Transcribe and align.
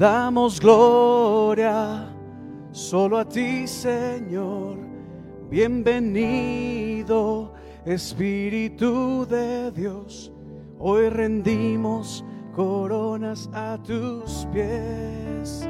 damos 0.00 0.58
gloria 0.58 2.08
solo 2.72 3.18
a 3.18 3.24
ti, 3.26 3.66
Señor. 3.66 4.78
Bienvenido, 5.50 7.52
Espíritu 7.84 9.26
de 9.26 9.70
Dios. 9.72 10.32
Hoy 10.78 11.10
rendimos 11.10 12.24
coronas 12.56 13.50
a 13.52 13.76
tus 13.82 14.48
pies. 14.54 15.68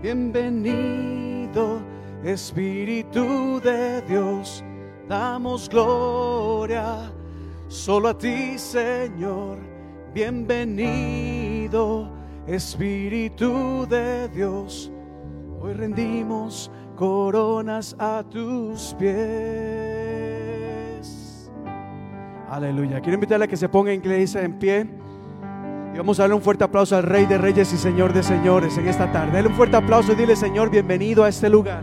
Bienvenido, 0.00 1.82
Espíritu 2.24 3.60
de 3.60 4.00
Dios. 4.08 4.64
Damos 5.06 5.68
gloria 5.68 7.12
solo 7.68 8.08
a 8.08 8.16
ti, 8.16 8.58
Señor. 8.58 9.58
Bienvenido, 10.14 12.15
Espíritu 12.46 13.86
de 13.88 14.28
Dios. 14.28 14.92
Hoy 15.60 15.72
rendimos 15.72 16.70
coronas 16.94 17.96
a 17.98 18.22
tus 18.22 18.94
pies. 18.96 19.10
Aleluya. 22.48 23.00
Quiero 23.00 23.14
invitarle 23.14 23.46
a 23.46 23.48
que 23.48 23.56
se 23.56 23.68
ponga 23.68 23.92
en 23.92 23.98
iglesia 24.00 24.42
en 24.42 24.60
pie. 24.60 24.86
Y 25.92 25.98
vamos 25.98 26.20
a 26.20 26.22
darle 26.22 26.36
un 26.36 26.42
fuerte 26.42 26.62
aplauso 26.62 26.96
al 26.96 27.02
Rey 27.02 27.26
de 27.26 27.36
Reyes 27.36 27.72
y 27.72 27.76
Señor 27.76 28.12
de 28.12 28.22
Señores 28.22 28.78
en 28.78 28.86
esta 28.86 29.10
tarde. 29.10 29.32
Dale 29.32 29.48
un 29.48 29.54
fuerte 29.54 29.76
aplauso 29.76 30.12
y 30.12 30.14
dile, 30.14 30.36
Señor, 30.36 30.70
bienvenido 30.70 31.24
a 31.24 31.28
este 31.28 31.48
lugar. 31.48 31.82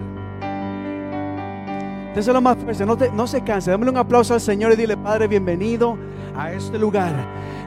Déselo 2.15 2.39
más 2.39 2.55
fuerte, 2.57 2.85
no, 2.85 2.95
no 2.95 3.27
se 3.27 3.43
canse. 3.43 3.69
Dámele 3.69 3.91
un 3.91 3.97
aplauso 3.97 4.33
al 4.33 4.39
Señor 4.39 4.71
y 4.71 4.77
dile, 4.77 4.95
Padre, 4.95 5.27
bienvenido 5.27 5.97
a 6.37 6.53
este 6.53 6.79
lugar. 6.79 7.13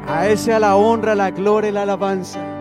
A 0.09 0.29
ese 0.29 0.55
a 0.55 0.61
la 0.61 0.77
honra, 0.77 1.15
la 1.15 1.31
gloria 1.31 1.69
y 1.69 1.73
la 1.75 1.83
alabanza. 1.83 2.56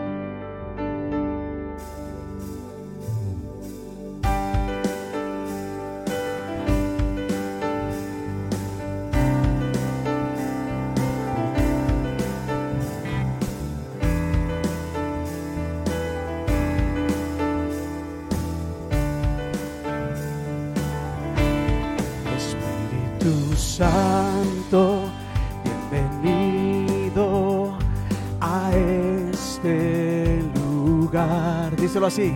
Díselo 32.06 32.28
así. 32.28 32.32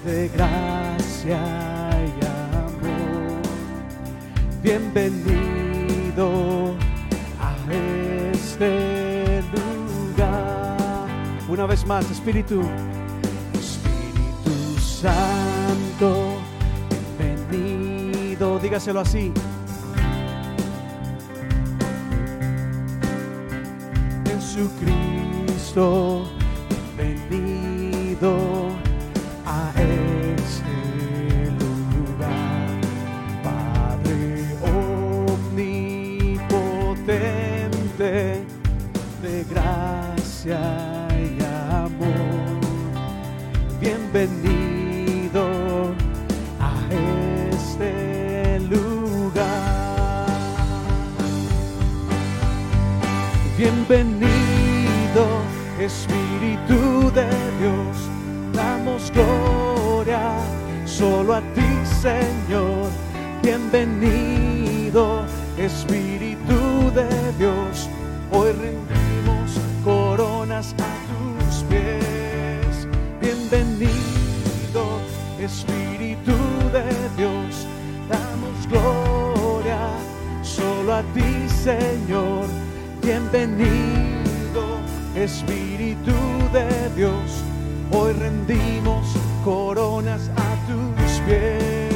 de 0.05 0.30
gracia 0.30 1.42
y 2.05 2.25
amor 2.25 3.42
bienvenido 4.61 6.27
a 7.39 7.52
este 8.31 9.42
lugar. 9.53 11.08
Una 11.50 11.66
vez 11.66 11.86
más, 11.86 12.09
Espíritu 12.11 12.61
bienvenido, 18.84 19.03
dígaselo 19.03 19.62
ti, 81.14 81.49
Señor. 81.64 82.47
Bienvenido 83.02 84.14
Espíritu 85.15 86.11
de 86.52 86.89
Dios, 86.95 87.43
hoy 87.91 88.14
rendimos 88.14 89.05
coronas 89.43 90.30
a 90.36 90.55
tus 90.67 91.19
pies. 91.21 91.93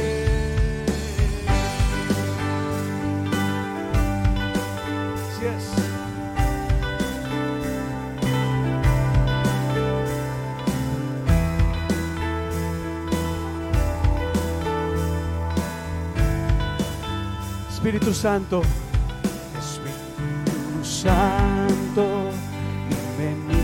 Espíritu 17.70 18.12
Santo, 18.12 18.62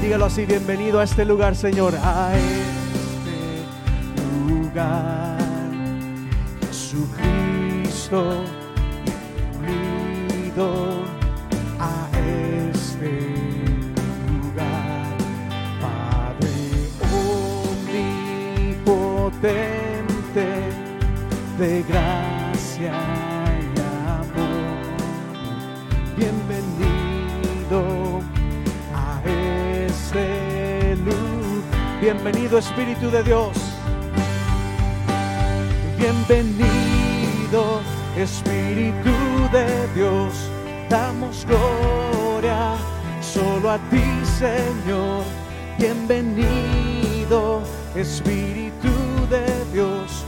dígalo 0.04 0.26
así, 0.26 0.44
bienvenido 0.44 1.00
a 1.00 1.04
este 1.04 1.24
lugar, 1.24 1.56
Señor, 1.56 1.94
a 2.02 2.36
este 2.36 3.32
lugar. 4.46 5.38
Jesucristo, 6.68 8.44
Bienvenido 32.24 32.56
Espíritu 32.56 33.10
de 33.10 33.22
Dios. 33.22 33.54
Bienvenido 35.98 37.82
Espíritu 38.16 39.12
de 39.52 39.86
Dios. 39.94 40.32
Damos 40.88 41.44
gloria 41.44 42.76
solo 43.20 43.72
a 43.72 43.78
ti, 43.90 44.02
Señor. 44.38 45.22
Bienvenido 45.78 47.60
Espíritu 47.94 48.88
de 49.28 49.44
Dios. 49.74 50.24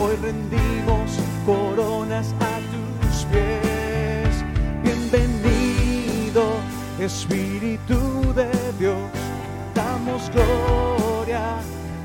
Hoy 0.00 0.14
rendimos 0.22 1.18
coronas 1.44 2.32
a 2.38 2.60
tus 2.70 3.24
pies. 3.24 4.44
Bienvenido 4.84 6.44
Espíritu 7.00 8.32
de 8.34 8.52
Dios. 8.78 9.10
Damos 9.74 10.30
gloria 10.30 11.09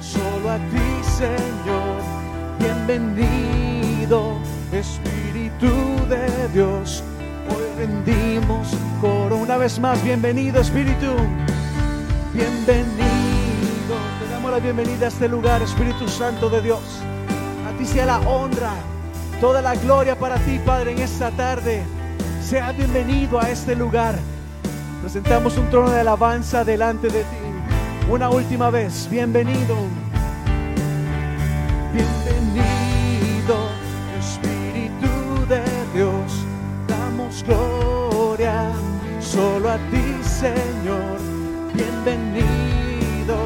solo 0.01 0.51
a 0.51 0.57
ti, 0.57 1.03
Señor. 1.17 2.01
Bienvenido 2.59 4.37
Espíritu 4.71 5.67
de 6.07 6.47
Dios. 6.53 7.03
Hoy 7.49 7.63
rendimos 7.77 8.67
coro 9.01 9.37
una 9.37 9.57
vez 9.57 9.79
más. 9.79 10.03
Bienvenido 10.03 10.61
Espíritu. 10.61 11.13
Bienvenido. 12.33 13.95
Te 14.19 14.31
damos 14.31 14.51
la 14.51 14.59
bienvenida 14.59 15.05
a 15.05 15.09
este 15.09 15.27
lugar, 15.27 15.61
Espíritu 15.61 16.07
Santo 16.07 16.49
de 16.49 16.61
Dios. 16.61 17.01
A 17.67 17.77
ti 17.77 17.85
sea 17.85 18.05
la 18.05 18.19
honra, 18.19 18.73
toda 19.41 19.61
la 19.61 19.75
gloria 19.75 20.17
para 20.17 20.35
ti, 20.35 20.59
Padre, 20.63 20.91
en 20.91 20.99
esta 20.99 21.31
tarde. 21.31 21.83
Sea 22.43 22.71
bienvenido 22.73 23.39
a 23.39 23.49
este 23.49 23.75
lugar. 23.75 24.15
Presentamos 25.01 25.57
un 25.57 25.69
trono 25.69 25.89
de 25.89 26.01
alabanza 26.01 26.63
delante 26.63 27.07
de 27.07 27.21
ti. 27.21 27.54
Una 28.07 28.29
última 28.29 28.69
vez, 28.69 29.07
bienvenido. 29.09 29.75
Bienvenido, 31.91 33.69
Espíritu 34.19 35.47
de 35.49 35.63
Dios. 35.95 36.45
Damos 36.87 37.43
gloria 37.43 38.71
solo 39.19 39.71
a 39.71 39.77
ti, 39.89 40.23
Señor. 40.23 41.17
Bienvenido, 41.73 43.37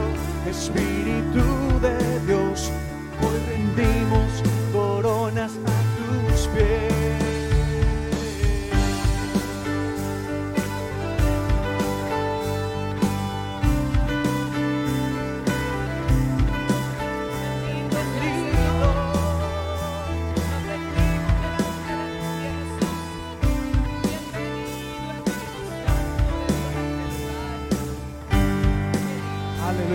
Espíritu 0.50 1.79
de 1.81 2.19
Dios. 2.27 2.69
Hoy 3.21 3.39
rendimos 3.47 4.44
coronas 4.73 5.53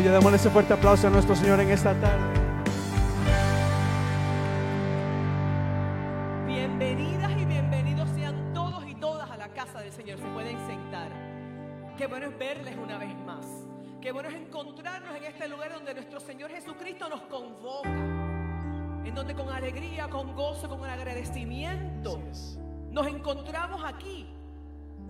Aleluya, 0.04 0.18
démosle 0.18 0.36
ese 0.36 0.50
fuerte 0.50 0.74
aplauso 0.74 1.06
a 1.06 1.10
nuestro 1.10 1.34
Señor 1.34 1.60
en 1.60 1.70
esta 1.70 1.98
tarde. 1.98 2.38
Bienvenidas 6.46 7.32
y 7.40 7.44
bienvenidos 7.46 8.10
sean 8.10 8.52
todos 8.52 8.86
y 8.86 8.94
todas 8.96 9.30
a 9.30 9.38
la 9.38 9.48
casa 9.48 9.80
del 9.80 9.92
Señor. 9.92 10.18
Se 10.18 10.26
pueden 10.26 10.58
sentar. 10.66 11.08
Qué 11.96 12.06
bueno 12.06 12.26
es 12.26 12.38
verles 12.38 12.76
una 12.76 12.98
vez 12.98 13.16
más. 13.24 13.46
Qué 14.02 14.12
bueno 14.12 14.28
es 14.28 14.34
encontrarnos 14.34 15.16
en 15.16 15.24
este 15.24 15.48
lugar 15.48 15.72
donde 15.72 15.94
nuestro 15.94 16.20
Señor 16.20 16.50
Jesucristo 16.50 17.08
nos 17.08 17.22
convoca. 17.22 17.88
En 17.88 19.14
donde 19.14 19.34
con 19.34 19.48
alegría, 19.48 20.10
con 20.10 20.34
gozo, 20.34 20.68
con 20.68 20.84
agradecimiento 20.84 22.20
nos 22.90 23.06
encontramos 23.06 23.82
aquí 23.82 24.33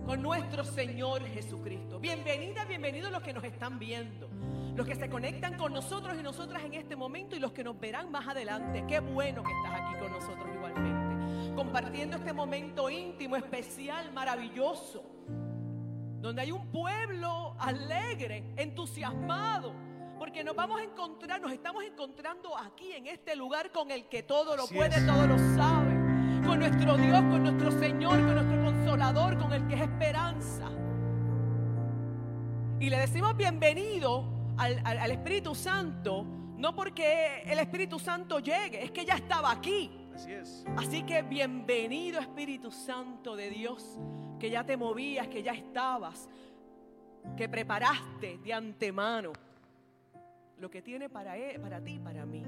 con 0.05 0.21
nuestro 0.21 0.63
Señor 0.63 1.25
Jesucristo. 1.27 1.99
Bienvenida, 1.99 2.63
bienvenidos 2.65 3.11
los 3.11 3.23
que 3.23 3.33
nos 3.33 3.43
están 3.43 3.79
viendo, 3.79 4.29
los 4.75 4.85
que 4.85 4.95
se 4.95 5.09
conectan 5.09 5.57
con 5.57 5.73
nosotros 5.73 6.15
y 6.19 6.21
nosotras 6.21 6.63
en 6.63 6.75
este 6.75 6.95
momento 6.95 7.35
y 7.35 7.39
los 7.39 7.51
que 7.51 7.63
nos 7.63 7.79
verán 7.79 8.11
más 8.11 8.27
adelante. 8.27 8.85
Qué 8.87 8.99
bueno 8.99 9.41
que 9.41 9.51
estás 9.51 9.81
aquí 9.81 9.99
con 9.99 10.11
nosotros 10.11 10.47
igualmente, 10.53 11.55
compartiendo 11.55 12.17
este 12.17 12.33
momento 12.33 12.89
íntimo, 12.89 13.35
especial, 13.35 14.11
maravilloso, 14.13 15.03
donde 16.21 16.43
hay 16.43 16.51
un 16.51 16.67
pueblo 16.67 17.55
alegre, 17.59 18.53
entusiasmado. 18.57 19.73
Porque 20.19 20.45
nos 20.45 20.55
vamos 20.55 20.79
a 20.79 20.83
encontrar, 20.83 21.41
nos 21.41 21.51
estamos 21.51 21.83
encontrando 21.83 22.57
aquí 22.57 22.93
en 22.93 23.07
este 23.07 23.35
lugar 23.35 23.71
con 23.71 23.91
el 23.91 24.07
que 24.07 24.23
todo 24.23 24.55
lo 24.55 24.63
Así 24.63 24.75
puede, 24.75 24.95
es. 24.95 25.05
todo 25.05 25.27
lo 25.27 25.37
sabe 25.57 25.93
con 26.45 26.59
nuestro 26.59 26.95
Dios, 26.95 27.21
con 27.21 27.43
nuestro 27.43 27.71
Señor, 27.71 28.11
con 28.11 28.35
nuestro 28.35 28.54
consolador, 28.95 29.37
con 29.37 29.51
el 29.51 29.67
que 29.67 29.75
es 29.75 29.81
esperanza. 29.81 30.69
Y 32.79 32.89
le 32.89 32.97
decimos 32.97 33.35
bienvenido 33.35 34.23
al, 34.57 34.79
al- 34.85 34.97
al 34.99 35.11
Espíritu 35.11 35.53
Santo, 35.53 36.23
no 36.57 36.73
porque 36.73 37.41
el 37.45 37.59
Espíritu 37.59 37.99
Santo 37.99 38.39
llegue, 38.39 38.85
es 38.85 38.91
que 38.91 39.03
ya 39.03 39.15
estaba 39.15 39.51
aquí. 39.51 39.91
Así 40.15 40.31
es. 40.31 40.65
Así 40.77 41.03
que 41.03 41.23
bienvenido 41.23 42.21
Espíritu 42.21 42.71
Santo 42.71 43.35
de 43.35 43.49
Dios, 43.49 43.99
que 44.39 44.49
ya 44.49 44.63
te 44.65 44.77
movías, 44.77 45.27
que 45.27 45.43
ya 45.43 45.51
estabas, 45.51 46.29
que 47.35 47.49
preparaste 47.49 48.37
de 48.37 48.53
antemano 48.53 49.33
lo 50.57 50.69
que 50.69 50.81
tiene 50.81 51.09
para, 51.09 51.35
él, 51.35 51.59
para 51.59 51.81
ti 51.83 51.99
para 51.99 52.25
mí. 52.25 52.45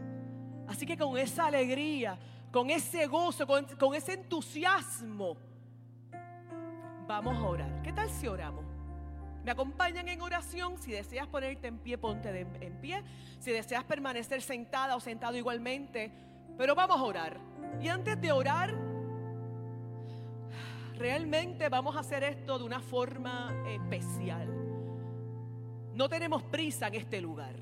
Así 0.69 0.85
que 0.85 0.97
con 0.97 1.17
esa 1.17 1.47
alegría, 1.47 2.17
con 2.53 2.69
ese 2.69 3.05
gozo, 3.07 3.45
con, 3.45 3.65
con 3.77 3.95
ese 3.95 4.13
entusiasmo, 4.13 5.35
vamos 7.07 7.37
a 7.37 7.43
orar. 7.43 7.81
¿Qué 7.81 7.93
tal 7.93 8.09
si 8.09 8.27
oramos? 8.27 8.65
Me 9.43 9.51
acompañan 9.51 10.07
en 10.09 10.21
oración. 10.21 10.77
Si 10.77 10.91
deseas 10.91 11.27
ponerte 11.27 11.67
en 11.67 11.77
pie, 11.79 11.97
ponte 11.97 12.29
en 12.29 12.81
pie. 12.81 13.01
Si 13.39 13.51
deseas 13.51 13.83
permanecer 13.85 14.41
sentada 14.41 14.95
o 14.95 14.99
sentado 14.99 15.37
igualmente. 15.37 16.11
Pero 16.57 16.75
vamos 16.75 16.97
a 16.97 17.03
orar. 17.03 17.37
Y 17.81 17.87
antes 17.87 18.19
de 18.19 18.31
orar, 18.31 18.75
realmente 20.95 21.69
vamos 21.69 21.95
a 21.95 21.99
hacer 21.99 22.23
esto 22.23 22.59
de 22.59 22.65
una 22.65 22.81
forma 22.81 23.53
especial. 23.69 24.47
No 25.93 26.09
tenemos 26.09 26.43
prisa 26.43 26.87
en 26.87 26.95
este 26.95 27.21
lugar. 27.21 27.55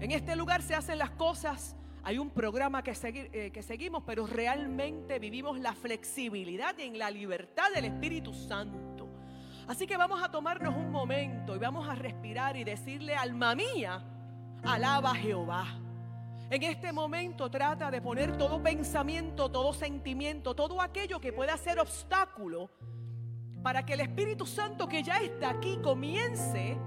En 0.00 0.10
este 0.10 0.34
lugar 0.34 0.62
se 0.62 0.74
hacen 0.74 0.98
las 0.98 1.10
cosas. 1.10 1.76
Hay 2.02 2.18
un 2.18 2.30
programa 2.30 2.82
eh, 2.84 3.50
que 3.52 3.62
seguimos, 3.62 4.02
pero 4.06 4.26
realmente 4.26 5.18
vivimos 5.18 5.58
la 5.58 5.72
flexibilidad 5.74 6.76
y 6.78 6.82
en 6.82 6.98
la 6.98 7.10
libertad 7.10 7.70
del 7.74 7.86
Espíritu 7.86 8.32
Santo. 8.32 9.08
Así 9.66 9.86
que 9.86 9.96
vamos 9.96 10.22
a 10.22 10.30
tomarnos 10.30 10.74
un 10.74 10.90
momento 10.90 11.54
y 11.54 11.58
vamos 11.58 11.86
a 11.86 11.94
respirar 11.94 12.56
y 12.56 12.64
decirle, 12.64 13.14
alma 13.14 13.54
mía, 13.54 14.02
alaba 14.64 15.10
a 15.10 15.14
Jehová. 15.14 15.66
En 16.50 16.62
este 16.62 16.92
momento 16.92 17.50
trata 17.50 17.90
de 17.90 18.00
poner 18.00 18.38
todo 18.38 18.62
pensamiento, 18.62 19.50
todo 19.50 19.74
sentimiento, 19.74 20.54
todo 20.54 20.80
aquello 20.80 21.20
que 21.20 21.34
pueda 21.34 21.54
ser 21.58 21.78
obstáculo 21.78 22.70
para 23.62 23.84
que 23.84 23.92
el 23.92 24.00
Espíritu 24.00 24.46
Santo 24.46 24.88
que 24.88 25.02
ya 25.02 25.18
está 25.18 25.50
aquí 25.50 25.78
comience 25.82 26.78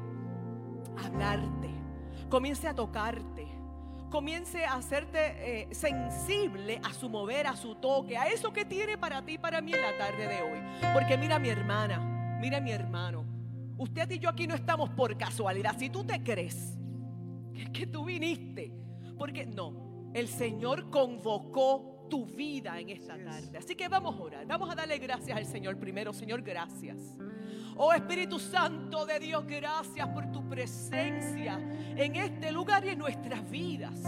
a 0.97 1.05
hablarte, 1.05 1.69
comience 2.29 2.67
a 2.67 2.73
tocarte, 2.73 3.47
comience 4.11 4.63
a 4.63 4.75
hacerte 4.75 5.61
eh, 5.61 5.67
sensible 5.73 6.79
a 6.83 6.93
su 6.93 7.09
mover, 7.09 7.47
a 7.47 7.55
su 7.55 7.73
toque, 7.75 8.17
a 8.17 8.27
eso 8.27 8.53
que 8.53 8.65
tiene 8.65 8.97
para 8.97 9.23
ti, 9.25 9.33
y 9.33 9.37
para 9.39 9.61
mí 9.61 9.73
en 9.73 9.81
la 9.81 9.97
tarde 9.97 10.27
de 10.27 10.41
hoy. 10.43 10.59
Porque 10.93 11.17
mira 11.17 11.39
mi 11.39 11.49
hermana, 11.49 12.37
mira 12.39 12.59
mi 12.59 12.71
hermano, 12.71 13.25
usted 13.77 14.11
y 14.11 14.19
yo 14.19 14.29
aquí 14.29 14.45
no 14.45 14.53
estamos 14.53 14.91
por 14.91 15.17
casualidad. 15.17 15.75
Si 15.79 15.89
tú 15.89 16.03
te 16.03 16.21
crees 16.21 16.77
que, 17.55 17.71
que 17.71 17.87
tú 17.87 18.05
viniste, 18.05 18.71
porque 19.17 19.45
no, 19.45 20.11
el 20.13 20.27
Señor 20.27 20.91
convocó 20.91 22.07
tu 22.09 22.25
vida 22.25 22.79
en 22.79 22.89
esta 22.89 23.17
tarde. 23.17 23.57
Así 23.57 23.73
que 23.75 23.87
vamos 23.87 24.15
a 24.15 24.21
orar, 24.21 24.45
vamos 24.45 24.69
a 24.69 24.75
darle 24.75 24.97
gracias 24.97 25.35
al 25.35 25.45
Señor 25.45 25.77
primero. 25.77 26.11
Señor, 26.11 26.41
gracias. 26.41 27.15
Oh 27.83 27.93
Espíritu 27.93 28.37
Santo 28.37 29.07
de 29.07 29.17
Dios, 29.17 29.43
gracias 29.47 30.07
por 30.09 30.31
tu 30.31 30.47
presencia 30.47 31.59
en 31.95 32.15
este 32.15 32.51
lugar 32.51 32.85
y 32.85 32.89
en 32.89 32.99
nuestras 32.99 33.49
vidas. 33.49 33.99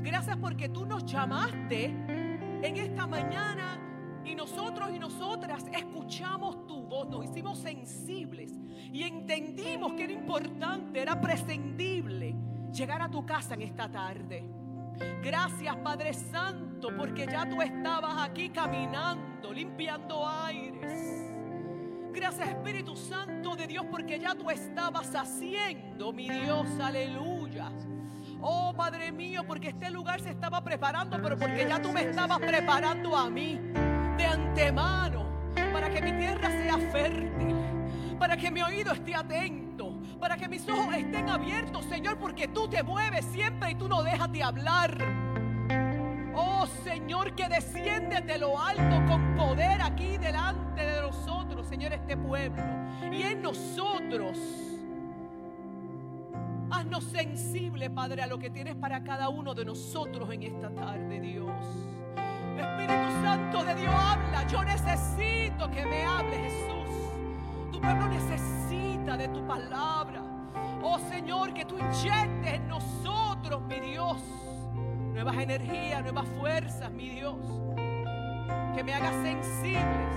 Gracias 0.00 0.38
porque 0.38 0.70
tú 0.70 0.86
nos 0.86 1.04
llamaste 1.04 1.84
en 1.84 2.76
esta 2.78 3.06
mañana 3.06 3.78
y 4.24 4.34
nosotros 4.34 4.88
y 4.90 4.98
nosotras 4.98 5.66
escuchamos 5.70 6.66
tu 6.66 6.80
voz, 6.84 7.06
nos 7.10 7.26
hicimos 7.26 7.58
sensibles 7.58 8.52
y 8.90 9.02
entendimos 9.02 9.92
que 9.92 10.04
era 10.04 10.12
importante, 10.14 11.02
era 11.02 11.20
prescindible 11.20 12.34
llegar 12.72 13.02
a 13.02 13.10
tu 13.10 13.26
casa 13.26 13.52
en 13.52 13.60
esta 13.60 13.92
tarde. 13.92 14.48
Gracias 15.22 15.76
Padre 15.76 16.14
Santo 16.14 16.88
porque 16.96 17.26
ya 17.26 17.46
tú 17.46 17.60
estabas 17.60 18.26
aquí 18.26 18.48
caminando, 18.48 19.52
limpiando 19.52 20.26
aires. 20.26 21.23
Gracias 22.14 22.48
Espíritu 22.48 22.96
Santo 22.96 23.56
de 23.56 23.66
Dios 23.66 23.84
porque 23.90 24.20
ya 24.20 24.36
tú 24.36 24.48
estabas 24.48 25.12
haciendo, 25.16 26.12
mi 26.12 26.30
Dios, 26.30 26.66
aleluya. 26.80 27.72
Oh 28.40 28.72
Padre 28.72 29.10
mío, 29.10 29.42
porque 29.44 29.70
este 29.70 29.90
lugar 29.90 30.20
se 30.20 30.30
estaba 30.30 30.62
preparando, 30.62 31.20
pero 31.20 31.36
porque 31.36 31.66
ya 31.68 31.82
tú 31.82 31.92
me 31.92 32.02
estabas 32.02 32.38
preparando 32.38 33.16
a 33.16 33.28
mí 33.28 33.58
de 34.16 34.24
antemano 34.24 35.26
para 35.72 35.90
que 35.90 36.00
mi 36.00 36.12
tierra 36.12 36.50
sea 36.50 36.78
fértil, 36.92 37.56
para 38.16 38.36
que 38.36 38.48
mi 38.48 38.62
oído 38.62 38.92
esté 38.92 39.16
atento, 39.16 39.98
para 40.20 40.36
que 40.36 40.48
mis 40.48 40.68
ojos 40.68 40.94
estén 40.94 41.28
abiertos, 41.28 41.84
Señor, 41.86 42.16
porque 42.18 42.46
tú 42.46 42.68
te 42.68 42.84
mueves 42.84 43.24
siempre 43.24 43.72
y 43.72 43.74
tú 43.74 43.88
no 43.88 44.04
dejas 44.04 44.30
de 44.30 44.42
hablar. 44.42 44.98
Oh 46.36 46.66
Señor, 46.94 47.34
que 47.34 47.48
desciendes 47.48 48.24
de 48.24 48.38
lo 48.38 48.56
alto 48.56 49.04
con 49.08 49.34
poder 49.34 49.82
aquí 49.82 50.16
delante 50.16 50.80
de 50.80 51.00
nosotros, 51.00 51.66
Señor, 51.66 51.92
este 51.92 52.16
pueblo. 52.16 52.62
Y 53.10 53.22
en 53.22 53.42
nosotros. 53.42 54.38
Haznos 56.70 57.02
sensible, 57.02 57.90
Padre, 57.90 58.22
a 58.22 58.28
lo 58.28 58.38
que 58.38 58.48
tienes 58.48 58.76
para 58.76 59.02
cada 59.02 59.28
uno 59.28 59.54
de 59.54 59.64
nosotros 59.64 60.30
en 60.30 60.44
esta 60.44 60.70
tarde, 60.70 61.18
Dios. 61.18 61.50
Espíritu 62.56 63.10
Santo 63.24 63.64
de 63.64 63.74
Dios, 63.74 63.92
habla. 63.92 64.46
Yo 64.46 64.62
necesito 64.62 65.68
que 65.72 65.84
me 65.84 66.04
hable, 66.04 66.36
Jesús. 66.36 67.72
Tu 67.72 67.80
pueblo 67.80 68.06
necesita 68.06 69.16
de 69.16 69.26
tu 69.28 69.44
palabra. 69.44 70.22
Oh 70.80 71.00
Señor, 71.10 71.52
que 71.54 71.64
tú 71.64 71.76
inyectes 71.76 72.54
en 72.54 72.68
nosotros 72.68 73.62
nuevas 75.14 75.36
energías, 75.36 76.02
nuevas 76.02 76.26
fuerzas, 76.40 76.90
mi 76.90 77.08
Dios. 77.08 77.36
Que 78.74 78.82
me 78.82 78.92
haga 78.92 79.12
sensibles, 79.22 80.10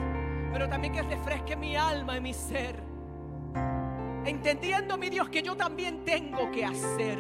pero 0.52 0.68
también 0.68 0.92
que 0.92 1.04
refresque 1.04 1.56
mi 1.56 1.76
alma 1.76 2.18
y 2.18 2.22
mi 2.22 2.34
ser. 2.34 2.84
Entendiendo, 4.26 4.98
mi 4.98 5.10
Dios, 5.10 5.30
que 5.30 5.44
yo 5.44 5.56
también 5.56 6.04
tengo 6.04 6.52
que 6.52 6.66
hacer. 6.66 7.20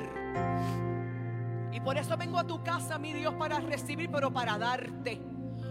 Y 1.71 1.79
por 1.79 1.97
eso 1.97 2.17
vengo 2.17 2.39
a 2.39 2.43
tu 2.43 2.63
casa, 2.63 2.97
mi 2.97 3.13
Dios, 3.13 3.35
para 3.35 3.59
recibir, 3.59 4.09
pero 4.11 4.33
para 4.33 4.57
darte. 4.57 5.21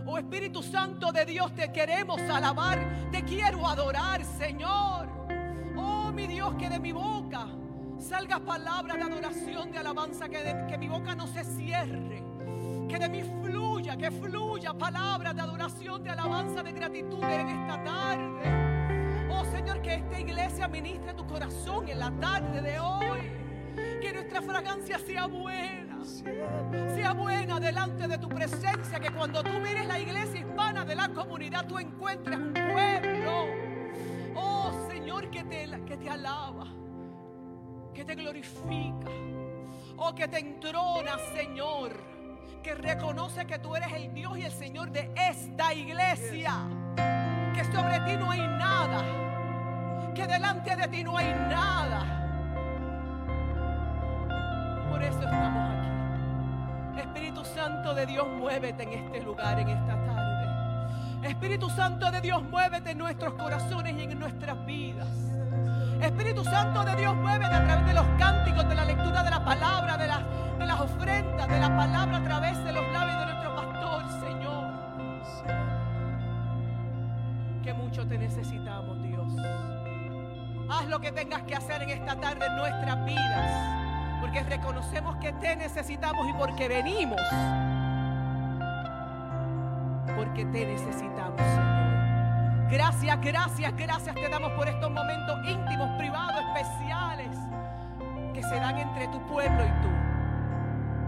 Oh 0.07 0.17
Espíritu 0.17 0.63
Santo 0.63 1.11
de 1.11 1.27
Dios, 1.27 1.53
te 1.57 1.73
queremos 1.73 2.21
alabar, 2.21 2.79
te 3.11 3.25
quiero 3.25 3.67
adorar, 3.67 4.25
Señor. 4.25 5.09
Oh 5.77 6.13
mi 6.13 6.29
Dios, 6.29 6.55
que 6.55 6.69
de 6.69 6.79
mi 6.79 6.93
boca 6.93 7.49
salga 8.00 8.38
palabra 8.38 8.95
de 8.95 9.03
adoración, 9.03 9.71
de 9.73 9.79
alabanza, 9.79 10.29
que, 10.29 10.67
que 10.69 10.79
mi 10.79 10.88
boca 10.88 11.15
no 11.15 11.26
se 11.26 11.45
cierre. 11.45 12.23
Que 12.88 12.99
de 12.99 13.09
mí 13.09 13.23
fluya, 13.43 13.97
que 13.97 14.11
fluya 14.11 14.73
palabra 14.73 15.35
de 15.35 15.41
adoración, 15.41 16.03
de 16.03 16.11
alabanza, 16.11 16.62
de 16.62 16.73
gratitud 16.73 17.25
en 17.25 17.49
esta 17.49 17.83
tarde. 17.83 19.29
Oh 19.31 19.45
Señor, 19.47 19.83
que 19.83 19.95
esta 19.95 20.21
iglesia 20.21 20.69
ministre 20.69 21.15
tu 21.15 21.26
corazón 21.26 21.88
en 21.88 21.99
la 21.99 22.11
tarde 22.12 22.62
de 22.62 22.79
hoy. 22.79 23.21
Que 24.00 24.12
nuestra 24.12 24.41
fragancia 24.41 24.99
sea 24.99 25.26
buena. 25.26 26.05
Sea 26.95 27.12
buena 27.12 27.59
delante 27.59 28.07
de 28.07 28.19
tu 28.19 28.29
presencia. 28.29 29.00
Que 29.00 29.11
cuando 29.11 29.43
tú 29.43 29.59
mires 29.59 29.87
la 29.87 29.99
iglesia 29.99 30.41
hispana 30.41 30.85
de 30.85 30.95
la 30.95 31.09
comunidad, 31.09 31.67
tú 31.67 31.79
encuentres 31.79 32.38
un 32.38 32.55
pueblo. 32.55 33.47
Oh 34.37 34.71
Señor, 34.88 35.29
que 35.31 35.43
te, 35.45 35.69
que 35.87 35.97
te 35.97 36.09
alaba 36.09 36.75
que 37.97 38.05
te 38.05 38.15
glorifica, 38.15 39.09
o 39.97 40.15
que 40.15 40.29
te 40.29 40.38
entrona, 40.38 41.17
Señor, 41.35 41.93
que 42.62 42.75
reconoce 42.75 43.47
que 43.47 43.59
tú 43.59 43.75
eres 43.75 43.91
el 43.95 44.12
Dios 44.12 44.37
y 44.37 44.43
el 44.43 44.53
Señor 44.53 44.91
de 44.91 45.11
esta 45.17 45.73
iglesia, 45.73 46.53
que 47.55 47.65
sobre 47.65 47.99
ti 48.00 48.19
no 48.19 48.31
hay 48.31 48.41
nada, 48.41 50.12
que 50.15 50.26
delante 50.26 50.76
de 50.76 50.88
ti 50.88 51.03
no 51.03 51.17
hay 51.17 51.33
nada. 51.49 52.05
Por 54.91 55.03
eso 55.03 55.23
estamos 55.23 55.71
aquí. 55.73 57.00
Espíritu 57.00 57.45
Santo 57.47 57.95
de 57.95 58.05
Dios, 58.05 58.29
muévete 58.29 58.83
en 58.83 58.93
este 58.93 59.23
lugar, 59.23 59.59
en 59.59 59.71
esta 59.71 60.05
tarde. 60.05 61.29
Espíritu 61.31 61.71
Santo 61.71 62.11
de 62.11 62.21
Dios, 62.21 62.43
muévete 62.43 62.91
en 62.91 62.99
nuestros 62.99 63.33
corazones 63.37 63.97
y 63.97 64.03
en 64.03 64.19
nuestras 64.19 64.67
vidas. 64.67 65.36
Espíritu 66.00 66.45
Santo 66.45 66.85
de 66.85 66.97
Dios, 66.97 67.15
mueve 67.17 67.45
a 67.45 67.65
través 67.65 67.87
de 67.87 67.95
los 67.95 68.07
cánticos, 68.19 68.69
de 68.69 68.75
la 68.75 68.85
lectura 68.85 69.23
de 69.23 69.31
la 69.31 69.45
palabra, 69.45 69.97
de, 69.97 70.07
de 70.59 70.67
las 70.67 70.81
ofrendas, 70.81 71.49
de 71.49 71.61
la 71.61 71.76
palabra 71.76 72.19
a 72.19 72.23
través 72.23 72.62
de 72.65 72.73
los 72.73 72.93
labios 72.93 73.19
de 73.19 73.26
nuestro 73.26 73.55
pastor, 73.55 74.05
Señor. 74.21 74.67
Que 77.62 77.73
mucho 77.75 78.07
te 78.07 78.19
necesitamos, 78.19 79.03
Dios. 79.03 79.33
Haz 80.69 80.87
lo 80.87 81.00
que 81.00 81.12
tengas 81.12 81.43
que 81.43 81.55
hacer 81.55 81.83
en 81.83 81.91
esta 81.91 82.17
tarde 82.17 82.47
en 82.47 82.57
nuestras 82.57 83.05
vidas, 83.05 84.21
porque 84.21 84.43
reconocemos 84.43 85.17
que 85.17 85.33
te 85.33 85.57
necesitamos 85.57 86.29
y 86.29 86.33
porque 86.35 86.69
venimos, 86.69 87.21
porque 90.17 90.45
te 90.47 90.67
necesitamos, 90.67 91.37
Señor. 91.38 91.96
Gracias, 92.71 93.21
gracias, 93.21 93.77
gracias 93.77 94.15
te 94.17 94.29
damos 94.29 94.51
por 94.53 94.69
estos 94.69 94.91
momentos 94.91 95.39
íntimos, 95.47 95.89
privados, 95.99 96.35
especiales 96.49 97.39
que 98.35 98.43
se 98.43 98.57
dan 98.57 98.77
entre 98.79 99.07
tu 99.09 99.25
pueblo 99.29 99.65
y 99.65 99.83
tú. 99.83 99.89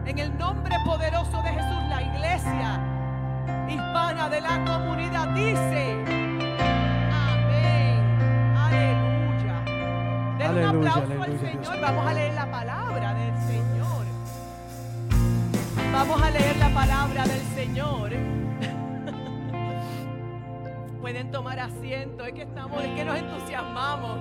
En 0.07 0.19
el 0.21 0.39
nombre 0.39 0.77
poderoso 0.85 1.43
de 1.43 1.51
Jesús, 1.51 1.83
la 1.89 2.03
iglesia 2.03 2.81
hispana 3.69 4.29
de 4.29 4.41
la 4.41 4.65
comunidad 4.65 5.29
dice, 5.35 6.05
amén, 7.13 8.57
aleluya. 8.57 9.65
Den 10.39 10.59
un 10.59 10.65
aplauso 10.65 11.23
al 11.23 11.41
Señor, 11.41 11.81
vamos 11.81 12.07
a 12.07 12.15
leer 12.15 12.35
la 12.35 12.51
palabra 12.51 13.15
del 13.15 13.37
Señor. 13.49 14.07
Vamos 15.93 16.23
a 16.23 16.31
leer 16.31 16.57
la 16.57 16.69
palabra 16.69 17.27
del 17.27 17.43
Señor 17.57 18.28
pueden 21.09 21.31
tomar 21.31 21.59
asiento, 21.59 22.27
es 22.27 22.35
que 22.35 22.43
estamos, 22.43 22.85
es 22.85 22.91
que 22.95 23.03
nos 23.03 23.17
entusiasmamos, 23.17 24.19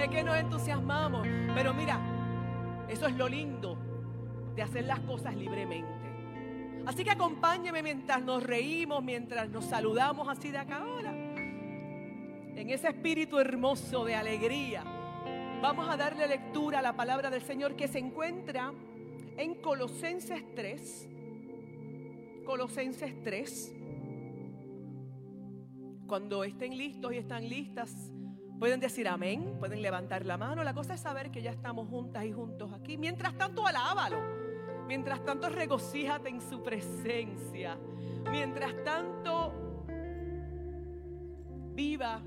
es 0.00 0.08
que 0.08 0.24
nos 0.24 0.36
entusiasmamos. 0.38 1.28
Pero 1.54 1.74
mira, 1.74 2.00
eso 2.88 3.06
es 3.06 3.14
lo 3.14 3.28
lindo 3.28 3.76
de 4.56 4.62
hacer 4.62 4.84
las 4.84 5.00
cosas 5.00 5.36
libremente. 5.36 5.92
Así 6.86 7.04
que 7.04 7.10
acompáñeme 7.10 7.82
mientras 7.82 8.22
nos 8.22 8.42
reímos, 8.42 9.04
mientras 9.04 9.50
nos 9.50 9.66
saludamos 9.66 10.28
así 10.28 10.50
de 10.50 10.56
acá 10.56 10.76
ahora. 10.76 11.10
En 11.10 12.70
ese 12.70 12.88
espíritu 12.88 13.38
hermoso 13.38 14.06
de 14.06 14.14
alegría, 14.14 14.82
vamos 15.60 15.90
a 15.90 15.98
darle 15.98 16.26
lectura 16.26 16.78
a 16.78 16.82
la 16.82 16.96
palabra 16.96 17.28
del 17.28 17.42
Señor 17.42 17.76
que 17.76 17.86
se 17.86 17.98
encuentra 17.98 18.72
en 19.36 19.56
Colosenses 19.56 20.42
3. 20.54 21.06
Colosenses 22.46 23.22
3 23.24 23.79
cuando 26.10 26.42
estén 26.42 26.76
listos 26.76 27.12
y 27.12 27.18
están 27.18 27.48
listas, 27.48 28.10
pueden 28.58 28.80
decir 28.80 29.06
amén, 29.06 29.54
pueden 29.60 29.80
levantar 29.80 30.26
la 30.26 30.36
mano. 30.36 30.64
La 30.64 30.74
cosa 30.74 30.94
es 30.94 31.00
saber 31.00 31.30
que 31.30 31.40
ya 31.40 31.52
estamos 31.52 31.88
juntas 31.88 32.24
y 32.24 32.32
juntos 32.32 32.72
aquí. 32.72 32.98
Mientras 32.98 33.38
tanto, 33.38 33.64
alábalo. 33.64 34.20
Mientras 34.88 35.24
tanto, 35.24 35.48
regocíjate 35.48 36.28
en 36.28 36.40
su 36.40 36.64
presencia. 36.64 37.78
Mientras 38.28 38.74
tanto, 38.82 39.84
viva 41.74 42.20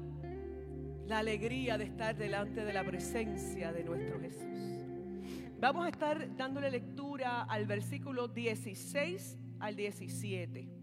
la 1.06 1.18
alegría 1.18 1.78
de 1.78 1.84
estar 1.84 2.16
delante 2.16 2.64
de 2.64 2.72
la 2.72 2.86
presencia 2.86 3.74
de 3.74 3.84
nuestro 3.84 4.18
Jesús. 4.22 4.86
Vamos 5.60 5.86
a 5.86 5.90
estar 5.90 6.38
dándole 6.38 6.72
lectura 6.72 7.42
al 7.42 7.66
versículo 7.66 8.30
16 8.30 9.38
al 9.60 9.76
17. 9.76 10.83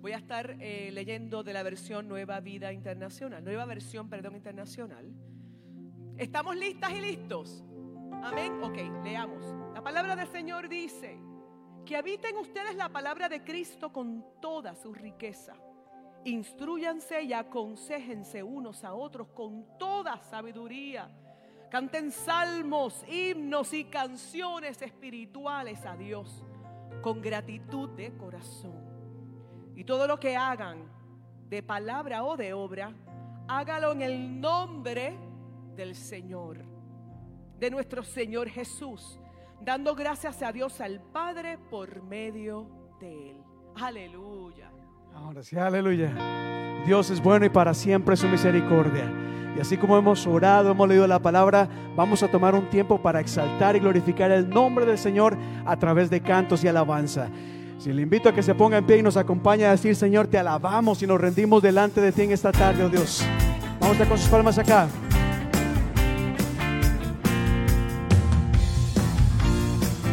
Voy 0.00 0.12
a 0.12 0.16
estar 0.16 0.56
eh, 0.60 0.90
leyendo 0.92 1.42
de 1.42 1.52
la 1.52 1.62
versión 1.62 2.08
Nueva 2.08 2.40
Vida 2.40 2.72
Internacional, 2.72 3.44
nueva 3.44 3.66
versión, 3.66 4.08
perdón, 4.08 4.34
internacional. 4.34 5.12
¿Estamos 6.16 6.56
listas 6.56 6.90
y 6.92 7.00
listos? 7.00 7.64
Amén. 8.22 8.62
Ok, 8.62 9.04
leamos. 9.04 9.44
La 9.74 9.82
palabra 9.82 10.16
del 10.16 10.28
Señor 10.28 10.70
dice, 10.70 11.18
que 11.84 11.96
habiten 11.96 12.36
ustedes 12.38 12.76
la 12.76 12.88
palabra 12.88 13.28
de 13.28 13.42
Cristo 13.42 13.92
con 13.92 14.24
toda 14.40 14.74
su 14.74 14.94
riqueza. 14.94 15.54
Instruyanse 16.24 17.22
y 17.22 17.32
aconsejense 17.32 18.42
unos 18.42 18.84
a 18.84 18.94
otros 18.94 19.28
con 19.28 19.76
toda 19.78 20.18
sabiduría. 20.18 21.10
Canten 21.70 22.10
salmos, 22.10 23.04
himnos 23.06 23.72
y 23.74 23.84
canciones 23.84 24.80
espirituales 24.80 25.84
a 25.84 25.96
Dios 25.96 26.42
con 27.02 27.20
gratitud 27.20 27.90
de 27.90 28.16
corazón. 28.16 28.89
Y 29.80 29.84
todo 29.84 30.06
lo 30.06 30.20
que 30.20 30.36
hagan, 30.36 30.76
de 31.48 31.62
palabra 31.62 32.22
o 32.22 32.36
de 32.36 32.52
obra, 32.52 32.92
hágalo 33.48 33.92
en 33.92 34.02
el 34.02 34.38
nombre 34.38 35.16
del 35.74 35.94
Señor, 35.94 36.58
de 37.58 37.70
nuestro 37.70 38.02
Señor 38.02 38.50
Jesús, 38.50 39.18
dando 39.62 39.94
gracias 39.94 40.42
a 40.42 40.52
Dios 40.52 40.82
al 40.82 41.00
Padre 41.00 41.56
por 41.56 42.02
medio 42.02 42.66
de 43.00 43.30
Él. 43.30 43.36
Aleluya. 43.74 44.70
Ahora 45.14 45.42
sí, 45.42 45.56
aleluya. 45.56 46.12
Dios 46.84 47.08
es 47.08 47.22
bueno 47.22 47.46
y 47.46 47.48
para 47.48 47.72
siempre 47.72 48.18
su 48.18 48.28
misericordia. 48.28 49.10
Y 49.56 49.60
así 49.60 49.78
como 49.78 49.96
hemos 49.96 50.26
orado, 50.26 50.72
hemos 50.72 50.88
leído 50.88 51.06
la 51.06 51.20
palabra, 51.20 51.66
vamos 51.96 52.22
a 52.22 52.30
tomar 52.30 52.54
un 52.54 52.68
tiempo 52.68 53.00
para 53.00 53.20
exaltar 53.20 53.76
y 53.76 53.80
glorificar 53.80 54.30
el 54.30 54.46
nombre 54.46 54.84
del 54.84 54.98
Señor 54.98 55.38
a 55.64 55.74
través 55.78 56.10
de 56.10 56.20
cantos 56.20 56.62
y 56.64 56.68
alabanza. 56.68 57.30
Si 57.80 57.92
le 57.94 58.02
invito 58.02 58.28
a 58.28 58.34
que 58.34 58.42
se 58.42 58.54
ponga 58.54 58.76
en 58.76 58.84
pie 58.84 58.98
y 58.98 59.02
nos 59.02 59.16
acompañe 59.16 59.64
a 59.64 59.70
decir, 59.70 59.96
Señor, 59.96 60.26
te 60.26 60.36
alabamos 60.36 61.02
y 61.02 61.06
nos 61.06 61.18
rendimos 61.18 61.62
delante 61.62 62.02
de 62.02 62.12
ti 62.12 62.20
en 62.20 62.32
esta 62.32 62.52
tarde, 62.52 62.84
oh 62.84 62.90
Dios. 62.90 63.24
Vamos 63.80 63.98
a 63.98 64.04
con 64.04 64.18
sus 64.18 64.28
palmas 64.28 64.58
acá. 64.58 64.86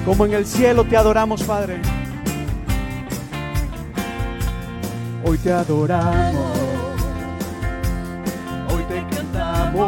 Como 0.05 0.25
en 0.25 0.35
el 0.35 0.45
cielo 0.45 0.85
te 0.85 0.95
adoramos, 0.95 1.43
Padre. 1.43 1.81
Hoy 5.25 5.37
te 5.37 5.51
adoramos. 5.51 6.57
Hoy 8.73 8.83
te 8.83 9.05
cantamos. 9.13 9.83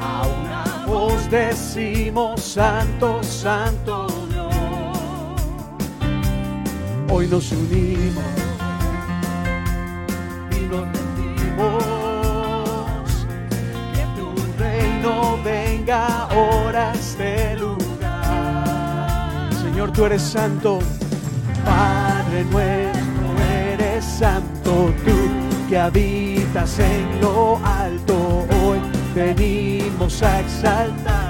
A 0.00 0.26
una 0.26 0.86
voz 0.88 1.30
decimos, 1.30 2.42
Santo, 2.42 3.22
Santo 3.22 4.07
Hoy 7.10 7.26
nos 7.26 7.50
unimos 7.52 8.24
y 10.50 10.60
nos 10.66 10.86
rendimos. 10.92 11.84
Que 13.94 14.04
tu 14.16 14.34
reino 14.58 15.38
venga 15.42 16.24
ahora 16.24 16.90
a 16.90 16.94
este 16.94 17.56
lugar. 17.56 19.48
Señor, 19.62 19.90
tú 19.92 20.04
eres 20.04 20.22
santo. 20.22 20.80
Padre 21.64 22.44
nuestro, 22.44 23.26
eres 23.72 24.04
santo 24.04 24.92
tú 25.04 25.68
que 25.68 25.78
habitas 25.78 26.78
en 26.78 27.20
lo 27.20 27.58
alto. 27.64 28.46
Hoy 28.62 28.80
venimos 29.14 30.22
a 30.22 30.40
exaltar 30.40 31.27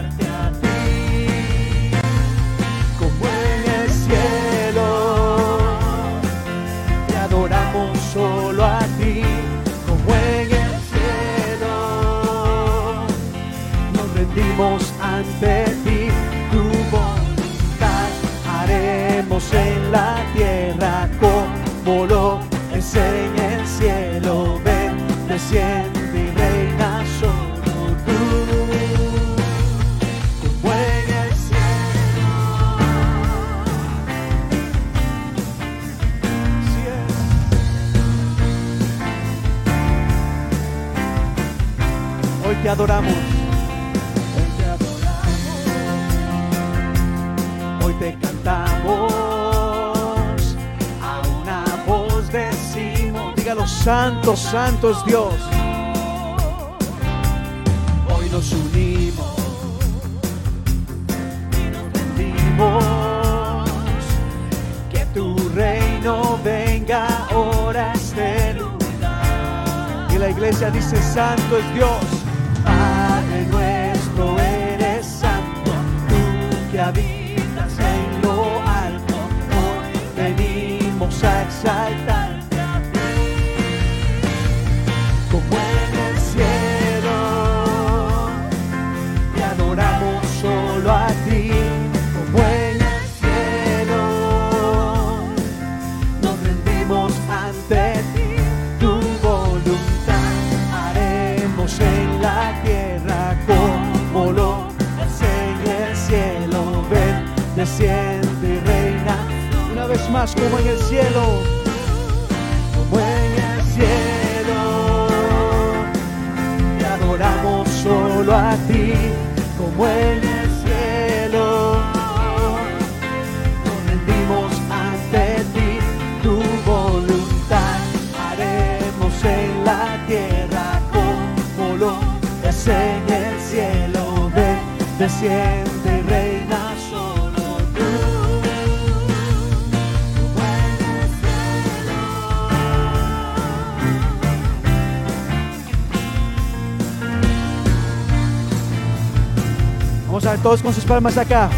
palmas 150.98 151.16
acá. 151.16 151.48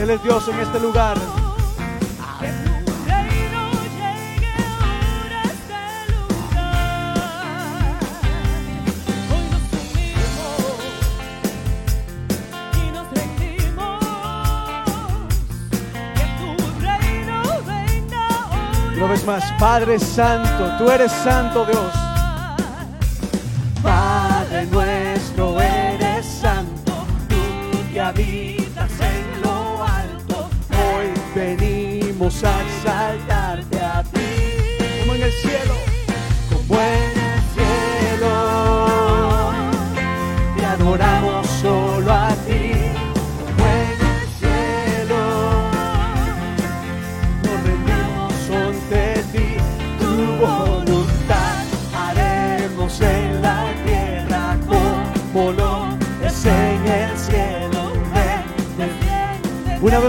Él 0.00 0.08
es 0.08 0.22
Dios 0.22 0.48
en 0.48 0.60
este 0.60 0.80
lugar. 0.80 1.18
Una 18.96 19.06
vez 19.06 19.26
más, 19.26 19.44
Padre 19.60 19.98
Santo, 19.98 20.78
tú 20.78 20.90
eres 20.90 21.12
Santo 21.12 21.66
Dios. 21.66 22.07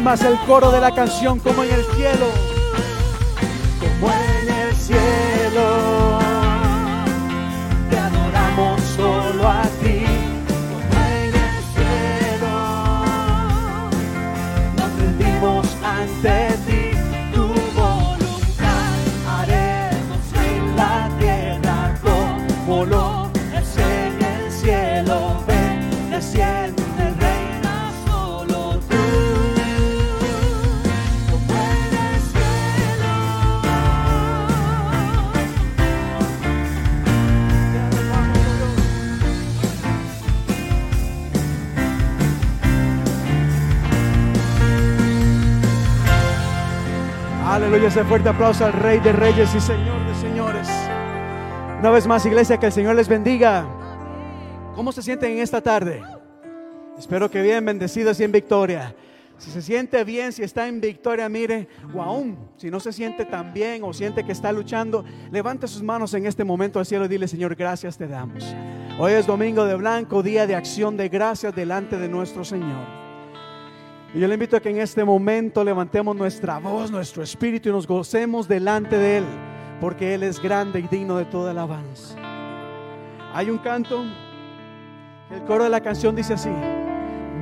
el 0.10 0.40
coro 0.48 0.72
de 0.72 0.82
la 0.82 0.92
canción 0.92 1.38
como 1.38 1.64
en 1.64 1.72
el 1.72 1.86
cielo. 1.96 2.49
Aleluya, 47.70 47.90
ese 47.90 48.04
fuerte 48.04 48.28
aplauso 48.28 48.66
al 48.66 48.74
Rey 48.74 48.98
de 48.98 49.12
Reyes 49.12 49.54
y 49.54 49.60
Señor 49.60 50.04
de 50.08 50.16
Señores. 50.16 50.68
Una 51.80 51.92
vez 51.92 52.08
más, 52.08 52.26
iglesia, 52.26 52.58
que 52.58 52.66
el 52.66 52.72
Señor 52.72 52.96
les 52.96 53.08
bendiga. 53.08 53.64
¿Cómo 54.74 54.92
se 54.92 55.04
sienten 55.04 55.34
en 55.34 55.38
esta 55.38 55.62
tarde? 55.62 56.02
Espero 56.98 57.30
que 57.30 57.44
bien, 57.44 57.64
bendecidos 57.64 58.20
y 58.20 58.24
en 58.24 58.32
victoria. 58.32 58.96
Si 59.38 59.52
se 59.52 59.62
siente 59.62 60.04
bien, 60.04 60.32
si 60.32 60.42
está 60.42 60.68
en 60.68 60.82
victoria, 60.82 61.30
mire, 61.30 61.68
o 61.94 62.02
aún 62.02 62.40
si 62.58 62.72
no 62.72 62.80
se 62.80 62.92
siente 62.92 63.24
tan 63.24 63.54
bien 63.54 63.84
o 63.84 63.94
siente 63.94 64.24
que 64.24 64.32
está 64.32 64.52
luchando, 64.52 65.06
levante 65.30 65.68
sus 65.68 65.84
manos 65.84 66.12
en 66.16 66.26
este 66.26 66.44
momento 66.44 66.80
al 66.80 66.88
cielo 66.88 67.06
y 67.06 67.08
dile, 67.08 67.28
Señor, 67.28 67.54
gracias 67.54 68.00
te 68.00 68.08
damos. 68.08 68.44
Hoy 68.98 69.12
es 69.12 69.28
domingo 69.28 69.66
de 69.66 69.76
blanco, 69.76 70.24
día 70.24 70.48
de 70.48 70.56
acción 70.56 70.98
de 70.98 71.08
gracias 71.08 71.54
delante 71.54 72.00
de 72.00 72.10
nuestro 72.10 72.44
Señor. 72.44 73.09
Y 74.14 74.20
yo 74.20 74.28
le 74.28 74.34
invito 74.34 74.58
a 74.58 74.60
que 74.60 74.70
en 74.70 74.80
este 74.80 75.04
momento 75.04 75.64
levantemos 75.64 76.16
nuestra 76.16 76.58
voz, 76.58 76.90
nuestro 76.90 77.22
espíritu 77.22 77.70
y 77.70 77.72
nos 77.72 77.86
gocemos 77.86 78.48
delante 78.48 78.98
de 78.98 79.18
Él, 79.20 79.26
porque 79.80 80.16
Él 80.16 80.24
es 80.24 80.42
grande 80.42 80.80
y 80.80 80.88
digno 80.88 81.16
de 81.18 81.26
toda 81.26 81.52
alabanza. 81.52 82.16
Hay 83.34 83.52
un 83.52 83.60
canto, 83.60 84.04
el 85.30 85.44
coro 85.44 85.66
de 85.66 85.70
la 85.70 85.82
canción 85.82 86.16
dice 86.16 86.34
así, 86.34 86.50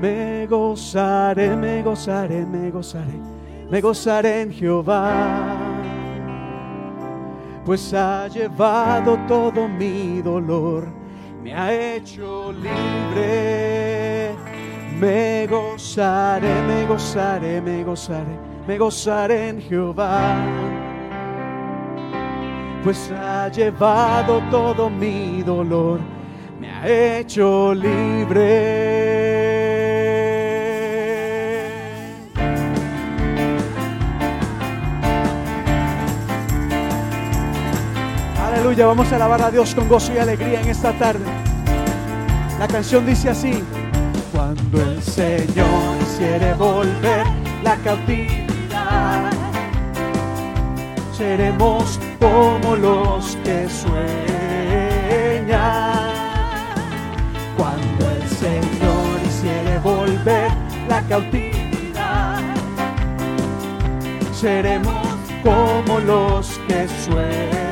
me 0.02 0.46
gozaré, 0.46 1.56
me 1.56 1.82
gozaré, 1.82 2.46
me 2.46 2.70
gozaré, 2.70 3.18
me 3.72 3.80
gozaré 3.80 4.42
en 4.42 4.52
Jehová, 4.52 5.56
pues 7.66 7.94
ha 7.94 8.28
llevado 8.28 9.18
todo 9.26 9.70
mi 9.70 10.22
dolor, 10.22 10.86
me 11.42 11.54
ha 11.54 11.96
hecho 11.96 12.52
libre. 12.52 14.36
Me 15.00 15.46
gozaré, 15.48 16.62
me 16.64 16.86
gozaré, 16.86 17.62
me 17.62 17.84
gozaré, 17.84 18.38
me 18.68 18.78
gozaré 18.78 19.50
en 19.50 19.62
Jehová 19.62 20.36
pues 22.88 23.12
ha 23.12 23.50
llevado 23.50 24.42
todo 24.50 24.90
mi 24.90 25.44
dolor, 25.44 26.00
me 26.58 26.72
ha 26.72 26.88
hecho 26.88 27.74
libre. 27.74 28.46
Aleluya, 38.42 38.86
vamos 38.86 39.12
a 39.12 39.18
alabar 39.18 39.42
a 39.42 39.52
Dios 39.52 39.76
con 39.76 39.90
gozo 39.90 40.14
y 40.14 40.18
alegría 40.18 40.62
en 40.62 40.70
esta 40.70 40.94
tarde. 40.94 41.26
La 42.58 42.70
canción 42.70 43.06
dice 43.06 43.30
así, 43.30 43.62
cuando 44.48 44.82
el 44.82 45.04
Señor 45.04 45.98
quiere 46.18 46.54
volver 46.54 47.26
la 47.64 47.76
cautividad 47.84 49.32
seremos 51.12 52.00
como 52.20 52.76
los 52.78 53.36
que 53.44 53.68
sueñan. 53.68 53.98
Cuando 57.58 58.12
el 58.12 58.30
Señor 58.30 59.20
hiciere 59.26 59.80
volver 59.80 60.52
la 60.88 61.02
cautividad, 61.10 62.40
seremos 64.32 65.08
como 65.44 66.00
los 66.00 66.60
que 66.68 66.88
sueñan. 66.88 67.67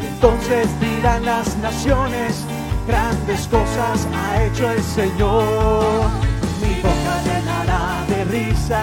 Entonces 0.00 0.66
dirán 0.80 1.26
las 1.26 1.56
naciones, 1.58 2.46
grandes 2.86 3.46
cosas 3.48 4.08
ha 4.14 4.42
hecho 4.44 4.70
el 4.70 4.82
Señor. 4.82 6.08
Mi 6.62 6.74
boca 6.80 7.14
llenará 7.24 8.02
de 8.08 8.24
risa, 8.24 8.80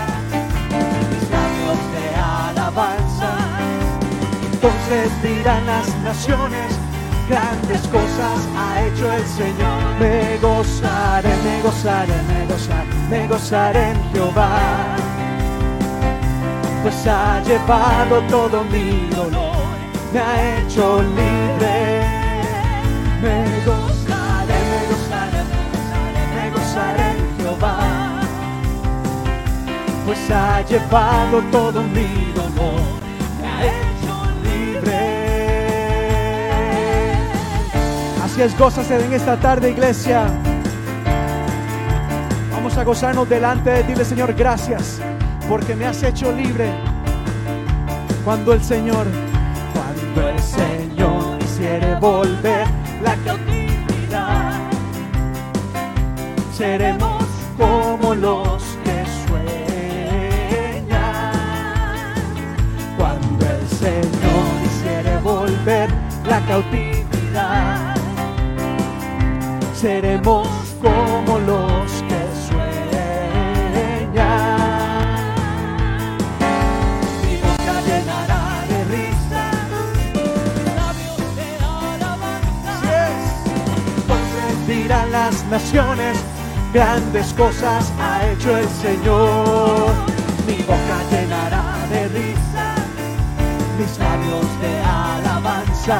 mis 1.10 1.30
labios 1.32 1.80
de 1.96 2.06
alabanza. 2.52 3.34
Entonces 4.54 5.24
dirán 5.24 5.66
las 5.66 5.88
naciones, 6.04 6.78
grandes 7.28 7.82
cosas 7.88 8.48
ha 8.56 8.84
hecho 8.84 9.12
el 9.12 9.26
Señor. 9.26 9.82
Me 10.00 10.38
gozaré, 10.38 11.36
me 11.44 11.62
gozaré, 11.64 12.14
me 12.28 12.46
gozaré, 12.46 12.86
me 13.10 13.28
gozaré 13.28 13.90
en 13.90 14.12
Jehová. 14.14 14.96
Pues 16.84 17.08
ha 17.08 17.42
llevado 17.42 18.22
todo 18.30 18.64
mi 18.66 19.10
dolor, 19.10 19.47
me 20.14 20.20
ha 20.20 20.60
hecho 20.60 21.02
libre. 21.02 22.06
Me 23.22 23.44
gozaré, 23.66 24.60
me 24.72 24.80
gozaré, 24.92 25.42
me 26.36 26.52
gozaré 26.52 27.06
en 27.12 27.38
Jehová. 27.38 28.22
Pues 30.06 30.32
ha 30.32 30.62
llevado 30.62 31.42
todo 31.52 31.84
mi 31.84 32.32
dolor, 32.34 32.82
me 33.42 33.48
ha 33.48 33.66
hecho 33.66 34.14
libre. 34.44 35.02
Así 38.24 38.42
es, 38.42 38.58
gózase 38.58 39.04
en 39.04 39.14
esta 39.14 39.38
tarde, 39.38 39.72
iglesia. 39.72 40.28
Vamos 42.52 42.78
a 42.78 42.84
gozarnos 42.84 43.28
delante 43.28 43.70
de 43.70 43.84
ti, 43.84 44.06
Señor, 44.06 44.34
gracias, 44.34 45.00
porque 45.50 45.76
me 45.76 45.86
has 45.86 46.02
hecho 46.04 46.32
libre. 46.32 46.72
Cuando 48.24 48.54
el 48.54 48.62
Señor, 48.64 49.08
cuando 50.18 50.30
el 50.32 50.40
Señor 50.40 51.38
quisiere 51.38 51.96
volver 52.00 52.66
la 53.04 53.16
cautividad, 53.24 54.54
seremos 56.52 57.24
como 57.56 58.16
los 58.16 58.64
que 58.84 59.06
sueñan. 60.88 61.34
Cuando 62.98 63.46
el 63.46 63.68
Señor 63.68 64.46
quisiere 64.64 65.18
volver 65.20 65.90
la 66.28 66.40
cautividad, 66.48 67.96
seremos 69.76 70.48
como 70.82 71.38
los 71.40 71.97
las 85.30 85.44
naciones, 85.48 86.18
grandes 86.74 87.34
cosas 87.34 87.92
ha 88.00 88.26
hecho 88.30 88.56
el 88.56 88.70
Señor. 88.70 89.92
Mi 90.48 90.60
boca 90.64 90.98
llenará 91.12 91.64
de 91.92 92.08
risa, 92.08 92.68
mis 93.78 94.00
labios 94.00 94.48
de 94.62 94.74
alabanza. 94.80 96.00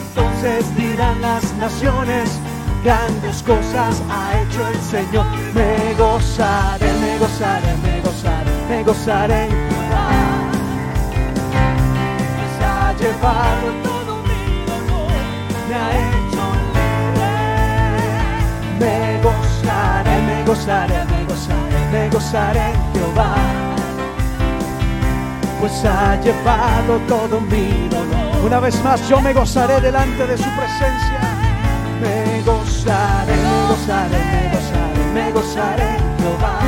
Entonces 0.00 0.76
dirán 0.76 1.20
las 1.20 1.52
naciones, 1.54 2.38
grandes 2.84 3.42
cosas 3.42 4.00
ha 4.08 4.40
hecho 4.42 4.68
el 4.68 4.80
Señor. 4.94 5.26
Me 5.52 5.94
gozaré, 5.94 6.92
me 7.04 7.18
gozaré, 7.18 7.72
me 7.82 8.00
gozaré, 8.00 8.50
me 8.68 8.84
gozaré 8.84 9.48
Jehová. 9.48 10.06
Pues 12.36 12.54
ha 12.62 12.92
llevado 13.00 13.66
todo 13.82 14.22
mi 14.28 14.44
dolor, 14.70 15.10
me. 15.68 16.23
Me 18.84 19.18
gozaré, 19.22 20.16
me 20.28 20.44
gozaré, 20.44 21.04
me 21.06 21.24
gozaré, 21.24 21.78
me 21.90 22.10
gozaré 22.10 22.60
en 22.60 22.92
Jehová. 22.92 23.34
Pues 25.58 25.84
ha 25.86 26.20
llevado 26.20 26.98
todo 27.08 27.40
mi 27.40 27.88
dolor. 27.88 28.44
Una 28.44 28.60
vez 28.60 28.76
más, 28.84 29.08
yo 29.08 29.22
me 29.22 29.32
gozaré 29.32 29.80
delante 29.80 30.26
de 30.26 30.36
su 30.36 30.50
presencia. 30.58 31.20
Me 32.02 32.42
gozaré, 32.42 33.34
me 33.34 33.68
gozaré, 33.70 34.20
me 34.32 34.50
gozaré, 34.54 35.02
me 35.14 35.32
gozaré 35.32 35.88
en 35.96 36.18
Jehová. 36.18 36.58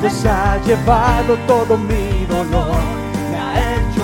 Pues 0.00 0.24
ha 0.24 0.56
llevado 0.64 1.36
todo 1.46 1.76
mi 1.76 2.24
dolor, 2.24 2.80
me 3.30 3.36
ha 3.38 3.52
hecho 3.74 3.99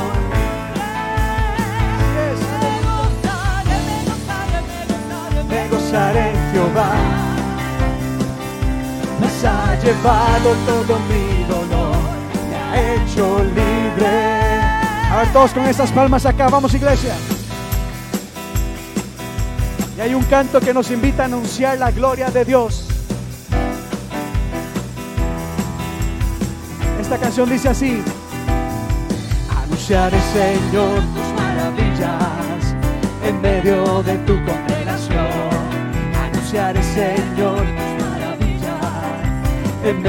gozaré 5.96 6.30
en 6.30 6.52
Jehová. 6.52 6.92
Pues 9.18 9.44
ha 9.44 9.74
llevado 9.82 10.54
todo 10.66 10.98
mi 11.08 11.44
dolor, 11.44 11.96
me 12.50 12.56
ha 12.56 12.94
hecho 12.94 13.38
libre. 13.44 14.50
A 15.10 15.16
ver, 15.18 15.32
todos 15.32 15.52
con 15.52 15.66
estas 15.66 15.90
palmas 15.92 16.26
acá, 16.26 16.48
vamos 16.48 16.74
iglesia. 16.74 17.14
Y 19.96 20.00
hay 20.00 20.12
un 20.12 20.24
canto 20.24 20.60
que 20.60 20.74
nos 20.74 20.90
invita 20.90 21.22
a 21.22 21.26
anunciar 21.26 21.78
la 21.78 21.90
gloria 21.90 22.30
de 22.30 22.44
Dios. 22.44 22.88
Esta 27.00 27.16
canción 27.16 27.48
dice 27.48 27.70
así. 27.70 28.02
Anunciaré, 29.64 30.18
Señor, 30.32 31.00
tus 31.14 31.42
maravillas 31.42 32.74
en 33.24 33.40
medio 33.40 34.02
de 34.02 34.18
tu 34.18 34.34
Señor, 36.96 37.62
maravillas 38.00 38.80
en 39.84 40.02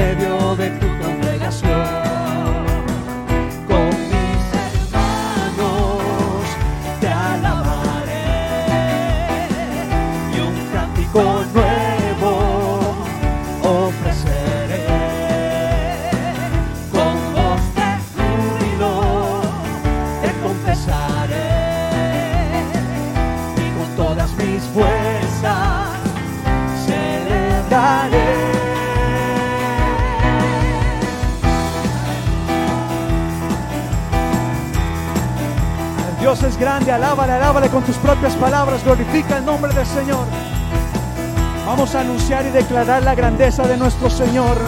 alábale, 36.98 37.32
alábale 37.32 37.68
con 37.68 37.84
tus 37.84 37.96
propias 37.96 38.34
palabras, 38.34 38.82
glorifica 38.84 39.38
el 39.38 39.44
nombre 39.44 39.72
del 39.72 39.86
Señor. 39.86 40.26
Vamos 41.64 41.94
a 41.94 42.00
anunciar 42.00 42.44
y 42.46 42.50
declarar 42.50 43.04
la 43.04 43.14
grandeza 43.14 43.66
de 43.68 43.76
nuestro 43.76 44.10
Señor. 44.10 44.58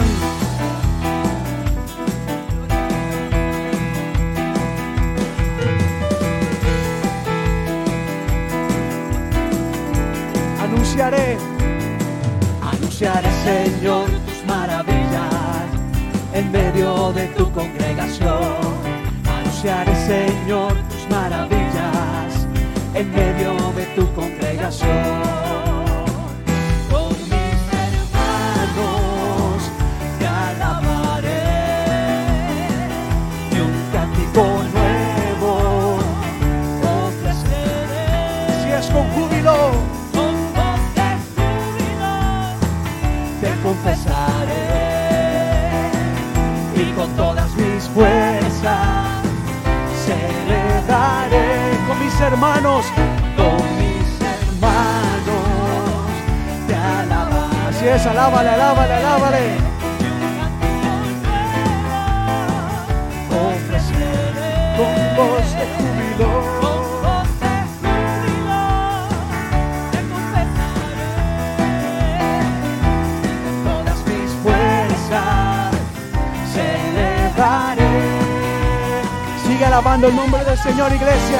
Alabando 80.01 80.07
el 80.07 80.15
nombre 80.15 80.45
del 80.45 80.57
Señor, 80.57 80.93
iglesia. 80.93 81.39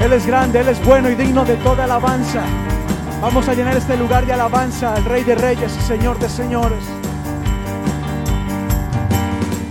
Él 0.00 0.12
es 0.12 0.26
grande, 0.26 0.60
Él 0.60 0.68
es 0.68 0.84
bueno 0.84 1.10
y 1.10 1.14
digno 1.14 1.44
de 1.44 1.56
toda 1.56 1.84
alabanza. 1.84 2.42
Vamos 3.20 3.48
a 3.48 3.54
llenar 3.54 3.76
este 3.76 3.96
lugar 3.96 4.24
de 4.24 4.32
alabanza 4.32 4.94
al 4.94 5.04
Rey 5.04 5.22
de 5.24 5.34
Reyes 5.34 5.76
y 5.76 5.82
Señor 5.82 6.18
de 6.18 6.28
Señores. 6.28 6.82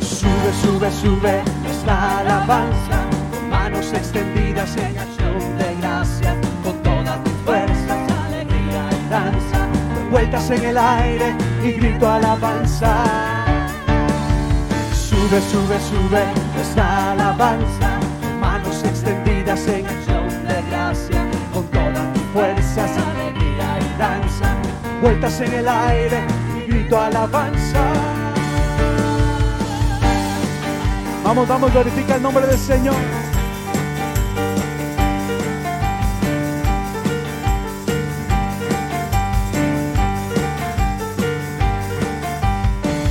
Sube, 0.02 0.54
sube, 0.62 0.91
sube 0.91 1.41
nuestra 1.63 2.19
alabanza, 2.19 2.99
con 3.32 3.49
manos 3.49 3.91
extendidas 3.91 4.75
en 4.78 4.97
acción 4.97 5.58
de 5.58 5.75
gracia, 5.82 6.36
con 6.63 6.84
todas 6.84 7.23
tus 7.23 7.34
fuerzas, 7.45 8.12
alegría 8.28 8.89
y 8.91 9.10
danza, 9.10 9.67
Vueltas 10.12 10.49
en 10.52 10.65
el 10.65 10.78
aire 10.78 11.36
y 11.63 11.71
grito 11.71 12.10
alabanza. 12.10 13.29
Sube, 15.20 15.42
sube, 15.42 15.80
sube 15.82 16.24
nuestra 16.56 17.12
alabanza, 17.12 18.00
manos 18.40 18.82
extendidas 18.86 19.68
en 19.68 19.86
acción 19.86 20.30
de 20.48 20.62
gracia, 20.72 21.26
con 21.54 21.66
todas 21.68 22.14
tus 22.14 22.24
fuerzas, 22.32 22.90
alegría 22.98 23.80
y 23.82 24.00
danza. 24.00 24.56
Vueltas 25.02 25.42
en 25.42 25.54
el 25.56 25.68
aire 25.68 26.22
y 26.58 26.72
grito 26.72 26.98
alabanza. 26.98 27.84
Vamos, 31.26 31.48
vamos, 31.50 31.74
glorifica 31.74 32.16
el 32.16 32.22
nombre 32.22 32.48
del 32.48 32.58
Señor. 32.58 32.96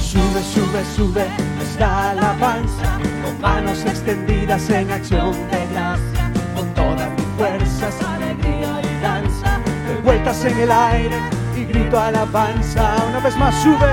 Sube, 0.00 0.42
sube, 0.42 0.84
sube 0.96 1.47
nuestra 1.78 2.10
alabanza, 2.10 2.98
con 3.22 3.40
manos 3.40 3.84
extendidas 3.84 4.68
en 4.68 4.90
acción 4.90 5.32
de 5.48 5.66
gracia, 5.72 6.32
con 6.56 6.74
todas 6.74 7.16
tus 7.16 7.26
fuerzas, 7.36 7.94
alegría 8.02 8.80
y 8.82 9.00
danza. 9.02 9.60
Vueltas 10.02 10.44
en 10.44 10.58
el 10.58 10.72
aire 10.72 11.16
y 11.56 11.64
grito 11.66 12.00
alabanza. 12.00 12.96
Una 13.08 13.20
vez 13.20 13.36
más, 13.36 13.54
sube. 13.62 13.92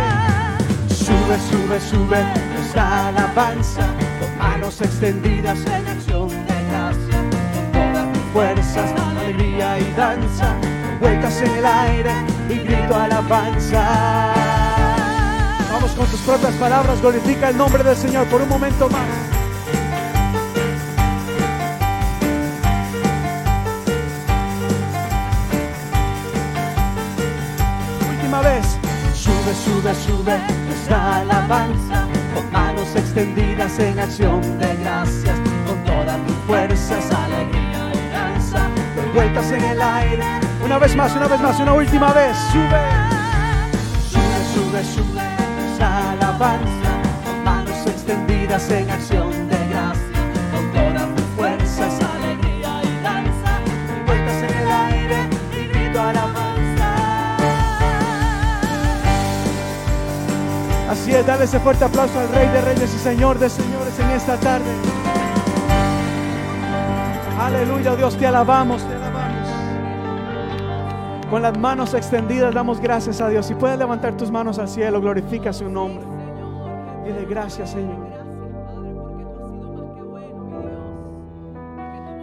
Sube, 0.89 1.37
sube, 1.51 1.79
sube 1.79 2.23
nuestra 2.55 3.09
alabanza, 3.09 3.85
con 4.19 4.37
manos 4.39 4.81
extendidas 4.81 5.59
en 5.67 5.87
acción 5.87 6.29
de 6.29 6.55
gracia, 6.71 7.21
con 7.53 7.71
todas 7.71 8.13
tus 8.13 8.23
fuerzas, 8.33 8.93
alegría 9.11 9.79
y 9.79 9.93
danza. 9.95 10.55
Vueltas 10.99 11.39
en 11.39 11.51
el 11.51 11.65
aire 11.65 12.11
y 12.49 12.55
grito 12.55 12.95
alabanza. 12.95 14.44
Con 15.95 16.05
tus 16.07 16.19
propias 16.21 16.53
palabras, 16.55 16.99
glorifica 16.99 17.49
el 17.49 17.57
nombre 17.57 17.81
del 17.81 17.95
Señor 17.95 18.27
por 18.27 18.41
un 18.41 18.49
momento 18.49 18.89
más. 18.89 19.01
Última 28.09 28.41
vez. 28.41 28.65
Sube, 29.13 29.53
sube, 29.63 29.95
sube 29.95 30.37
nuestra 30.67 31.19
alabanza, 31.19 32.05
con 32.33 32.51
manos 32.51 32.93
extendidas 32.93 33.79
en 33.79 33.97
acción 33.97 34.41
de 34.59 34.75
gracias, 34.75 35.39
con 35.65 35.81
todas 35.85 36.17
tus 36.27 36.35
fuerzas, 36.45 37.05
alegría 37.11 37.91
y 37.93 38.09
danza. 38.11 38.67
Vueltas 39.13 39.49
en 39.49 39.63
el 39.63 39.81
aire. 39.81 40.23
Una 40.61 40.77
vez 40.77 40.93
más, 40.93 41.15
una 41.15 41.27
vez 41.27 41.39
más, 41.39 41.57
una 41.57 41.73
última 41.73 42.11
vez. 42.11 42.35
Sube. 42.51 42.81
Sube, 44.11 44.53
sube, 44.53 44.83
sube 44.83 45.44
alabanza, 46.35 46.91
con 47.23 47.43
manos 47.43 47.85
extendidas 47.87 48.69
en 48.69 48.89
acción 48.89 49.31
de 49.47 49.57
gracia, 49.69 50.19
con 50.51 50.71
todas 50.73 51.15
tus 51.15 51.25
fuerzas, 51.35 51.99
alegría 52.03 52.81
y 52.83 53.03
danza. 53.03 53.59
Vueltas 54.05 54.43
en 54.43 54.57
el 54.57 54.71
aire 54.71 55.29
y 55.53 55.67
grito 55.67 56.01
alabanza. 56.01 57.37
Así 60.89 61.11
es, 61.13 61.25
dale 61.25 61.45
ese 61.45 61.59
fuerte 61.59 61.85
aplauso 61.85 62.19
al 62.19 62.29
Rey 62.29 62.47
de 62.49 62.61
Reyes 62.61 62.93
y 62.93 62.99
Señor 62.99 63.39
de 63.39 63.49
Señores 63.49 63.97
en 63.99 64.11
esta 64.11 64.37
tarde. 64.37 64.71
Aleluya, 67.39 67.95
Dios, 67.95 68.17
te 68.17 68.27
alabamos, 68.27 68.81
te 68.83 68.93
alabamos. 68.93 69.15
Con 71.29 71.41
las 71.41 71.57
manos 71.57 71.93
extendidas 71.93 72.53
damos 72.53 72.79
gracias 72.79 73.21
a 73.21 73.29
Dios. 73.29 73.45
Si 73.45 73.55
puedes 73.55 73.79
levantar 73.79 74.17
tus 74.17 74.31
manos 74.31 74.59
al 74.59 74.67
cielo, 74.67 74.99
glorifica 74.99 75.53
su 75.53 75.69
nombre. 75.69 76.14
Dile 77.05 77.25
gracias, 77.25 77.69
Señor. 77.69 78.07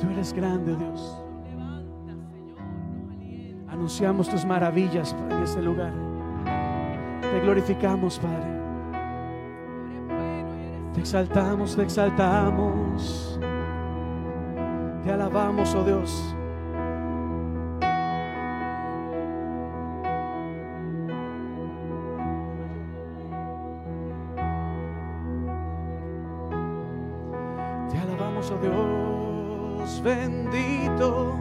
Tú 0.00 0.10
eres 0.10 0.32
grande, 0.32 0.74
Dios. 0.74 1.22
Anunciamos 3.68 4.28
tus 4.28 4.44
maravillas 4.44 5.14
en 5.30 5.42
este 5.42 5.62
lugar. 5.62 5.92
Te 7.20 7.40
glorificamos, 7.40 8.18
Padre. 8.18 8.60
Te 10.94 11.00
exaltamos, 11.00 11.76
te 11.76 11.82
exaltamos. 11.82 13.38
Te 15.04 15.12
alabamos, 15.12 15.74
oh 15.76 15.84
Dios. 15.84 16.34
Dios, 28.62 30.02
bendito. 30.02 31.34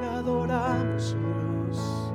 Te 0.00 0.06
adoramos, 0.08 1.16
Dios. 1.16 2.12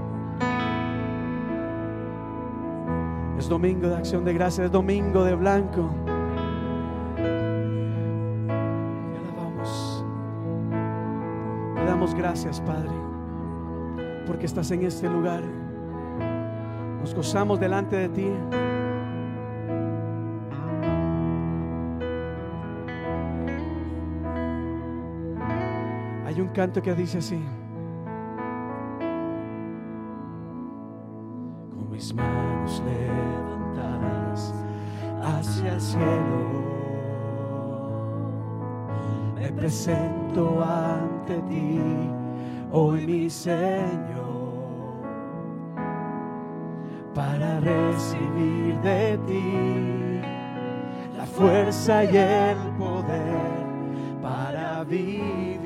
Es 3.38 3.48
domingo 3.48 3.88
de 3.88 3.96
acción 3.96 4.26
de 4.26 4.34
gracias, 4.34 4.66
es 4.66 4.72
domingo 4.72 5.24
de 5.24 5.36
blanco. 5.36 5.90
Te 7.16 7.22
alabamos. 9.18 10.06
Te 11.76 11.86
damos 11.86 12.14
gracias, 12.14 12.60
Padre, 12.62 12.92
porque 14.26 14.46
estás 14.46 14.70
en 14.72 14.84
este 14.84 15.08
lugar. 15.08 15.42
Nos 17.00 17.16
gozamos 17.16 17.60
delante 17.60 17.96
de 17.96 18.10
ti. 18.10 18.28
Canto 26.58 26.82
que 26.82 26.96
dice 26.96 27.20
así. 27.20 27.40
Con 31.70 31.92
mis 31.92 32.12
manos 32.16 32.82
levantadas 32.84 34.56
hacia 35.22 35.74
el 35.76 35.82
cielo, 35.82 36.42
me 39.36 39.52
presento 39.52 40.64
ante 40.64 41.36
ti, 41.44 41.80
hoy 42.72 43.06
mi 43.06 43.30
Señor, 43.30 44.26
para 47.14 47.60
recibir 47.60 48.82
de 48.82 49.20
ti 49.28 50.22
la 51.16 51.26
fuerza 51.28 52.04
y 52.04 52.18
el 52.18 52.58
poder 52.80 53.68
para 54.24 54.84
vivir 54.84 55.57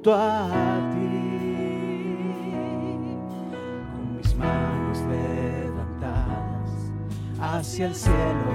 junto 0.00 0.14
a 0.14 0.48
ti. 0.92 1.08
Con 3.92 4.16
mis 4.16 4.34
manos 4.34 4.98
levantadas 5.10 6.70
hacia 7.38 7.86
el 7.86 7.94
cielo 7.94 8.50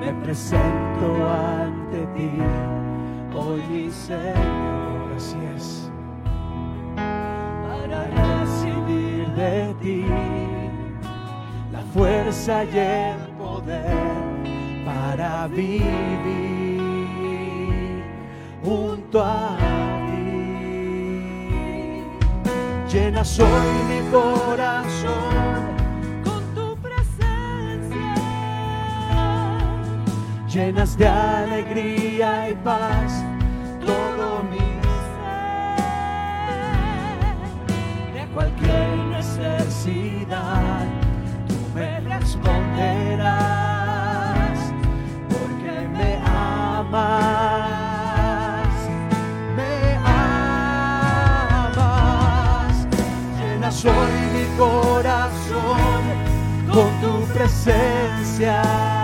me 0.00 0.12
presento 0.22 1.28
ante 1.28 2.06
ti. 2.14 2.30
Hoy 3.34 3.62
mi 3.70 3.90
Señor 3.90 5.12
Así 5.16 5.36
es. 5.56 5.90
para 6.94 8.04
recibir 8.04 9.28
de 9.34 9.74
ti 9.82 10.04
la 11.72 11.80
fuerza 11.94 12.64
y 12.64 12.78
el 12.78 13.16
poder 13.38 13.96
para 14.84 15.46
vivir 15.48 16.47
junto 18.68 19.24
a 19.24 19.56
ti. 20.06 20.28
Llena 22.90 23.22
hoy 23.22 23.70
mi 23.90 24.00
corazón 24.10 25.62
con 26.24 26.42
tu 26.54 26.66
presencia, 26.86 28.14
llenas 30.52 30.96
de 30.98 31.08
alegría 31.08 32.50
y 32.50 32.54
paz 32.56 33.24
todo 33.84 34.42
mi 34.50 34.68
ser. 35.14 35.76
De 38.14 38.24
cualquier 38.34 38.96
necesidad 39.16 40.84
tú 41.46 41.54
me 41.74 42.00
responderás 42.00 43.57
corazón 54.58 56.02
con 56.66 56.90
tu 57.00 57.32
presencia 57.32 58.97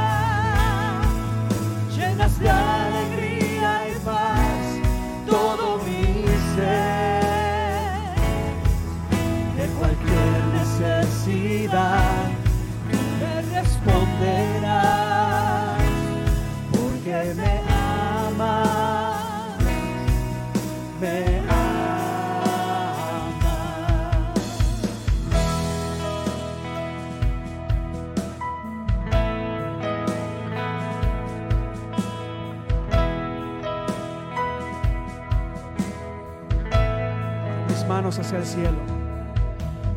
hacia 38.35 38.39
el 38.39 38.47
cielo. 38.47 38.79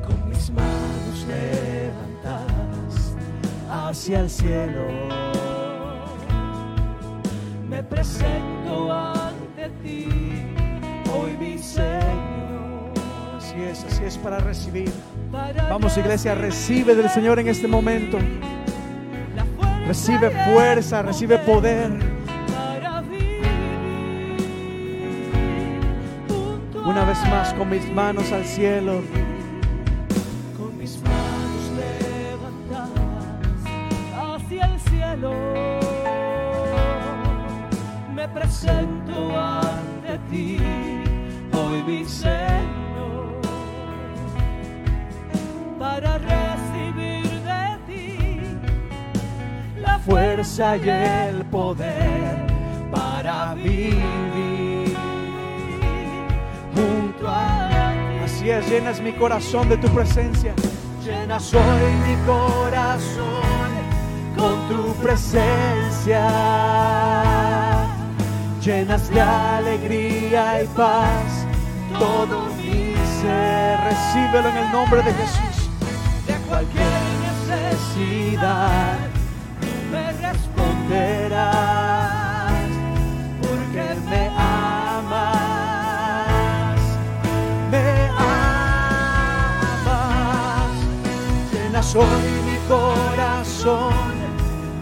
con 0.05 0.29
mis 0.29 0.49
manos 0.51 1.25
levantadas 1.27 3.15
hacia 3.69 4.19
el 4.19 4.29
cielo. 4.29 4.81
Me 7.69 7.83
presento 7.83 8.91
ante 8.91 9.69
ti, 9.83 10.07
hoy 11.13 11.37
mi 11.37 11.57
Señor. 11.57 12.93
Así 13.37 13.61
es, 13.61 13.83
así 13.85 14.03
es 14.03 14.17
para 14.17 14.39
recibir. 14.39 14.91
Vamos 15.69 15.97
iglesia, 15.97 16.35
recibe 16.35 16.95
del 16.95 17.09
Señor 17.09 17.39
en 17.39 17.47
este 17.47 17.67
momento. 17.67 18.17
Recibe 19.87 20.29
fuerza, 20.29 21.01
recibe 21.01 21.37
poder. 21.39 22.16
Vez 27.17 27.29
más 27.29 27.53
con 27.53 27.69
mis 27.69 27.89
manos 27.91 28.31
al 28.31 28.45
cielo. 28.45 29.01
con 30.57 30.77
mis 30.77 30.99
manos 31.01 31.71
levantadas 32.69 33.35
hacia 34.15 34.65
el 34.65 34.79
cielo. 34.79 35.33
Me 38.13 38.27
presento 38.29 39.39
ante 39.39 40.19
ti, 40.29 40.57
hoy 41.53 41.83
mi 41.83 42.05
Señor, 42.05 43.41
para 45.79 46.17
recibir 46.17 47.29
de 47.43 47.77
ti 47.87 48.39
la 49.79 49.99
fuerza 49.99 50.77
y 50.77 50.89
el 50.89 51.45
poder 51.45 52.47
para 52.91 53.53
vivir 53.55 54.36
llenas 58.47 59.01
mi 59.01 59.11
corazón 59.11 59.67
de 59.67 59.77
tu 59.77 59.89
presencia. 59.89 60.53
Llenas 61.03 61.53
hoy 61.53 61.91
mi 62.07 62.15
corazón 62.25 63.71
con 64.37 64.67
tu 64.69 64.93
presencia. 65.03 66.29
Llenas 68.63 69.09
de 69.09 69.21
alegría 69.21 70.63
y 70.63 70.67
paz 70.67 71.45
todo 71.99 72.45
mi 72.55 72.95
ser. 73.21 73.79
Recíbelo 73.81 74.49
en 74.49 74.57
el 74.57 74.71
nombre 74.71 75.03
de 75.03 75.13
Jesús. 75.13 75.69
De 76.25 76.33
cualquier 76.47 76.85
necesidad 77.47 78.97
tú 79.59 79.67
me 79.91 80.11
responderás 80.13 81.86
hoy 91.97 92.29
mi 92.45 92.57
corazón 92.67 93.93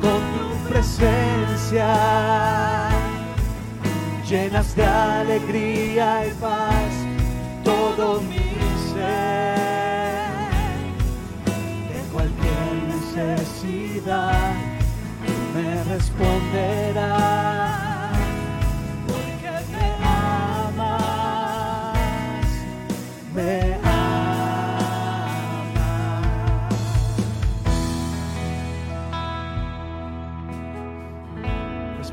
con 0.02 0.22
tu 0.34 0.70
presencia. 0.70 1.90
Llenas 4.30 4.76
de 4.76 4.86
alegría 4.86 6.28
y 6.28 6.32
paz 6.42 6.94
todo 7.64 8.22
mi 8.22 8.50
ser. 8.92 9.56
De 11.92 12.00
cualquier 12.12 12.74
necesidad 12.96 14.54
tú 15.26 15.34
me 15.54 15.84
responderás. 15.84 17.45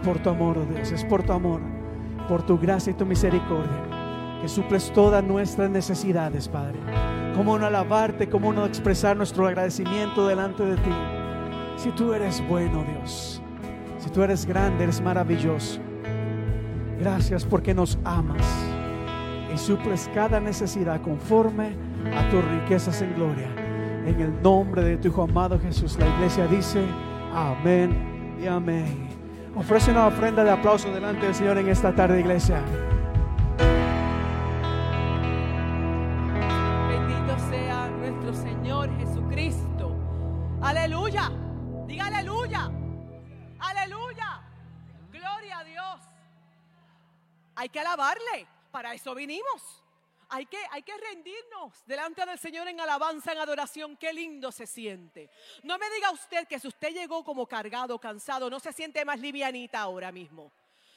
Por 0.02 0.18
tu 0.18 0.30
amor, 0.30 0.58
oh 0.58 0.66
Dios, 0.66 0.92
es 0.92 1.04
por 1.04 1.22
tu 1.22 1.32
amor, 1.32 1.60
por 2.28 2.42
tu 2.42 2.58
gracia 2.58 2.90
y 2.90 2.94
tu 2.94 3.06
misericordia, 3.06 4.38
que 4.40 4.48
suples 4.48 4.92
todas 4.92 5.22
nuestras 5.24 5.70
necesidades, 5.70 6.48
Padre. 6.48 6.78
Cómo 7.34 7.58
no 7.58 7.66
alabarte, 7.66 8.28
cómo 8.28 8.52
no 8.52 8.66
expresar 8.66 9.16
nuestro 9.16 9.46
agradecimiento 9.46 10.26
delante 10.26 10.64
de 10.64 10.76
ti. 10.76 10.90
Si 11.76 11.90
tú 11.90 12.12
eres 12.12 12.46
bueno, 12.48 12.84
Dios, 12.84 13.42
si 13.98 14.10
tú 14.10 14.22
eres 14.22 14.44
grande, 14.44 14.84
eres 14.84 15.00
maravilloso. 15.00 15.80
Gracias 16.98 17.44
porque 17.44 17.74
nos 17.74 17.98
amas 18.04 18.46
y 19.52 19.58
suples 19.58 20.10
cada 20.14 20.40
necesidad 20.40 21.00
conforme 21.00 21.72
a 22.16 22.28
tus 22.30 22.44
riquezas 22.44 23.02
en 23.02 23.14
gloria. 23.14 23.48
En 24.06 24.20
el 24.20 24.42
nombre 24.42 24.82
de 24.82 24.96
tu 24.96 25.08
Hijo 25.08 25.22
amado 25.22 25.58
Jesús, 25.58 25.96
la 25.98 26.06
iglesia 26.08 26.46
dice, 26.46 26.84
amén 27.34 28.36
y 28.42 28.46
amén. 28.46 29.11
Ofrece 29.54 29.90
una 29.90 30.06
ofrenda 30.06 30.42
de 30.44 30.50
aplauso 30.50 30.90
delante 30.90 31.26
del 31.26 31.34
Señor 31.34 31.58
en 31.58 31.68
esta 31.68 31.94
tarde, 31.94 32.20
iglesia. 32.20 32.62
Bendito 36.88 37.38
sea 37.50 37.88
nuestro 37.88 38.32
Señor 38.32 38.90
Jesucristo. 38.98 39.94
Aleluya. 40.62 41.30
Diga 41.86 42.06
aleluya. 42.06 42.70
Aleluya. 43.58 44.40
Gloria 45.10 45.58
a 45.58 45.64
Dios. 45.64 46.00
Hay 47.56 47.68
que 47.68 47.80
alabarle. 47.80 48.46
Para 48.70 48.94
eso 48.94 49.14
vinimos. 49.14 49.81
Hay 50.34 50.46
que, 50.46 50.56
hay 50.70 50.82
que 50.82 50.96
rendirnos 50.96 51.84
delante 51.84 52.24
del 52.24 52.38
Señor 52.38 52.66
en 52.66 52.80
alabanza, 52.80 53.32
en 53.32 53.38
adoración. 53.38 53.98
Qué 53.98 54.14
lindo 54.14 54.50
se 54.50 54.66
siente. 54.66 55.28
No 55.62 55.76
me 55.76 55.90
diga 55.90 56.10
usted 56.10 56.48
que 56.48 56.58
si 56.58 56.68
usted 56.68 56.94
llegó 56.94 57.22
como 57.22 57.46
cargado, 57.46 57.98
cansado, 57.98 58.48
no 58.48 58.58
se 58.58 58.72
siente 58.72 59.04
más 59.04 59.20
livianita 59.20 59.80
ahora 59.80 60.10
mismo. 60.10 60.50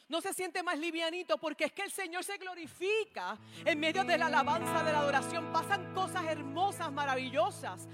No 0.07 0.21
se 0.21 0.33
siente 0.33 0.63
más 0.63 0.79
livianito 0.79 1.38
porque 1.38 1.65
es 1.65 1.73
que 1.73 1.81
el 1.81 1.91
Señor 1.91 2.23
se 2.23 2.38
glorifica 2.38 3.38
en 3.65 3.77
medio 3.77 4.05
de 4.05 4.17
la 4.17 4.27
alabanza, 4.27 4.83
de 4.83 4.93
la 4.93 4.99
adoración. 4.99 5.51
Pasan 5.51 5.93
cosas 5.93 6.23
hermosas, 6.27 6.93
maravillosas. 6.93 7.89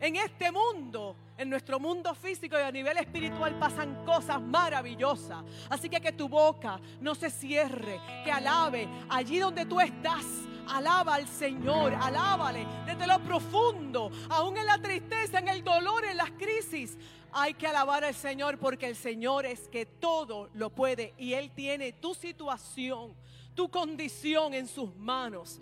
En 0.00 0.14
este 0.14 0.52
mundo, 0.52 1.16
en 1.36 1.50
nuestro 1.50 1.80
mundo 1.80 2.14
físico 2.14 2.56
y 2.58 2.62
a 2.62 2.70
nivel 2.70 2.96
espiritual 2.98 3.58
pasan 3.58 4.04
cosas 4.04 4.40
maravillosas. 4.40 5.44
Así 5.68 5.88
que 5.88 6.00
que 6.00 6.12
tu 6.12 6.28
boca 6.28 6.80
no 7.00 7.14
se 7.14 7.30
cierre, 7.30 8.00
que 8.24 8.30
alabe 8.30 8.88
allí 9.08 9.38
donde 9.38 9.66
tú 9.66 9.80
estás. 9.80 10.24
Alaba 10.68 11.14
al 11.14 11.26
Señor, 11.26 11.94
alábale 11.94 12.66
desde 12.84 13.06
lo 13.06 13.18
profundo, 13.20 14.10
aún 14.28 14.58
en 14.58 14.66
la 14.66 14.76
tristeza, 14.76 15.38
en 15.38 15.48
el 15.48 15.64
dolor, 15.64 16.04
en 16.04 16.16
las 16.16 16.30
crisis. 16.32 16.98
Hay 17.32 17.54
que 17.54 17.66
alabar 17.66 18.04
al 18.04 18.14
Señor 18.14 18.58
porque 18.58 18.86
el 18.86 18.96
Señor 18.96 19.46
es 19.46 19.68
que 19.68 19.86
todo 19.86 20.50
lo 20.54 20.70
puede 20.70 21.14
y 21.16 21.32
Él 21.32 21.50
tiene 21.52 21.92
tu 21.92 22.14
situación, 22.14 23.14
tu 23.54 23.70
condición 23.70 24.52
en 24.52 24.68
sus 24.68 24.94
manos. 24.96 25.60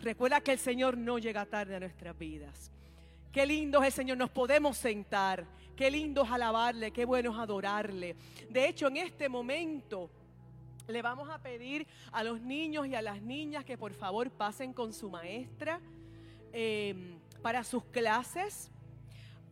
Recuerda 0.00 0.40
que 0.40 0.52
el 0.52 0.58
Señor 0.58 0.96
no 0.98 1.18
llega 1.18 1.46
tarde 1.46 1.76
a 1.76 1.80
nuestras 1.80 2.18
vidas. 2.18 2.70
Qué 3.32 3.46
lindo 3.46 3.80
es 3.80 3.86
el 3.86 3.92
Señor, 3.92 4.18
nos 4.18 4.30
podemos 4.30 4.76
sentar. 4.76 5.46
Qué 5.76 5.90
lindo 5.90 6.24
es 6.24 6.30
alabarle, 6.30 6.90
qué 6.90 7.04
bueno 7.04 7.32
es 7.32 7.38
adorarle. 7.38 8.16
De 8.48 8.68
hecho, 8.68 8.88
en 8.88 8.98
este 8.98 9.28
momento 9.28 10.10
le 10.88 11.00
vamos 11.00 11.30
a 11.30 11.40
pedir 11.40 11.86
a 12.10 12.24
los 12.24 12.40
niños 12.40 12.86
y 12.86 12.94
a 12.94 13.02
las 13.02 13.22
niñas 13.22 13.64
que 13.64 13.78
por 13.78 13.94
favor 13.94 14.30
pasen 14.30 14.72
con 14.72 14.92
su 14.92 15.08
maestra 15.08 15.80
eh, 16.52 17.16
para 17.40 17.62
sus 17.62 17.84
clases. 17.84 18.70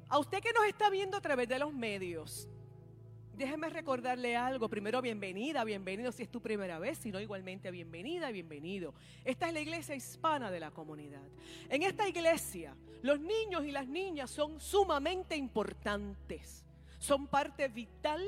A 0.08 0.18
usted 0.18 0.40
que 0.40 0.52
nos 0.52 0.64
está 0.66 0.90
viendo 0.90 1.16
a 1.16 1.20
través 1.20 1.48
de 1.48 1.58
los 1.58 1.72
medios, 1.72 2.48
déjeme 3.38 3.70
recordarle 3.70 4.36
algo. 4.36 4.68
Primero, 4.68 5.00
bienvenida, 5.00 5.62
bienvenido 5.62 6.10
si 6.10 6.24
es 6.24 6.28
tu 6.28 6.42
primera 6.42 6.78
vez, 6.80 6.98
si 6.98 7.12
no, 7.12 7.20
igualmente 7.20 7.70
bienvenida, 7.70 8.30
bienvenido. 8.32 8.92
Esta 9.24 9.46
es 9.46 9.54
la 9.54 9.60
iglesia 9.60 9.94
hispana 9.94 10.50
de 10.50 10.58
la 10.58 10.72
comunidad. 10.72 11.22
En 11.68 11.84
esta 11.84 12.08
iglesia, 12.08 12.76
los 13.00 13.20
niños 13.20 13.64
y 13.64 13.70
las 13.70 13.86
niñas 13.86 14.30
son 14.30 14.60
sumamente 14.60 15.36
importantes. 15.36 16.64
Son 16.98 17.28
parte 17.28 17.68
vital 17.68 18.20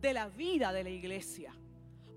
de 0.00 0.12
la 0.12 0.28
vida 0.28 0.72
de 0.72 0.82
la 0.82 0.90
iglesia. 0.90 1.54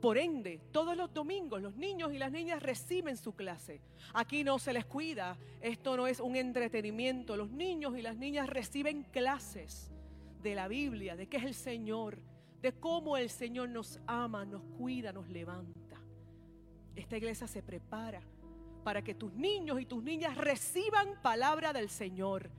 Por 0.02 0.18
ende, 0.18 0.60
todos 0.72 0.98
los 0.98 1.14
domingos 1.14 1.62
los 1.62 1.76
niños 1.76 2.12
y 2.12 2.18
las 2.18 2.32
niñas 2.32 2.64
reciben 2.64 3.18
su 3.18 3.36
clase. 3.36 3.82
Aquí 4.16 4.44
no 4.44 4.58
se 4.58 4.74
les 4.74 4.86
cuida, 4.86 5.38
esto 5.62 5.96
no 5.96 6.08
es 6.08 6.20
un 6.20 6.36
entretenimiento. 6.36 7.38
Los 7.38 7.52
niños 7.52 7.96
y 7.96 8.02
las 8.02 8.18
niñas 8.18 8.50
reciben 8.50 9.04
clases 9.04 9.92
de 10.42 10.56
la 10.56 10.68
Biblia, 10.68 11.16
de 11.16 11.28
qué 11.28 11.38
es 11.38 11.44
el 11.44 11.54
Señor, 11.54 12.18
de 12.62 12.74
cómo 12.74 13.18
el 13.18 13.30
Señor 13.30 13.70
nos 13.70 13.99
ama, 14.05 14.45
nos 14.45 14.64
cuida, 14.78 15.12
nos 15.12 15.28
levanta. 15.30 15.97
Esta 16.95 17.18
iglesia 17.18 17.47
se 17.47 17.64
prepara 17.64 18.22
para 18.84 19.03
que 19.03 19.14
tus 19.14 19.34
niños 19.34 19.80
y 19.80 19.86
tus 19.86 20.03
niñas 20.03 20.38
reciban 20.38 21.22
palabra 21.22 21.74
del 21.74 21.89
Señor 21.89 22.49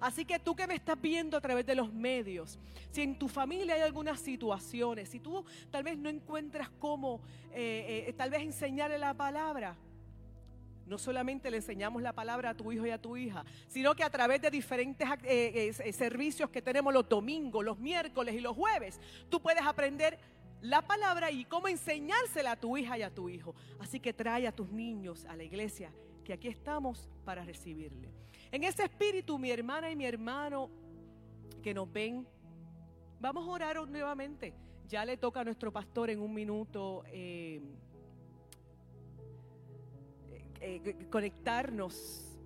Así 0.00 0.24
que 0.24 0.38
tú 0.38 0.54
que 0.54 0.66
me 0.66 0.74
estás 0.74 1.00
viendo 1.00 1.36
a 1.36 1.40
través 1.40 1.66
de 1.66 1.74
los 1.74 1.92
medios, 1.92 2.58
si 2.90 3.02
en 3.02 3.18
tu 3.18 3.28
familia 3.28 3.74
hay 3.74 3.82
algunas 3.82 4.20
situaciones, 4.20 5.08
si 5.08 5.20
tú 5.20 5.44
tal 5.70 5.82
vez 5.82 5.96
no 5.98 6.08
encuentras 6.08 6.70
cómo 6.78 7.20
eh, 7.52 8.06
eh, 8.08 8.12
tal 8.14 8.30
vez 8.30 8.42
enseñarle 8.42 8.98
la 8.98 9.14
palabra, 9.14 9.76
no 10.86 10.98
solamente 10.98 11.50
le 11.50 11.58
enseñamos 11.58 12.02
la 12.02 12.12
palabra 12.12 12.50
a 12.50 12.54
tu 12.54 12.72
hijo 12.72 12.86
y 12.86 12.90
a 12.90 13.00
tu 13.00 13.16
hija, 13.16 13.44
sino 13.68 13.94
que 13.94 14.04
a 14.04 14.10
través 14.10 14.42
de 14.42 14.50
diferentes 14.50 15.08
eh, 15.24 15.92
servicios 15.92 16.50
que 16.50 16.62
tenemos 16.62 16.92
los 16.92 17.08
domingos, 17.08 17.64
los 17.64 17.78
miércoles 17.78 18.34
y 18.34 18.40
los 18.40 18.56
jueves, 18.56 19.00
tú 19.28 19.40
puedes 19.40 19.62
aprender 19.62 20.18
la 20.62 20.80
palabra 20.80 21.30
y 21.30 21.44
cómo 21.44 21.68
enseñársela 21.68 22.52
a 22.52 22.56
tu 22.56 22.76
hija 22.76 22.96
y 22.96 23.02
a 23.02 23.10
tu 23.10 23.28
hijo. 23.28 23.54
Así 23.80 24.00
que 24.00 24.12
trae 24.12 24.46
a 24.46 24.52
tus 24.52 24.70
niños 24.70 25.24
a 25.26 25.36
la 25.36 25.42
iglesia, 25.42 25.92
que 26.24 26.32
aquí 26.32 26.48
estamos 26.48 27.10
para 27.24 27.44
recibirle. 27.44 28.10
En 28.50 28.64
ese 28.64 28.84
espíritu, 28.84 29.38
mi 29.38 29.50
hermana 29.50 29.90
y 29.90 29.96
mi 29.96 30.06
hermano 30.06 30.70
que 31.62 31.74
nos 31.74 31.92
ven, 31.92 32.26
vamos 33.20 33.46
a 33.46 33.50
orar 33.50 33.88
nuevamente. 33.88 34.54
Ya 34.88 35.04
le 35.04 35.16
toca 35.16 35.40
a 35.40 35.44
nuestro 35.44 35.72
pastor 35.72 36.10
en 36.10 36.20
un 36.20 36.32
minuto 36.32 37.02
eh, 37.06 37.60
eh, 40.64 41.08
conectarnos 41.10 42.38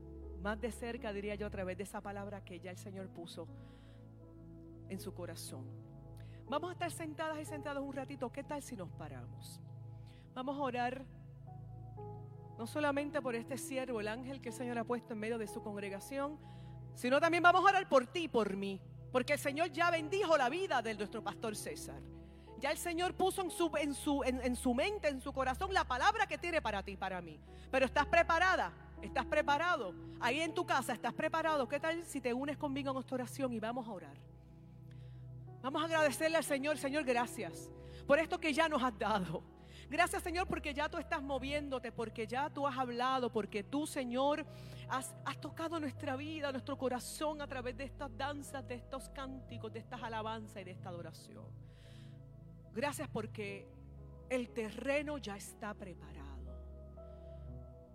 más 0.42 0.58
de 0.58 0.72
cerca, 0.72 1.12
diría 1.12 1.34
yo, 1.34 1.46
a 1.46 1.50
través 1.50 1.76
de 1.76 1.82
esa 1.82 2.00
palabra 2.00 2.42
que 2.42 2.58
ya 2.58 2.70
el 2.70 2.78
Señor 2.78 3.08
puso 3.08 3.46
en 4.88 4.98
su 4.98 5.12
corazón. 5.12 5.66
Vamos 6.48 6.70
a 6.70 6.72
estar 6.72 6.90
sentadas 6.90 7.38
y 7.38 7.44
sentados 7.44 7.84
un 7.84 7.92
ratito. 7.92 8.32
¿Qué 8.32 8.42
tal 8.42 8.62
si 8.62 8.74
nos 8.74 8.90
paramos? 8.92 9.60
Vamos 10.34 10.56
a 10.56 10.62
orar 10.62 11.04
no 12.56 12.66
solamente 12.66 13.20
por 13.20 13.34
este 13.34 13.58
siervo, 13.58 14.00
el 14.00 14.08
ángel 14.08 14.40
que 14.40 14.48
el 14.48 14.54
Señor 14.54 14.78
ha 14.78 14.84
puesto 14.84 15.12
en 15.12 15.18
medio 15.18 15.36
de 15.36 15.46
su 15.46 15.62
congregación, 15.62 16.38
sino 16.94 17.20
también 17.20 17.42
vamos 17.42 17.62
a 17.66 17.68
orar 17.68 17.86
por 17.86 18.06
ti 18.06 18.28
por 18.28 18.56
mí. 18.56 18.80
Porque 19.12 19.34
el 19.34 19.38
Señor 19.38 19.72
ya 19.72 19.90
bendijo 19.90 20.38
la 20.38 20.48
vida 20.48 20.80
de 20.80 20.94
nuestro 20.94 21.22
pastor 21.22 21.54
César. 21.54 22.00
Ya 22.66 22.72
el 22.72 22.78
Señor 22.78 23.14
puso 23.14 23.42
en 23.42 23.50
su, 23.52 23.70
en 23.76 23.94
su, 23.94 24.24
en, 24.24 24.56
su 24.56 24.74
mente, 24.74 25.06
en 25.06 25.20
su 25.20 25.32
corazón, 25.32 25.72
la 25.72 25.84
palabra 25.84 26.26
que 26.26 26.36
tiene 26.36 26.60
para 26.60 26.82
ti 26.82 26.96
para 26.96 27.20
mí. 27.20 27.38
Pero 27.70 27.86
estás 27.86 28.06
preparada, 28.06 28.72
estás 29.00 29.24
preparado. 29.24 29.94
Ahí 30.18 30.40
en 30.40 30.52
tu 30.52 30.66
casa 30.66 30.92
estás 30.92 31.14
preparado. 31.14 31.68
¿Qué 31.68 31.78
tal 31.78 32.04
si 32.04 32.20
te 32.20 32.34
unes 32.34 32.56
conmigo 32.56 32.90
en 32.90 32.94
nuestra 32.94 33.14
oración 33.14 33.52
y 33.52 33.60
vamos 33.60 33.86
a 33.86 33.92
orar? 33.92 34.16
Vamos 35.62 35.80
a 35.80 35.84
agradecerle 35.84 36.38
al 36.38 36.42
Señor, 36.42 36.76
Señor, 36.76 37.04
gracias 37.04 37.70
por 38.04 38.18
esto 38.18 38.40
que 38.40 38.52
ya 38.52 38.68
nos 38.68 38.82
has 38.82 38.98
dado. 38.98 39.44
Gracias 39.88 40.24
Señor 40.24 40.48
porque 40.48 40.74
ya 40.74 40.88
tú 40.88 40.98
estás 40.98 41.22
moviéndote, 41.22 41.92
porque 41.92 42.26
ya 42.26 42.50
tú 42.50 42.66
has 42.66 42.76
hablado, 42.76 43.30
porque 43.30 43.62
tú 43.62 43.86
Señor 43.86 44.44
has, 44.88 45.14
tocado 45.40 45.78
nuestra 45.78 46.16
vida, 46.16 46.50
nuestro 46.50 46.76
corazón 46.76 47.40
a 47.40 47.46
través 47.46 47.76
de 47.76 47.84
estas 47.84 48.10
danzas, 48.16 48.66
de 48.66 48.74
estos 48.74 49.08
cánticos, 49.10 49.72
de 49.72 49.78
estas 49.78 50.02
alabanzas 50.02 50.62
y 50.62 50.64
de 50.64 50.72
esta 50.72 50.88
adoración. 50.88 51.65
Gracias 52.76 53.08
porque 53.08 53.66
el 54.28 54.50
terreno 54.50 55.16
ya 55.16 55.34
está 55.34 55.72
preparado. 55.72 56.26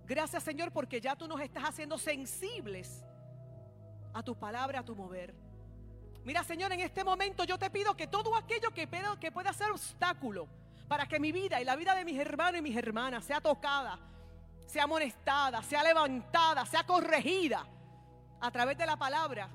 Gracias 0.08 0.42
Señor 0.42 0.72
porque 0.72 1.00
ya 1.00 1.16
tú 1.16 1.28
nos 1.28 1.40
estás 1.40 1.66
haciendo 1.66 2.00
sensibles 2.00 3.04
a 4.12 4.24
tu 4.24 4.36
palabra, 4.36 4.80
a 4.80 4.84
tu 4.84 4.96
mover. 4.96 5.36
Mira 6.24 6.44
Señor, 6.44 6.72
en 6.72 6.80
este 6.80 7.04
momento 7.04 7.44
yo 7.44 7.60
te 7.60 7.70
pido 7.70 7.96
que 7.96 8.08
todo 8.08 8.36
aquello 8.36 8.72
que, 8.72 9.32
pueda 9.32 9.54
ser 9.54 9.70
obstáculo, 9.70 10.48
para 10.88 11.06
que 11.06 11.20
mi 11.20 11.32
vida 11.32 11.62
y 11.62 11.64
la 11.64 11.76
vida 11.76 11.94
de 11.94 12.04
mis 12.04 12.18
hermanos 12.18 12.60
y 12.60 12.64
mis 12.64 12.76
hermanas 12.76 13.24
sea 13.24 13.40
tocada, 13.40 14.00
sea 14.66 14.86
amonestada, 14.86 15.62
sea 15.62 15.84
levantada, 15.84 16.66
sea 16.66 16.88
corregida 16.88 17.68
a 18.40 18.50
través 18.50 18.80
de 18.80 18.88
la 18.88 18.98
palabra 18.98 19.48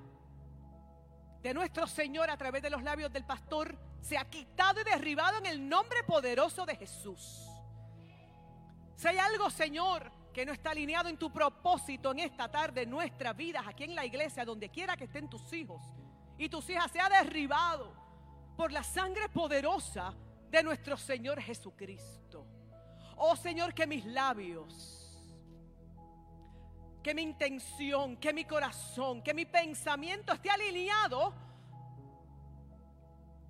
de 1.42 1.52
nuestro 1.52 1.88
Señor, 1.88 2.30
a 2.30 2.36
través 2.36 2.62
de 2.62 2.70
los 2.70 2.84
labios 2.84 3.12
del 3.12 3.24
pastor, 3.24 3.76
sea 4.06 4.24
quitado 4.24 4.80
y 4.80 4.84
derribado 4.84 5.38
en 5.38 5.46
el 5.46 5.68
nombre 5.68 6.02
poderoso 6.04 6.64
de 6.64 6.76
Jesús. 6.76 7.48
Si 8.94 9.08
hay 9.08 9.18
algo, 9.18 9.50
Señor, 9.50 10.10
que 10.32 10.46
no 10.46 10.52
está 10.52 10.70
alineado 10.70 11.08
en 11.08 11.16
tu 11.16 11.32
propósito 11.32 12.12
en 12.12 12.20
esta 12.20 12.48
tarde, 12.48 12.82
en 12.82 12.90
nuestras 12.90 13.36
vidas, 13.36 13.64
aquí 13.66 13.84
en 13.84 13.94
la 13.94 14.06
iglesia, 14.06 14.44
donde 14.44 14.68
quiera 14.70 14.96
que 14.96 15.04
estén 15.04 15.28
tus 15.28 15.52
hijos 15.52 15.82
y 16.38 16.48
tus 16.48 16.70
hijas, 16.70 16.90
sea 16.92 17.08
derribado 17.08 17.92
por 18.56 18.70
la 18.70 18.84
sangre 18.84 19.28
poderosa 19.28 20.14
de 20.50 20.62
nuestro 20.62 20.96
Señor 20.96 21.40
Jesucristo. 21.40 22.46
Oh 23.16 23.34
Señor, 23.34 23.74
que 23.74 23.86
mis 23.86 24.04
labios, 24.04 25.34
que 27.02 27.12
mi 27.12 27.22
intención, 27.22 28.16
que 28.18 28.32
mi 28.32 28.44
corazón, 28.44 29.22
que 29.22 29.34
mi 29.34 29.46
pensamiento 29.46 30.32
esté 30.32 30.50
alineado 30.50 31.34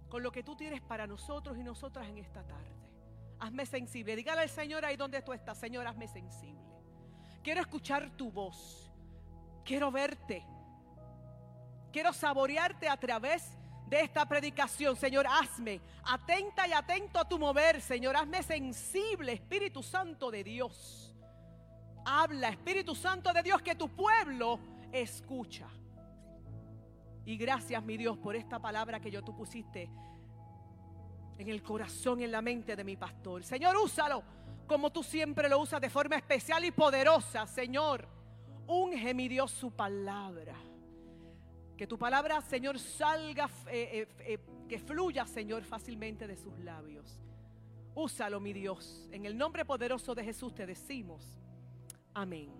con 0.08 0.22
lo 0.22 0.30
que 0.32 0.42
tú 0.42 0.56
tienes 0.56 0.80
para 0.80 1.06
nosotros 1.06 1.56
y 1.58 1.62
nosotras 1.62 2.08
en 2.08 2.18
esta 2.18 2.42
tarde. 2.44 2.76
Hazme 3.38 3.66
sensible. 3.66 4.16
Dígale 4.16 4.42
al 4.42 4.48
Señor 4.48 4.84
ahí 4.84 4.96
donde 4.96 5.22
tú 5.22 5.32
estás, 5.32 5.58
Señor, 5.58 5.86
hazme 5.86 6.08
sensible. 6.08 6.64
Quiero 7.42 7.60
escuchar 7.60 8.10
tu 8.16 8.30
voz. 8.30 8.90
Quiero 9.64 9.90
verte. 9.90 10.44
Quiero 11.92 12.12
saborearte 12.12 12.88
a 12.88 12.96
través 12.96 13.56
de 13.86 14.00
esta 14.00 14.26
predicación, 14.26 14.96
Señor, 14.96 15.26
hazme 15.28 15.80
atenta 16.06 16.66
y 16.66 16.72
atento 16.72 17.18
a 17.18 17.28
tu 17.28 17.38
mover, 17.38 17.80
Señor, 17.80 18.16
hazme 18.16 18.42
sensible, 18.42 19.32
Espíritu 19.32 19.82
Santo 19.82 20.30
de 20.30 20.44
Dios. 20.44 21.14
Habla, 22.04 22.48
Espíritu 22.50 22.94
Santo 22.94 23.32
de 23.32 23.42
Dios, 23.42 23.62
que 23.62 23.74
tu 23.74 23.88
pueblo 23.88 24.58
escucha. 24.92 25.68
Y 27.26 27.36
gracias, 27.36 27.82
mi 27.84 27.98
Dios, 27.98 28.16
por 28.16 28.34
esta 28.34 28.58
palabra 28.58 29.00
que 29.00 29.10
yo 29.10 29.22
tú 29.22 29.36
pusiste 29.36 29.90
en 31.38 31.48
el 31.48 31.62
corazón 31.62 32.22
en 32.22 32.32
la 32.32 32.40
mente 32.40 32.74
de 32.74 32.84
mi 32.84 32.96
pastor. 32.96 33.44
Señor, 33.44 33.76
úsalo 33.76 34.22
como 34.66 34.90
tú 34.90 35.02
siempre 35.02 35.48
lo 35.48 35.60
usas 35.60 35.80
de 35.80 35.88
forma 35.88 36.16
especial 36.16 36.64
y 36.64 36.70
poderosa, 36.70 37.46
Señor. 37.46 38.06
Unge, 38.66 39.14
mi 39.14 39.28
Dios, 39.28 39.52
su 39.52 39.70
palabra. 39.70 40.54
Que 41.76 41.86
tu 41.86 41.98
palabra, 41.98 42.40
Señor, 42.40 42.78
salga, 42.78 43.48
eh, 43.68 44.08
eh, 44.08 44.08
eh, 44.20 44.38
que 44.68 44.78
fluya, 44.78 45.26
Señor, 45.26 45.62
fácilmente 45.62 46.26
de 46.26 46.36
sus 46.36 46.58
labios. 46.58 47.20
Úsalo, 47.94 48.40
mi 48.40 48.52
Dios. 48.52 49.08
En 49.12 49.24
el 49.24 49.38
nombre 49.38 49.64
poderoso 49.64 50.14
de 50.14 50.24
Jesús 50.24 50.54
te 50.54 50.66
decimos. 50.66 51.38
Amén. 52.12 52.50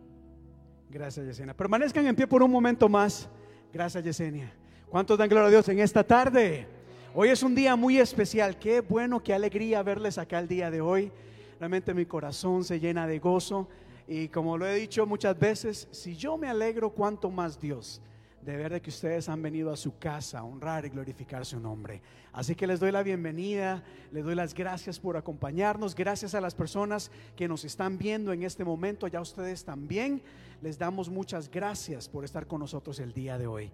Gracias, 0.88 1.26
Yesenia. 1.26 1.54
Permanezcan 1.54 2.06
en 2.06 2.14
pie 2.14 2.26
por 2.26 2.42
un 2.42 2.50
momento 2.50 2.88
más. 2.88 3.28
Gracias, 3.76 4.02
Yesenia. 4.02 4.50
¿Cuántos 4.88 5.18
dan 5.18 5.28
gloria 5.28 5.48
a 5.48 5.50
Dios 5.50 5.68
en 5.68 5.80
esta 5.80 6.02
tarde? 6.02 6.66
Hoy 7.14 7.28
es 7.28 7.42
un 7.42 7.54
día 7.54 7.76
muy 7.76 7.98
especial. 7.98 8.58
Qué 8.58 8.80
bueno, 8.80 9.22
qué 9.22 9.34
alegría 9.34 9.82
verles 9.82 10.16
acá 10.16 10.38
el 10.38 10.48
día 10.48 10.70
de 10.70 10.80
hoy. 10.80 11.12
Realmente 11.60 11.92
mi 11.92 12.06
corazón 12.06 12.64
se 12.64 12.80
llena 12.80 13.06
de 13.06 13.18
gozo. 13.18 13.68
Y 14.08 14.28
como 14.28 14.56
lo 14.56 14.66
he 14.66 14.76
dicho 14.76 15.04
muchas 15.04 15.38
veces, 15.38 15.88
si 15.90 16.16
yo 16.16 16.38
me 16.38 16.48
alegro, 16.48 16.88
cuánto 16.88 17.30
más 17.30 17.60
Dios 17.60 18.00
de 18.46 18.56
ver 18.56 18.80
que 18.80 18.90
ustedes 18.90 19.28
han 19.28 19.42
venido 19.42 19.72
a 19.72 19.76
su 19.76 19.98
casa 19.98 20.38
a 20.38 20.44
honrar 20.44 20.86
y 20.86 20.88
glorificar 20.88 21.44
su 21.44 21.58
nombre. 21.58 22.00
Así 22.32 22.54
que 22.54 22.68
les 22.68 22.78
doy 22.78 22.92
la 22.92 23.02
bienvenida, 23.02 23.82
les 24.12 24.24
doy 24.24 24.36
las 24.36 24.54
gracias 24.54 25.00
por 25.00 25.16
acompañarnos, 25.16 25.96
gracias 25.96 26.32
a 26.32 26.40
las 26.40 26.54
personas 26.54 27.10
que 27.34 27.48
nos 27.48 27.64
están 27.64 27.98
viendo 27.98 28.32
en 28.32 28.44
este 28.44 28.64
momento, 28.64 29.08
ya 29.08 29.20
ustedes 29.20 29.64
también, 29.64 30.22
les 30.62 30.78
damos 30.78 31.08
muchas 31.08 31.50
gracias 31.50 32.08
por 32.08 32.24
estar 32.24 32.46
con 32.46 32.60
nosotros 32.60 33.00
el 33.00 33.12
día 33.12 33.36
de 33.36 33.48
hoy. 33.48 33.72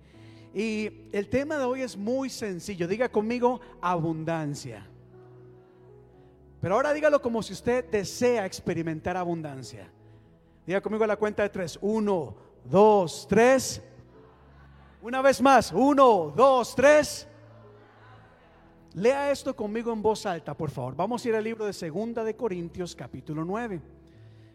Y 0.54 0.90
el 1.12 1.28
tema 1.28 1.58
de 1.58 1.64
hoy 1.64 1.82
es 1.82 1.94
muy 1.94 2.30
sencillo, 2.30 2.88
diga 2.88 3.10
conmigo 3.10 3.60
abundancia. 3.82 4.86
Pero 6.62 6.76
ahora 6.76 6.94
dígalo 6.94 7.20
como 7.20 7.42
si 7.42 7.52
usted 7.52 7.90
desea 7.90 8.46
experimentar 8.46 9.18
abundancia. 9.18 9.90
Diga 10.66 10.80
conmigo 10.80 11.06
la 11.06 11.16
cuenta 11.16 11.42
de 11.42 11.50
tres. 11.50 11.78
Uno, 11.82 12.36
dos, 12.64 13.26
tres. 13.28 13.82
Una 15.02 15.20
vez 15.20 15.42
más, 15.42 15.72
uno, 15.72 16.32
dos, 16.36 16.76
tres. 16.76 17.26
Lea 18.94 19.32
esto 19.32 19.56
conmigo 19.56 19.92
en 19.92 20.00
voz 20.00 20.24
alta, 20.26 20.56
por 20.56 20.70
favor. 20.70 20.94
Vamos 20.94 21.24
a 21.24 21.28
ir 21.28 21.34
al 21.34 21.42
libro 21.42 21.66
de 21.66 21.72
Segunda 21.72 22.22
de 22.22 22.36
Corintios, 22.36 22.94
capítulo 22.94 23.44
9. 23.44 23.80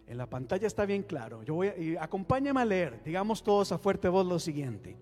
En 0.08 0.18
la 0.18 0.26
pantalla 0.26 0.66
está 0.66 0.86
bien 0.86 1.04
claro. 1.04 1.44
Yo 1.44 1.56
voy 1.56 1.68
a, 1.68 1.78
y 1.78 1.98
a 1.98 2.66
leer. 2.66 3.04
Digamos 3.04 3.44
todos 3.44 3.74
a 3.74 3.78
fuerte 3.78 4.08
voz 4.08 4.26
lo 4.26 4.40
siguiente. 4.40 4.96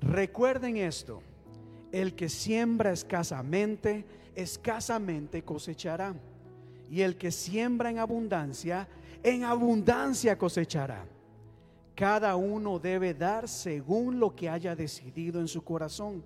Recuerden 0.00 0.78
esto. 0.78 1.22
El 1.92 2.16
que 2.16 2.28
siembra 2.28 2.90
escasamente, 2.90 4.04
escasamente 4.34 5.44
cosechará. 5.44 6.12
Y 6.90 7.02
el 7.02 7.16
que 7.16 7.30
siembra 7.30 7.88
en 7.88 8.00
abundancia, 8.00 8.88
en 9.22 9.44
abundancia 9.44 10.36
cosechará. 10.36 11.06
Cada 11.94 12.34
uno 12.34 12.80
debe 12.80 13.14
dar 13.14 13.48
según 13.48 14.18
lo 14.18 14.34
que 14.34 14.48
haya 14.48 14.74
decidido 14.74 15.40
en 15.40 15.46
su 15.46 15.62
corazón, 15.62 16.24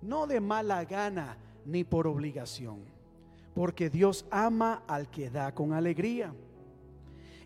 no 0.00 0.26
de 0.26 0.40
mala 0.40 0.84
gana 0.84 1.36
ni 1.66 1.84
por 1.84 2.06
obligación, 2.06 2.80
porque 3.54 3.90
Dios 3.90 4.24
ama 4.30 4.82
al 4.86 5.10
que 5.10 5.28
da 5.28 5.54
con 5.54 5.72
alegría. 5.72 6.34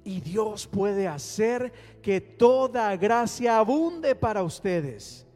Y 0.04 0.20
Dios 0.20 0.66
puede 0.66 1.08
hacer 1.08 1.72
que 2.00 2.20
toda 2.20 2.96
gracia 2.96 3.58
abunde 3.58 4.14
para 4.14 4.44
ustedes, 4.44 5.26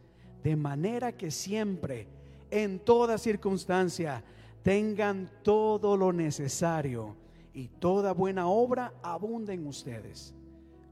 de 0.43 0.55
manera 0.57 1.13
que 1.13 1.31
siempre, 1.31 2.07
en 2.51 2.79
toda 2.79 3.19
circunstancia, 3.19 4.23
tengan 4.63 5.29
todo 5.43 5.97
lo 5.97 6.13
necesario 6.13 7.17
y 7.53 7.69
toda 7.69 8.13
buena 8.13 8.47
obra 8.47 8.95
abunde 9.03 9.55
en 9.55 9.67
ustedes. 9.67 10.35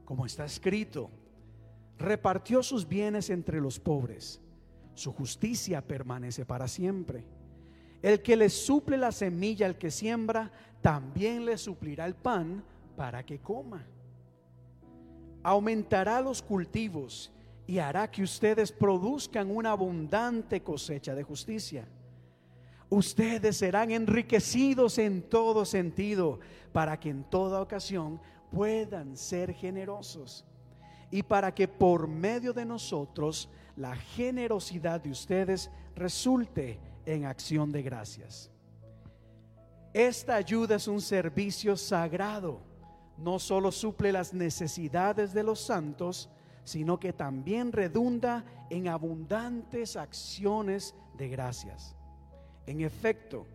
Como 0.05 0.25
está 0.25 0.45
escrito, 0.45 1.09
repartió 2.01 2.63
sus 2.63 2.87
bienes 2.87 3.29
entre 3.29 3.61
los 3.61 3.79
pobres. 3.79 4.41
Su 4.93 5.13
justicia 5.13 5.81
permanece 5.81 6.45
para 6.45 6.67
siempre. 6.67 7.23
El 8.01 8.21
que 8.21 8.35
le 8.35 8.49
suple 8.49 8.97
la 8.97 9.11
semilla 9.11 9.65
al 9.65 9.77
que 9.77 9.91
siembra, 9.91 10.51
también 10.81 11.45
le 11.45 11.57
suplirá 11.57 12.05
el 12.05 12.15
pan 12.15 12.63
para 12.95 13.23
que 13.25 13.39
coma. 13.39 13.85
Aumentará 15.43 16.21
los 16.21 16.41
cultivos 16.41 17.31
y 17.67 17.77
hará 17.77 18.09
que 18.09 18.23
ustedes 18.23 18.71
produzcan 18.71 19.49
una 19.49 19.71
abundante 19.71 20.61
cosecha 20.61 21.15
de 21.15 21.23
justicia. 21.23 21.87
Ustedes 22.89 23.57
serán 23.57 23.91
enriquecidos 23.91 24.97
en 24.97 25.21
todo 25.21 25.63
sentido 25.63 26.39
para 26.73 26.99
que 26.99 27.09
en 27.09 27.23
toda 27.23 27.61
ocasión 27.61 28.19
puedan 28.51 29.15
ser 29.15 29.53
generosos 29.53 30.45
y 31.11 31.23
para 31.23 31.53
que 31.53 31.67
por 31.67 32.07
medio 32.07 32.53
de 32.53 32.65
nosotros 32.65 33.49
la 33.75 33.95
generosidad 33.95 35.01
de 35.01 35.11
ustedes 35.11 35.69
resulte 35.95 36.79
en 37.05 37.25
acción 37.25 37.71
de 37.71 37.83
gracias. 37.83 38.49
Esta 39.93 40.35
ayuda 40.35 40.77
es 40.77 40.87
un 40.87 41.01
servicio 41.01 41.75
sagrado. 41.75 42.61
No 43.17 43.39
solo 43.39 43.71
suple 43.71 44.11
las 44.11 44.33
necesidades 44.33 45.33
de 45.33 45.43
los 45.43 45.59
santos, 45.59 46.29
sino 46.63 46.99
que 46.99 47.11
también 47.11 47.71
redunda 47.71 48.45
en 48.69 48.87
abundantes 48.87 49.97
acciones 49.97 50.95
de 51.17 51.27
gracias. 51.27 51.95
En 52.65 52.81
efecto, 52.81 53.45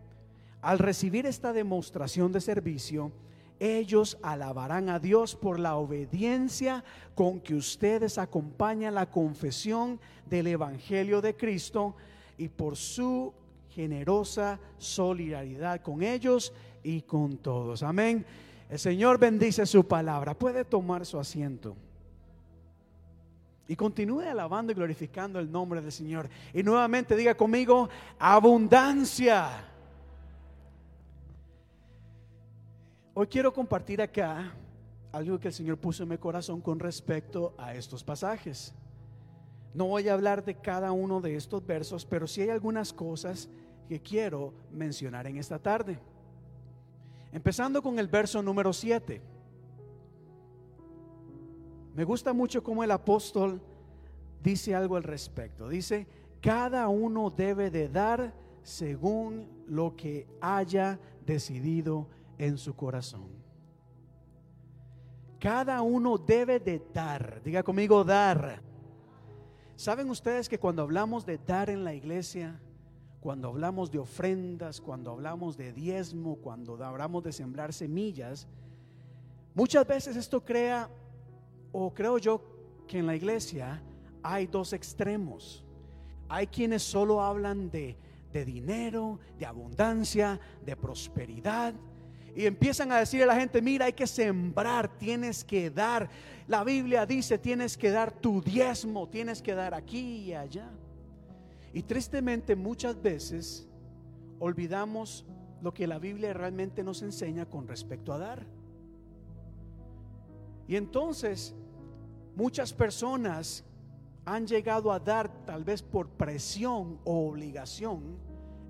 al 0.61 0.79
recibir 0.79 1.25
esta 1.25 1.53
demostración 1.53 2.31
de 2.31 2.41
servicio, 2.41 3.11
ellos 3.59 4.17
alabarán 4.21 4.89
a 4.89 4.99
Dios 4.99 5.35
por 5.35 5.59
la 5.59 5.75
obediencia 5.75 6.83
con 7.15 7.39
que 7.39 7.55
ustedes 7.55 8.17
acompañan 8.17 8.95
la 8.95 9.09
confesión 9.09 9.99
del 10.25 10.47
Evangelio 10.47 11.21
de 11.21 11.35
Cristo 11.35 11.95
y 12.37 12.49
por 12.49 12.75
su 12.75 13.33
generosa 13.69 14.59
solidaridad 14.77 15.81
con 15.81 16.03
ellos 16.03 16.53
y 16.83 17.01
con 17.01 17.37
todos. 17.37 17.83
Amén. 17.83 18.25
El 18.69 18.79
Señor 18.79 19.17
bendice 19.17 19.65
su 19.65 19.87
palabra. 19.87 20.33
Puede 20.33 20.65
tomar 20.65 21.05
su 21.05 21.19
asiento. 21.19 21.75
Y 23.67 23.75
continúe 23.75 24.21
alabando 24.21 24.71
y 24.71 24.75
glorificando 24.75 25.39
el 25.39 25.51
nombre 25.51 25.81
del 25.81 25.91
Señor. 25.91 26.29
Y 26.53 26.63
nuevamente 26.63 27.15
diga 27.15 27.35
conmigo, 27.35 27.89
abundancia. 28.17 29.49
Hoy 33.19 33.25
quiero 33.25 33.51
compartir 33.51 33.99
acá 33.99 34.53
algo 35.11 35.39
que 35.39 35.47
el 35.47 35.53
Señor 35.55 35.79
puso 35.79 36.03
en 36.03 36.09
mi 36.09 36.19
corazón 36.19 36.61
con 36.61 36.77
respecto 36.79 37.55
a 37.57 37.73
estos 37.73 38.03
pasajes. 38.03 38.75
No 39.73 39.87
voy 39.87 40.07
a 40.07 40.13
hablar 40.13 40.45
de 40.45 40.53
cada 40.53 40.91
uno 40.91 41.19
de 41.19 41.35
estos 41.35 41.65
versos, 41.65 42.05
pero 42.05 42.27
sí 42.27 42.41
hay 42.41 42.49
algunas 42.49 42.93
cosas 42.93 43.49
que 43.89 43.99
quiero 43.99 44.53
mencionar 44.71 45.25
en 45.25 45.37
esta 45.37 45.57
tarde. 45.57 45.97
Empezando 47.31 47.81
con 47.81 47.97
el 47.97 48.07
verso 48.07 48.43
número 48.43 48.71
7. 48.71 49.19
Me 51.95 52.03
gusta 52.03 52.33
mucho 52.33 52.61
cómo 52.61 52.83
el 52.83 52.91
apóstol 52.91 53.59
dice 54.43 54.75
algo 54.75 54.95
al 54.95 55.01
respecto. 55.01 55.67
Dice, 55.67 56.05
cada 56.39 56.87
uno 56.87 57.31
debe 57.31 57.71
de 57.71 57.89
dar 57.89 58.35
según 58.61 59.47
lo 59.65 59.95
que 59.95 60.27
haya 60.39 60.99
decidido 61.25 62.09
en 62.37 62.57
su 62.57 62.75
corazón. 62.75 63.47
Cada 65.39 65.81
uno 65.81 66.17
debe 66.17 66.59
de 66.59 66.81
dar, 66.93 67.41
diga 67.43 67.63
conmigo 67.63 68.03
dar. 68.03 68.61
¿Saben 69.75 70.09
ustedes 70.09 70.49
que 70.49 70.59
cuando 70.59 70.81
hablamos 70.81 71.25
de 71.25 71.37
dar 71.37 71.69
en 71.69 71.83
la 71.83 71.93
iglesia, 71.93 72.59
cuando 73.19 73.49
hablamos 73.49 73.91
de 73.91 73.99
ofrendas, 73.99 74.81
cuando 74.81 75.11
hablamos 75.11 75.55
de 75.55 75.73
diezmo, 75.73 76.37
cuando 76.37 76.83
hablamos 76.83 77.23
de 77.23 77.31
sembrar 77.31 77.71
semillas, 77.73 78.47
muchas 79.53 79.85
veces 79.85 80.15
esto 80.15 80.43
crea, 80.43 80.89
o 81.71 81.93
creo 81.93 82.17
yo 82.17 82.41
que 82.87 82.97
en 82.97 83.05
la 83.05 83.15
iglesia 83.15 83.83
hay 84.23 84.47
dos 84.47 84.73
extremos. 84.73 85.63
Hay 86.29 86.47
quienes 86.47 86.81
solo 86.81 87.21
hablan 87.21 87.69
de, 87.69 87.95
de 88.33 88.45
dinero, 88.45 89.19
de 89.37 89.45
abundancia, 89.45 90.39
de 90.65 90.75
prosperidad, 90.75 91.75
y 92.37 92.45
empiezan 92.45 92.91
a 92.91 92.99
decir 92.99 93.23
a 93.23 93.25
la 93.25 93.35
gente, 93.35 93.63
mira, 93.63 93.85
hay 93.85 93.93
que 93.93 94.05
sembrar, 94.05 94.95
tienes 94.99 95.43
que 95.43 95.71
dar. 95.71 96.07
La 96.47 96.63
Biblia 96.63 97.03
dice, 97.03 97.39
tienes 97.39 97.75
que 97.75 97.89
dar 97.89 98.11
tu 98.11 98.43
diezmo, 98.43 99.09
tienes 99.09 99.41
que 99.41 99.55
dar 99.55 99.73
aquí 99.73 100.17
y 100.17 100.33
allá. 100.35 100.69
Y 101.73 101.81
tristemente 101.81 102.55
muchas 102.55 103.01
veces 103.01 103.67
olvidamos 104.37 105.25
lo 105.63 105.73
que 105.73 105.87
la 105.87 105.97
Biblia 105.97 106.31
realmente 106.31 106.83
nos 106.83 107.01
enseña 107.01 107.47
con 107.47 107.67
respecto 107.67 108.13
a 108.13 108.19
dar. 108.19 108.45
Y 110.67 110.75
entonces 110.75 111.55
muchas 112.35 112.71
personas 112.71 113.63
han 114.25 114.45
llegado 114.45 114.91
a 114.91 114.99
dar 114.99 115.43
tal 115.43 115.63
vez 115.63 115.81
por 115.81 116.07
presión 116.07 116.99
o 117.03 117.29
obligación 117.29 118.19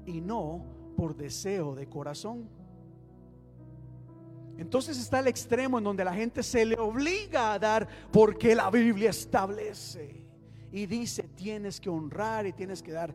y 0.06 0.22
no 0.22 0.64
por 0.96 1.18
deseo 1.18 1.76
de 1.76 1.90
corazón. 1.90 2.56
Entonces 4.58 4.98
está 4.98 5.20
el 5.20 5.28
extremo 5.28 5.78
en 5.78 5.84
donde 5.84 6.04
la 6.04 6.14
gente 6.14 6.42
se 6.42 6.66
le 6.66 6.78
obliga 6.78 7.54
a 7.54 7.60
dar 7.60 7.88
porque 8.12 8.56
la 8.56 8.72
Biblia 8.72 9.12
establece 9.12 10.24
y 10.72 10.86
dice 10.86 11.24
tienes 11.36 11.80
que 11.80 11.90
honrar 11.90 12.46
y 12.48 12.54
tienes 12.54 12.82
que 12.82 12.92
dar. 12.92 13.14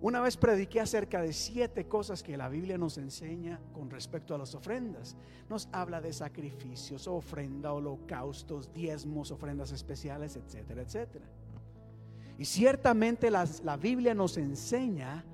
Una 0.00 0.20
vez 0.20 0.36
prediqué 0.36 0.80
acerca 0.80 1.22
de 1.22 1.32
siete 1.32 1.86
cosas 1.86 2.22
que 2.22 2.36
la 2.36 2.48
Biblia 2.48 2.76
nos 2.76 2.98
enseña 2.98 3.58
con 3.72 3.88
respecto 3.88 4.34
a 4.34 4.38
las 4.38 4.54
ofrendas. 4.54 5.16
Nos 5.48 5.68
habla 5.72 6.00
de 6.00 6.12
sacrificios, 6.12 7.08
ofrenda, 7.08 7.72
holocaustos, 7.72 8.70
diezmos, 8.74 9.30
ofrendas 9.30 9.72
especiales, 9.72 10.36
etcétera, 10.36 10.82
etcétera. 10.82 11.24
Y 12.36 12.44
ciertamente 12.44 13.30
la 13.30 13.76
Biblia 13.78 14.12
nos 14.12 14.36
enseña 14.36 15.24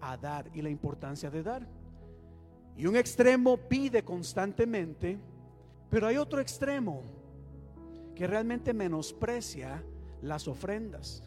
a 0.00 0.16
dar 0.16 0.48
y 0.54 0.62
la 0.62 0.70
importancia 0.70 1.30
de 1.30 1.42
dar. 1.42 1.79
Y 2.76 2.86
un 2.86 2.96
extremo 2.96 3.56
pide 3.56 4.02
constantemente, 4.02 5.18
pero 5.90 6.06
hay 6.06 6.16
otro 6.16 6.40
extremo 6.40 7.02
que 8.14 8.26
realmente 8.26 8.72
menosprecia 8.72 9.82
las 10.22 10.46
ofrendas. 10.48 11.22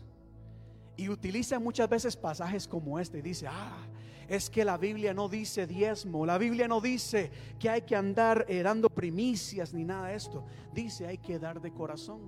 Y 0.96 1.10
utiliza 1.10 1.60
muchas 1.60 1.90
veces 1.90 2.16
pasajes 2.16 2.68
como 2.68 3.00
este 3.00 3.22
dice, 3.22 3.48
ah, 3.48 3.88
es 4.28 4.50
que 4.50 4.64
la 4.64 4.78
Biblia 4.78 5.14
no 5.14 5.28
dice 5.28 5.68
diezmo, 5.68 6.26
la 6.26 6.38
Biblia 6.38 6.68
no 6.68 6.82
dice 6.82 7.32
que 7.60 7.70
hay 7.70 7.82
que 7.82 7.96
andar 7.96 8.46
eh, 8.48 8.62
dando 8.62 8.90
primicias 8.90 9.74
ni 9.74 9.84
nada 9.84 10.08
de 10.08 10.16
esto, 10.16 10.46
dice 10.74 11.08
hay 11.08 11.18
que 11.18 11.40
dar 11.40 11.62
de 11.62 11.72
corazón. 11.72 12.22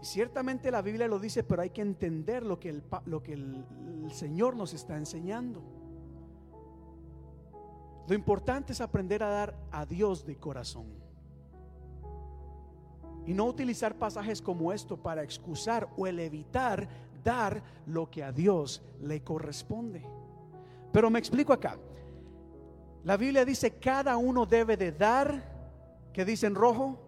Y 0.00 0.04
ciertamente 0.04 0.70
la 0.70 0.82
Biblia 0.82 1.06
lo 1.06 1.18
dice, 1.18 1.44
pero 1.44 1.62
hay 1.62 1.70
que 1.70 1.82
entender 1.82 2.42
lo 2.42 2.58
que 2.58 2.70
el, 2.70 2.82
lo 3.04 3.22
que 3.22 3.34
el 3.34 3.64
Señor 4.10 4.56
nos 4.56 4.74
está 4.74 4.96
enseñando. 4.96 5.62
Lo 8.06 8.14
importante 8.14 8.72
es 8.72 8.80
aprender 8.80 9.22
a 9.22 9.28
dar 9.28 9.54
a 9.70 9.86
Dios 9.86 10.26
de 10.26 10.36
corazón. 10.36 10.86
Y 13.26 13.34
no 13.34 13.44
utilizar 13.44 13.94
pasajes 13.94 14.42
como 14.42 14.72
esto 14.72 14.96
para 14.96 15.22
excusar 15.22 15.88
o 15.96 16.06
evitar 16.06 16.88
dar 17.22 17.62
lo 17.86 18.10
que 18.10 18.24
a 18.24 18.32
Dios 18.32 18.82
le 19.00 19.22
corresponde. 19.22 20.04
Pero 20.92 21.08
me 21.08 21.18
explico 21.18 21.52
acá. 21.52 21.78
La 23.04 23.16
Biblia 23.16 23.44
dice 23.44 23.78
cada 23.78 24.16
uno 24.16 24.46
debe 24.46 24.76
de 24.76 24.92
dar, 24.92 25.50
que 26.12 26.24
dice 26.24 26.46
en 26.46 26.54
rojo, 26.54 26.98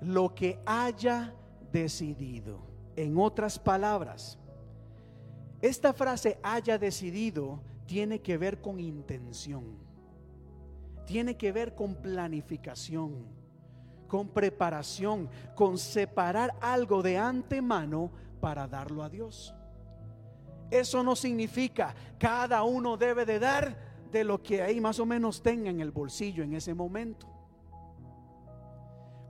lo 0.00 0.34
que 0.34 0.60
haya 0.64 1.34
decidido. 1.72 2.60
En 2.96 3.18
otras 3.18 3.58
palabras, 3.58 4.38
esta 5.60 5.92
frase 5.92 6.38
haya 6.42 6.78
decidido 6.78 7.60
tiene 7.86 8.20
que 8.20 8.36
ver 8.36 8.60
con 8.60 8.80
intención, 8.80 9.64
tiene 11.06 11.36
que 11.36 11.52
ver 11.52 11.74
con 11.74 11.94
planificación, 11.94 13.24
con 14.08 14.28
preparación, 14.28 15.28
con 15.54 15.78
separar 15.78 16.54
algo 16.60 17.02
de 17.02 17.16
antemano 17.16 18.10
para 18.40 18.66
darlo 18.66 19.02
a 19.02 19.08
Dios. 19.08 19.54
Eso 20.70 21.02
no 21.02 21.14
significa 21.14 21.94
cada 22.18 22.64
uno 22.64 22.96
debe 22.96 23.24
de 23.24 23.38
dar 23.38 23.76
de 24.10 24.24
lo 24.24 24.42
que 24.42 24.62
ahí 24.62 24.80
más 24.80 24.98
o 24.98 25.06
menos 25.06 25.42
tenga 25.42 25.70
en 25.70 25.80
el 25.80 25.90
bolsillo 25.90 26.42
en 26.42 26.54
ese 26.54 26.74
momento. 26.74 27.28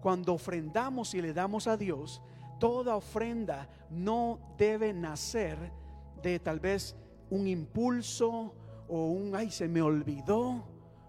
Cuando 0.00 0.34
ofrendamos 0.34 1.14
y 1.14 1.20
le 1.20 1.32
damos 1.32 1.66
a 1.66 1.76
Dios, 1.76 2.22
toda 2.58 2.96
ofrenda 2.96 3.68
no 3.90 4.38
debe 4.56 4.92
nacer 4.92 5.58
de 6.22 6.38
tal 6.38 6.60
vez 6.60 6.96
un 7.30 7.46
impulso 7.46 8.54
o 8.88 9.06
un, 9.06 9.34
ay, 9.34 9.50
se 9.50 9.68
me 9.68 9.82
olvidó, 9.82 10.64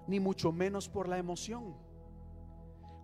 ni 0.08 0.20
mucho 0.20 0.52
menos 0.52 0.90
por 0.90 1.08
la 1.08 1.18
emoción. 1.18 1.76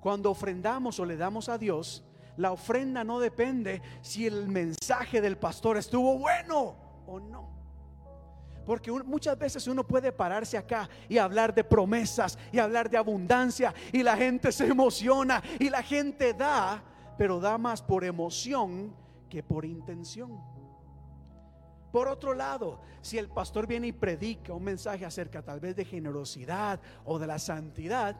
Cuando 0.02 0.32
ofrendamos 0.32 1.00
o 1.00 1.06
le 1.06 1.16
damos 1.16 1.50
a 1.50 1.58
Dios, 1.58 2.04
la 2.38 2.52
ofrenda 2.52 3.04
no 3.04 3.20
depende 3.20 3.82
si 4.02 4.26
el 4.26 4.48
mensaje 4.48 5.22
del 5.22 5.38
pastor 5.38 5.78
estuvo 5.78 6.18
bueno 6.18 6.76
o 7.06 7.20
no. 7.20 7.54
Porque 8.66 8.92
muchas 8.92 9.38
veces 9.38 9.68
uno 9.68 9.86
puede 9.86 10.12
pararse 10.12 10.58
acá 10.58 10.90
y 11.10 11.18
hablar 11.18 11.54
de 11.54 11.64
promesas 11.64 12.38
y 12.52 12.60
hablar 12.60 12.90
de 12.90 12.98
abundancia 12.98 13.74
y 13.92 14.04
la 14.04 14.16
gente 14.16 14.52
se 14.52 14.68
emociona 14.68 15.44
y 15.60 15.70
la 15.70 15.84
gente 15.84 16.34
da, 16.34 16.82
pero 17.18 17.40
da 17.40 17.58
más 17.58 17.82
por 17.82 18.06
emoción 18.06 18.96
que 19.30 19.44
por 19.44 19.66
intención. 19.66 20.53
Por 21.94 22.08
otro 22.08 22.34
lado, 22.34 22.80
si 23.02 23.20
el 23.20 23.30
pastor 23.30 23.68
viene 23.68 23.86
y 23.86 23.92
predica 23.92 24.52
un 24.52 24.64
mensaje 24.64 25.06
acerca 25.06 25.44
tal 25.44 25.60
vez 25.60 25.76
de 25.76 25.86
generosidad 25.86 26.82
o 27.06 27.20
de 27.20 27.28
la 27.28 27.38
santidad, 27.38 28.16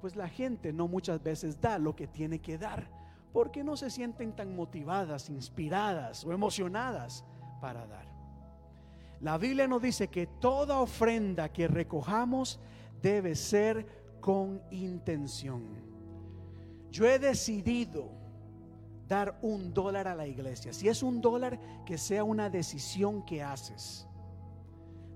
pues 0.00 0.16
la 0.16 0.26
gente 0.26 0.72
no 0.72 0.88
muchas 0.88 1.22
veces 1.22 1.60
da 1.60 1.78
lo 1.78 1.94
que 1.94 2.06
tiene 2.06 2.40
que 2.40 2.56
dar, 2.56 2.88
porque 3.30 3.62
no 3.62 3.76
se 3.76 3.90
sienten 3.90 4.34
tan 4.34 4.56
motivadas, 4.56 5.28
inspiradas 5.28 6.24
o 6.24 6.32
emocionadas 6.32 7.26
para 7.60 7.86
dar. 7.86 8.06
La 9.20 9.36
Biblia 9.36 9.68
nos 9.68 9.82
dice 9.82 10.08
que 10.08 10.26
toda 10.26 10.80
ofrenda 10.80 11.50
que 11.50 11.68
recojamos 11.68 12.58
debe 13.02 13.34
ser 13.34 13.86
con 14.22 14.62
intención. 14.70 15.62
Yo 16.90 17.06
he 17.06 17.18
decidido 17.18 18.23
dar 19.08 19.38
un 19.42 19.72
dólar 19.74 20.08
a 20.08 20.14
la 20.14 20.26
iglesia. 20.26 20.72
Si 20.72 20.88
es 20.88 21.02
un 21.02 21.20
dólar, 21.20 21.58
que 21.84 21.98
sea 21.98 22.24
una 22.24 22.50
decisión 22.50 23.24
que 23.24 23.42
haces. 23.42 24.06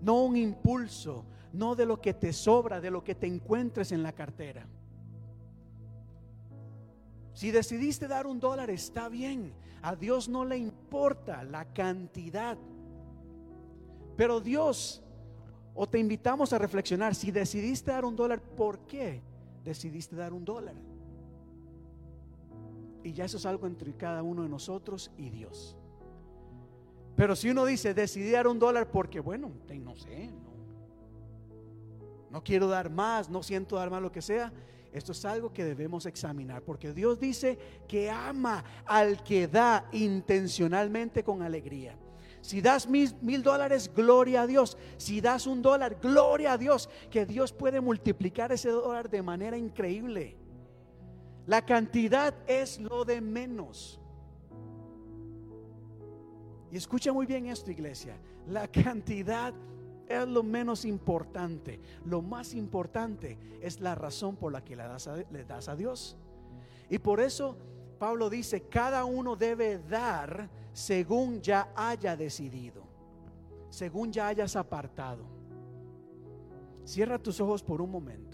No 0.01 0.23
un 0.23 0.37
impulso, 0.37 1.25
no 1.53 1.75
de 1.75 1.87
lo 1.87 2.01
que 2.01 2.15
te 2.15 2.33
sobra, 2.33 2.81
de 2.81 2.91
lo 2.91 3.03
que 3.03 3.15
te 3.15 3.27
encuentres 3.27 3.93
en 3.93 4.03
la 4.03 4.13
cartera. 4.13 4.67
Si 7.33 7.51
decidiste 7.51 8.09
dar 8.09 8.27
un 8.27 8.41
dólar, 8.41 8.69
está 8.71 9.09
bien. 9.09 9.53
A 9.83 9.95
Dios 9.95 10.29
no 10.29 10.45
le 10.45 10.59
importa 10.59 11.45
la 11.45 11.73
cantidad. 11.73 12.59
Pero 14.17 14.41
Dios, 14.41 15.03
o 15.75 15.89
te 15.89 16.01
invitamos 16.01 16.53
a 16.53 16.59
reflexionar, 16.59 17.15
si 17.15 17.31
decidiste 17.31 17.93
dar 17.93 18.05
un 18.05 18.17
dólar, 18.17 18.41
¿por 18.41 18.81
qué 18.81 19.23
decidiste 19.63 20.17
dar 20.17 20.33
un 20.33 20.45
dólar? 20.45 20.75
Y 23.03 23.13
ya 23.13 23.25
eso 23.25 23.37
es 23.37 23.47
algo 23.47 23.67
entre 23.67 23.95
cada 23.95 24.23
uno 24.23 24.43
de 24.43 24.49
nosotros 24.49 25.11
y 25.17 25.31
Dios. 25.31 25.77
Pero 27.17 27.35
si 27.35 27.51
uno 27.51 27.65
dice, 27.65 27.95
decidí 27.95 28.31
dar 28.31 28.47
un 28.47 28.59
dólar 28.59 28.91
porque, 28.91 29.21
bueno, 29.21 29.51
no 29.69 29.97
sé, 29.97 30.31
no, 32.31 32.45
quiero 32.45 32.69
dar 32.69 32.91
más, 32.91 33.29
no 33.29 33.43
siento 33.43 33.77
dar 33.77 33.91
más 33.91 34.01
lo 34.01 34.13
que 34.13 34.23
sea, 34.23 34.53
esto 34.93 35.13
es 35.13 35.25
algo 35.25 35.53
que 35.53 35.65
debemos 35.65 36.07
examinar, 36.07 36.63
porque 36.63 36.93
Dios 36.93 37.19
dice 37.19 37.59
que 37.89 38.09
ama 38.09 38.65
al 38.87 39.23
que 39.25 39.49
da 39.49 39.89
intencionalmente 39.93 41.25
con 41.25 41.43
alegría. 41.43 41.97
Si 42.41 42.61
das 42.61 42.89
mil, 42.89 43.43
dólares, 43.43 43.91
gloria 43.95 44.43
a 44.43 44.47
Dios. 44.47 44.79
Si 44.97 45.21
das 45.21 45.47
un 45.47 45.61
dólar, 45.61 45.99
gloria 46.01 46.53
a 46.53 46.59
Dios. 46.59 46.89
Que 47.11 47.27
Dios 47.27 47.53
puede 47.53 47.81
multiplicar 47.81 48.53
ese 48.53 48.71
dólar 48.71 49.11
de 49.11 49.23
manera 49.23 49.59
increíble. 49.59 50.37
La 51.49 51.65
cantidad 51.65 52.35
es 52.47 52.79
lo 52.79 53.07
de 53.07 53.23
menos. 53.23 53.99
Y 56.71 56.77
escucha 56.77 57.11
muy 57.11 57.25
bien 57.25 57.47
esto, 57.47 57.71
iglesia. 57.71 58.19
La 58.47 58.69
cantidad 58.69 59.55
es 60.07 60.29
lo 60.29 60.43
menos 60.43 60.85
importante. 60.85 61.81
Lo 62.05 62.21
más 62.21 62.53
importante 62.53 63.39
es 63.63 63.81
la 63.81 63.95
razón 63.95 64.37
por 64.37 64.53
la 64.53 64.63
que 64.63 64.77
le 64.77 64.83
das 64.83 65.09
a, 65.09 65.17
le 65.17 65.45
das 65.47 65.71
a 65.71 65.75
Dios. 65.75 66.19
Y 66.91 66.99
por 66.99 67.19
eso 67.19 67.57
Pablo 67.99 68.29
dice, 68.29 68.69
cada 68.69 69.07
uno 69.07 69.35
debe 69.35 69.79
dar 69.79 70.51
según 70.75 71.41
ya 71.41 71.73
haya 71.75 72.15
decidido, 72.15 72.83
según 73.71 74.13
ya 74.13 74.29
hayas 74.29 74.55
apartado. 74.55 75.25
Cierra 76.85 77.19
tus 77.19 77.41
ojos 77.41 77.63
por 77.63 77.81
un 77.81 77.91
momento. 77.91 78.28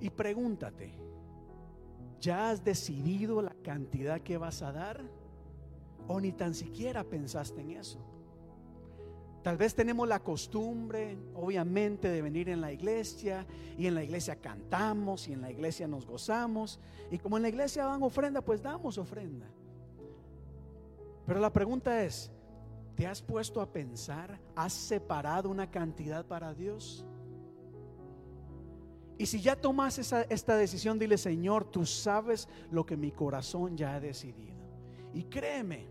Y 0.00 0.10
pregúntate, 0.10 0.92
¿ya 2.20 2.50
has 2.50 2.64
decidido 2.64 3.40
la 3.42 3.54
cantidad 3.62 4.20
que 4.20 4.36
vas 4.36 4.62
a 4.62 4.72
dar? 4.72 5.02
¿O 6.08 6.20
ni 6.20 6.32
tan 6.32 6.54
siquiera 6.54 7.04
pensaste 7.04 7.60
en 7.60 7.70
eso? 7.72 7.98
Tal 9.46 9.56
vez 9.56 9.76
tenemos 9.76 10.08
la 10.08 10.18
costumbre, 10.18 11.16
obviamente, 11.34 12.08
de 12.08 12.20
venir 12.20 12.48
en 12.48 12.60
la 12.60 12.72
iglesia 12.72 13.46
y 13.78 13.86
en 13.86 13.94
la 13.94 14.02
iglesia 14.02 14.40
cantamos 14.40 15.28
y 15.28 15.34
en 15.34 15.40
la 15.40 15.52
iglesia 15.52 15.86
nos 15.86 16.04
gozamos. 16.04 16.80
Y 17.12 17.18
como 17.18 17.36
en 17.36 17.44
la 17.44 17.48
iglesia 17.48 17.84
dan 17.84 18.02
ofrenda, 18.02 18.40
pues 18.40 18.60
damos 18.60 18.98
ofrenda. 18.98 19.46
Pero 21.26 21.38
la 21.38 21.52
pregunta 21.52 22.02
es, 22.02 22.32
¿te 22.96 23.06
has 23.06 23.22
puesto 23.22 23.60
a 23.60 23.70
pensar? 23.72 24.40
¿Has 24.56 24.72
separado 24.72 25.48
una 25.48 25.70
cantidad 25.70 26.26
para 26.26 26.52
Dios? 26.52 27.06
Y 29.18 29.26
si 29.26 29.40
ya 29.40 29.56
tomas 29.56 29.98
esta 29.98 30.56
decisión, 30.56 30.98
dile, 30.98 31.16
Señor, 31.16 31.64
tú 31.64 31.86
sabes 31.86 32.48
lo 32.70 32.84
que 32.84 32.96
mi 32.96 33.12
corazón 33.12 33.76
ya 33.76 33.94
ha 33.94 34.00
decidido. 34.00 34.56
Y 35.14 35.24
créeme 35.24 35.86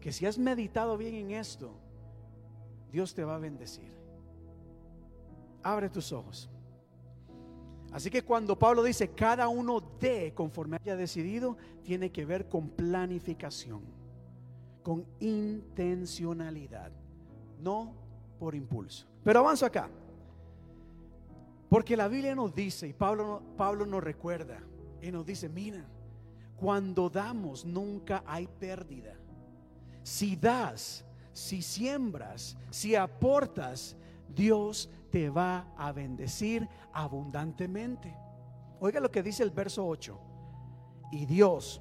que 0.00 0.12
si 0.12 0.26
has 0.26 0.38
meditado 0.38 0.96
bien 0.96 1.14
en 1.14 1.30
esto, 1.32 1.74
Dios 2.92 3.14
te 3.14 3.24
va 3.24 3.34
a 3.34 3.38
bendecir. 3.38 3.92
Abre 5.62 5.90
tus 5.90 6.12
ojos. 6.12 6.48
Así 7.90 8.10
que 8.10 8.22
cuando 8.22 8.58
Pablo 8.58 8.82
dice 8.84 9.08
cada 9.08 9.48
uno 9.48 9.80
de 9.98 10.32
conforme 10.34 10.76
haya 10.80 10.96
decidido, 10.96 11.56
tiene 11.82 12.12
que 12.12 12.24
ver 12.24 12.48
con 12.48 12.68
planificación, 12.68 13.82
con 14.82 15.04
intencionalidad, 15.18 16.92
no 17.58 17.94
por 18.38 18.54
impulso. 18.54 19.06
Pero 19.24 19.40
avanzo 19.40 19.66
acá. 19.66 19.90
Porque 21.68 21.96
la 21.96 22.08
Biblia 22.08 22.34
nos 22.34 22.54
dice, 22.54 22.86
y 22.86 22.92
Pablo, 22.92 23.42
Pablo 23.56 23.86
nos 23.86 24.02
recuerda, 24.02 24.60
y 25.02 25.10
nos 25.10 25.26
dice, 25.26 25.48
mira, 25.48 25.84
cuando 26.56 27.10
damos 27.10 27.64
nunca 27.64 28.22
hay 28.26 28.46
pérdida. 28.46 29.14
Si 30.02 30.36
das, 30.36 31.04
si 31.32 31.62
siembras, 31.62 32.56
si 32.70 32.94
aportas, 32.94 33.96
Dios 34.28 34.88
te 35.10 35.28
va 35.28 35.72
a 35.76 35.92
bendecir 35.92 36.68
abundantemente. 36.92 38.16
Oiga 38.80 39.00
lo 39.00 39.10
que 39.10 39.22
dice 39.22 39.42
el 39.42 39.50
verso 39.50 39.86
8. 39.86 40.18
Y 41.12 41.26
Dios 41.26 41.80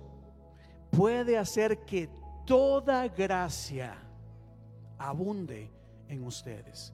puede 0.91 1.37
hacer 1.37 1.85
que 1.85 2.09
toda 2.45 3.07
gracia 3.07 3.97
abunde 4.97 5.71
en 6.07 6.23
ustedes 6.23 6.93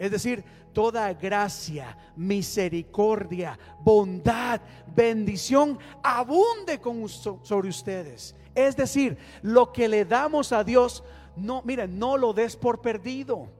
es 0.00 0.10
decir, 0.10 0.42
toda 0.72 1.12
gracia, 1.12 1.94
misericordia, 2.16 3.58
bondad, 3.80 4.62
bendición 4.96 5.78
abunde 6.02 6.80
con, 6.80 7.06
sobre 7.06 7.68
ustedes. 7.68 8.34
Es 8.54 8.76
decir, 8.76 9.18
lo 9.42 9.70
que 9.72 9.88
le 9.88 10.06
damos 10.06 10.52
a 10.52 10.64
Dios, 10.64 11.04
no, 11.36 11.60
miren, 11.66 11.98
no 11.98 12.16
lo 12.16 12.32
des 12.32 12.56
por 12.56 12.80
perdido. 12.80 13.50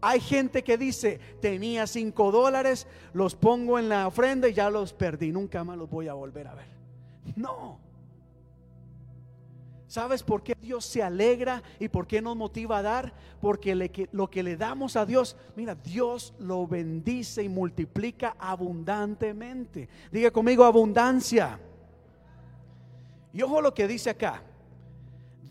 Hay 0.00 0.20
gente 0.20 0.64
que 0.64 0.78
dice, 0.78 1.20
tenía 1.42 1.86
cinco 1.86 2.32
dólares, 2.32 2.86
los 3.12 3.34
pongo 3.34 3.78
en 3.78 3.90
la 3.90 4.06
ofrenda 4.06 4.48
y 4.48 4.54
ya 4.54 4.70
los 4.70 4.94
perdí, 4.94 5.32
nunca 5.32 5.64
más 5.64 5.76
los 5.76 5.90
voy 5.90 6.08
a 6.08 6.14
volver 6.14 6.46
a 6.46 6.54
ver. 6.54 6.68
No, 7.36 7.78
¿Sabes 9.94 10.24
por 10.24 10.42
qué 10.42 10.56
Dios 10.60 10.84
se 10.84 11.04
alegra 11.04 11.62
y 11.78 11.86
por 11.86 12.08
qué 12.08 12.20
nos 12.20 12.34
motiva 12.34 12.78
a 12.78 12.82
dar? 12.82 13.14
Porque 13.40 14.08
lo 14.10 14.28
que 14.28 14.42
le 14.42 14.56
damos 14.56 14.96
a 14.96 15.06
Dios, 15.06 15.36
mira, 15.54 15.76
Dios 15.76 16.34
lo 16.40 16.66
bendice 16.66 17.44
y 17.44 17.48
multiplica 17.48 18.34
abundantemente. 18.36 19.88
Diga 20.10 20.32
conmigo 20.32 20.64
abundancia. 20.64 21.60
Y 23.32 23.40
ojo 23.42 23.60
lo 23.60 23.72
que 23.72 23.86
dice 23.86 24.10
acá. 24.10 24.42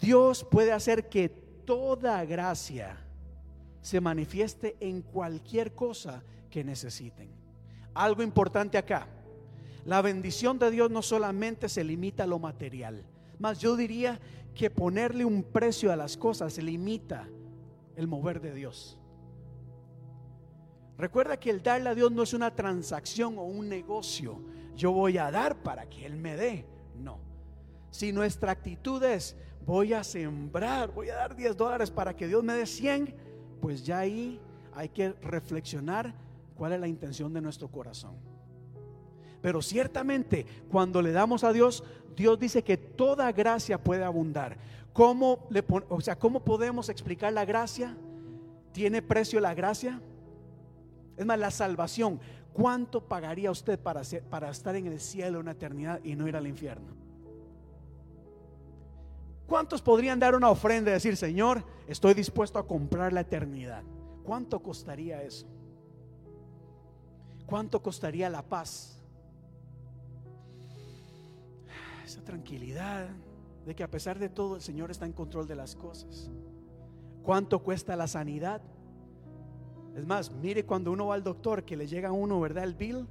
Dios 0.02 0.44
puede 0.44 0.74
hacer 0.74 1.08
que 1.08 1.30
toda 1.30 2.26
gracia 2.26 2.98
se 3.80 4.02
manifieste 4.02 4.76
en 4.82 5.04
cualquier 5.04 5.74
cosa 5.74 6.22
que 6.50 6.66
necesiten. 6.66 7.30
Algo 7.94 8.22
importante 8.22 8.78
acá. 8.78 9.08
La 9.86 10.02
bendición 10.02 10.60
de 10.60 10.70
Dios 10.70 10.92
no 10.92 11.02
solamente 11.02 11.70
se 11.70 11.86
limita 11.86 12.26
a 12.26 12.28
lo 12.28 12.40
material 12.40 13.06
yo 13.52 13.76
diría 13.76 14.20
que 14.56 14.70
ponerle 14.70 15.26
un 15.26 15.44
precio 15.44 15.92
a 15.92 15.96
las 15.96 16.16
cosas 16.16 16.58
limita 16.58 17.28
el 17.96 18.08
mover 18.08 18.40
de 18.40 18.54
Dios. 18.54 18.98
Recuerda 20.98 21.38
que 21.38 21.50
el 21.50 21.62
darle 21.62 21.90
a 21.90 21.96
Dios 21.96 22.12
no 22.12 22.24
es 22.24 22.34
una 22.34 22.56
transacción 22.56 23.38
o 23.38 23.44
un 23.44 23.68
negocio. 23.68 24.40
Yo 24.76 24.92
voy 24.92 25.18
a 25.18 25.32
dar 25.32 25.62
para 25.62 25.90
que 25.90 26.06
Él 26.06 26.16
me 26.16 26.36
dé. 26.36 26.66
No. 26.96 27.20
Si 27.90 28.12
nuestra 28.12 28.52
actitud 28.52 29.04
es 29.04 29.36
voy 29.66 29.94
a 29.94 30.04
sembrar, 30.04 30.92
voy 30.92 31.10
a 31.10 31.16
dar 31.16 31.36
10 31.36 31.56
dólares 31.58 31.90
para 31.92 32.16
que 32.16 32.28
Dios 32.28 32.44
me 32.44 32.54
dé 32.54 32.66
100, 32.66 33.16
pues 33.62 33.84
ya 33.84 34.00
ahí 34.00 34.40
hay 34.74 34.90
que 34.90 35.14
reflexionar 35.22 36.14
cuál 36.56 36.74
es 36.74 36.80
la 36.80 36.88
intención 36.88 37.34
de 37.34 37.42
nuestro 37.42 37.70
corazón. 37.70 38.16
Pero 39.42 39.62
ciertamente 39.62 40.46
cuando 40.70 41.02
le 41.02 41.12
damos 41.12 41.44
a 41.44 41.54
Dios, 41.54 41.84
Dios 42.16 42.40
dice 42.40 42.64
que 42.64 42.78
toda 42.78 43.32
gracia 43.32 43.78
puede 43.78 44.04
abundar. 44.04 44.58
¿Cómo, 44.94 45.48
le, 45.50 45.64
o 45.90 46.02
sea, 46.02 46.18
¿Cómo 46.18 46.42
podemos 46.42 46.90
explicar 46.90 47.34
la 47.34 47.46
gracia? 47.46 47.98
¿Tiene 48.72 49.02
precio 49.02 49.40
la 49.40 49.54
gracia? 49.54 50.00
Es 51.18 51.26
más, 51.26 51.40
la 51.40 51.52
salvación. 51.52 52.20
¿Cuánto 52.54 53.02
pagaría 53.02 53.50
usted 53.50 53.80
para, 53.80 54.02
para 54.30 54.50
estar 54.50 54.76
en 54.76 54.88
el 54.88 55.00
cielo 55.00 55.40
una 55.40 55.52
eternidad 55.52 56.00
y 56.04 56.16
no 56.16 56.28
ir 56.28 56.36
al 56.36 56.48
infierno? 56.48 56.94
¿Cuántos 59.48 59.82
podrían 59.82 60.20
dar 60.20 60.36
una 60.36 60.50
ofrenda 60.50 60.92
y 60.92 60.94
decir, 60.94 61.18
Señor, 61.18 61.64
estoy 61.88 62.14
dispuesto 62.14 62.60
a 62.60 62.68
comprar 62.68 63.12
la 63.14 63.22
eternidad? 63.22 63.84
¿Cuánto 64.24 64.62
costaría 64.62 65.22
eso? 65.22 65.48
¿Cuánto 67.46 67.82
costaría 67.82 68.30
la 68.30 68.42
paz? 68.42 69.03
Esa 72.04 72.24
tranquilidad 72.24 73.08
de 73.66 73.76
que 73.76 73.84
a 73.84 73.92
pesar 73.92 74.20
de 74.20 74.30
todo 74.30 74.56
el 74.56 74.62
Señor 74.62 74.92
está 74.92 75.06
en 75.06 75.14
control 75.14 75.48
de 75.48 75.56
las 75.56 75.76
cosas. 75.76 76.30
¿Cuánto 77.24 77.60
cuesta 77.60 77.96
la 77.96 78.08
sanidad? 78.08 78.62
Es 79.96 80.06
más, 80.06 80.32
mire 80.32 80.66
cuando 80.66 80.92
uno 80.92 81.08
va 81.08 81.16
al 81.16 81.24
doctor 81.24 81.64
que 81.64 81.78
le 81.78 81.88
llega 81.88 82.10
a 82.10 82.12
uno, 82.12 82.40
¿verdad? 82.40 82.64
El 82.64 82.74
bill 82.74 83.08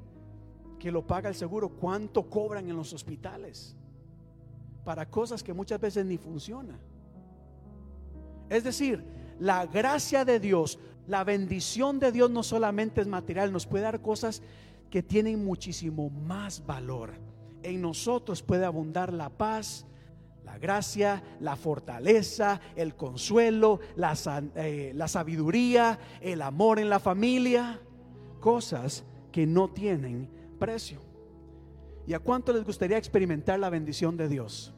que 0.78 0.90
lo 0.90 1.06
paga 1.06 1.28
el 1.28 1.34
seguro, 1.34 1.68
¿cuánto 1.70 2.28
cobran 2.28 2.68
en 2.68 2.76
los 2.76 2.92
hospitales? 2.92 3.76
Para 4.84 5.08
cosas 5.08 5.42
que 5.42 5.52
muchas 5.52 5.80
veces 5.80 6.04
ni 6.04 6.18
funcionan. 6.18 6.80
Es 8.50 8.64
decir, 8.64 9.04
la 9.38 9.64
gracia 9.66 10.24
de 10.24 10.40
Dios, 10.40 10.78
la 11.06 11.24
bendición 11.24 12.00
de 12.00 12.10
Dios 12.12 12.30
no 12.30 12.42
solamente 12.42 13.00
es 13.00 13.06
material, 13.06 13.52
nos 13.52 13.66
puede 13.66 13.84
dar 13.84 14.02
cosas 14.02 14.42
que 14.90 15.02
tienen 15.02 15.44
muchísimo 15.44 16.10
más 16.10 16.66
valor 16.66 17.12
en 17.62 17.80
nosotros 17.80 18.42
puede 18.42 18.64
abundar 18.64 19.12
la 19.12 19.30
paz, 19.30 19.86
la 20.44 20.58
gracia, 20.58 21.22
la 21.40 21.56
fortaleza, 21.56 22.60
el 22.76 22.94
consuelo, 22.94 23.80
la, 23.96 24.16
eh, 24.56 24.92
la, 24.94 25.08
sabiduría, 25.08 25.98
el 26.20 26.42
amor 26.42 26.78
en 26.78 26.90
la 26.90 27.00
familia, 27.00 27.80
cosas 28.40 29.04
que 29.30 29.46
no 29.46 29.70
tienen 29.70 30.28
precio. 30.58 31.00
¿Y 32.06 32.14
a 32.14 32.18
cuánto 32.18 32.52
les 32.52 32.64
gustaría 32.64 32.98
experimentar 32.98 33.58
la 33.58 33.70
bendición 33.70 34.16
de 34.16 34.28
Dios? 34.28 34.74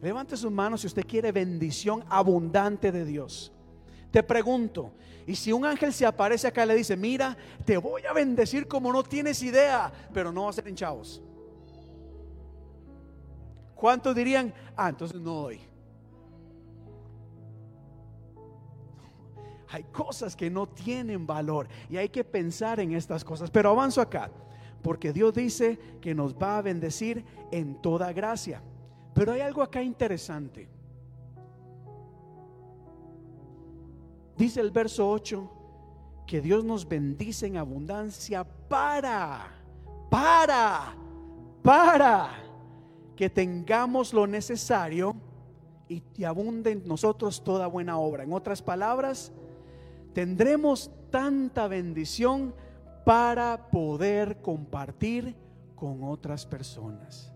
Levante 0.00 0.36
sus 0.36 0.50
manos 0.50 0.80
si 0.80 0.86
usted 0.86 1.06
quiere 1.06 1.32
bendición 1.32 2.04
abundante 2.08 2.90
de 2.90 3.04
Dios. 3.04 3.52
Te 4.10 4.22
pregunto, 4.22 4.92
y 5.26 5.34
si 5.34 5.52
un 5.52 5.64
ángel 5.64 5.92
se 5.92 6.06
aparece 6.06 6.46
acá 6.46 6.64
y 6.64 6.68
le 6.68 6.74
dice, 6.74 6.96
mira, 6.96 7.36
te 7.64 7.76
voy 7.76 8.02
a 8.08 8.12
bendecir 8.12 8.68
como 8.68 8.92
no 8.92 9.02
tienes 9.02 9.42
idea, 9.42 9.92
pero 10.12 10.30
no 10.30 10.44
va 10.44 10.50
a 10.50 10.52
ser 10.52 10.68
en 10.68 10.76
chavos. 10.76 11.22
¿Cuántos 13.74 14.14
dirían, 14.14 14.52
ah, 14.76 14.88
entonces 14.88 15.20
no 15.20 15.34
doy? 15.34 15.60
Hay 19.68 19.82
cosas 19.84 20.36
que 20.36 20.48
no 20.48 20.68
tienen 20.68 21.26
valor 21.26 21.66
y 21.90 21.96
hay 21.96 22.08
que 22.08 22.22
pensar 22.22 22.78
en 22.78 22.92
estas 22.92 23.24
cosas. 23.24 23.50
Pero 23.50 23.70
avanzo 23.70 24.00
acá, 24.00 24.30
porque 24.82 25.12
Dios 25.12 25.34
dice 25.34 25.78
que 26.00 26.14
nos 26.14 26.34
va 26.34 26.58
a 26.58 26.62
bendecir 26.62 27.24
en 27.50 27.80
toda 27.82 28.12
gracia. 28.12 28.62
Pero 29.14 29.32
hay 29.32 29.40
algo 29.40 29.62
acá 29.62 29.82
interesante. 29.82 30.68
Dice 34.36 34.60
el 34.60 34.70
verso 34.70 35.10
8 35.10 35.50
que 36.26 36.40
Dios 36.40 36.64
nos 36.64 36.88
bendice 36.88 37.46
en 37.46 37.56
abundancia 37.56 38.44
para, 38.44 39.52
para, 40.10 40.94
para 41.62 42.30
que 43.16 43.30
tengamos 43.30 44.12
lo 44.12 44.26
necesario 44.26 45.16
y, 45.88 46.24
abunde 46.24 46.72
en 46.72 46.86
nosotros 46.86 47.44
toda 47.44 47.66
buena 47.66 47.98
obra. 47.98 48.24
En 48.24 48.32
otras 48.32 48.62
palabras, 48.62 49.32
tendremos 50.12 50.90
tanta 51.10 51.68
bendición 51.68 52.54
para 53.04 53.68
poder 53.70 54.38
compartir 54.40 55.36
con 55.74 56.02
otras 56.04 56.46
personas. 56.46 57.32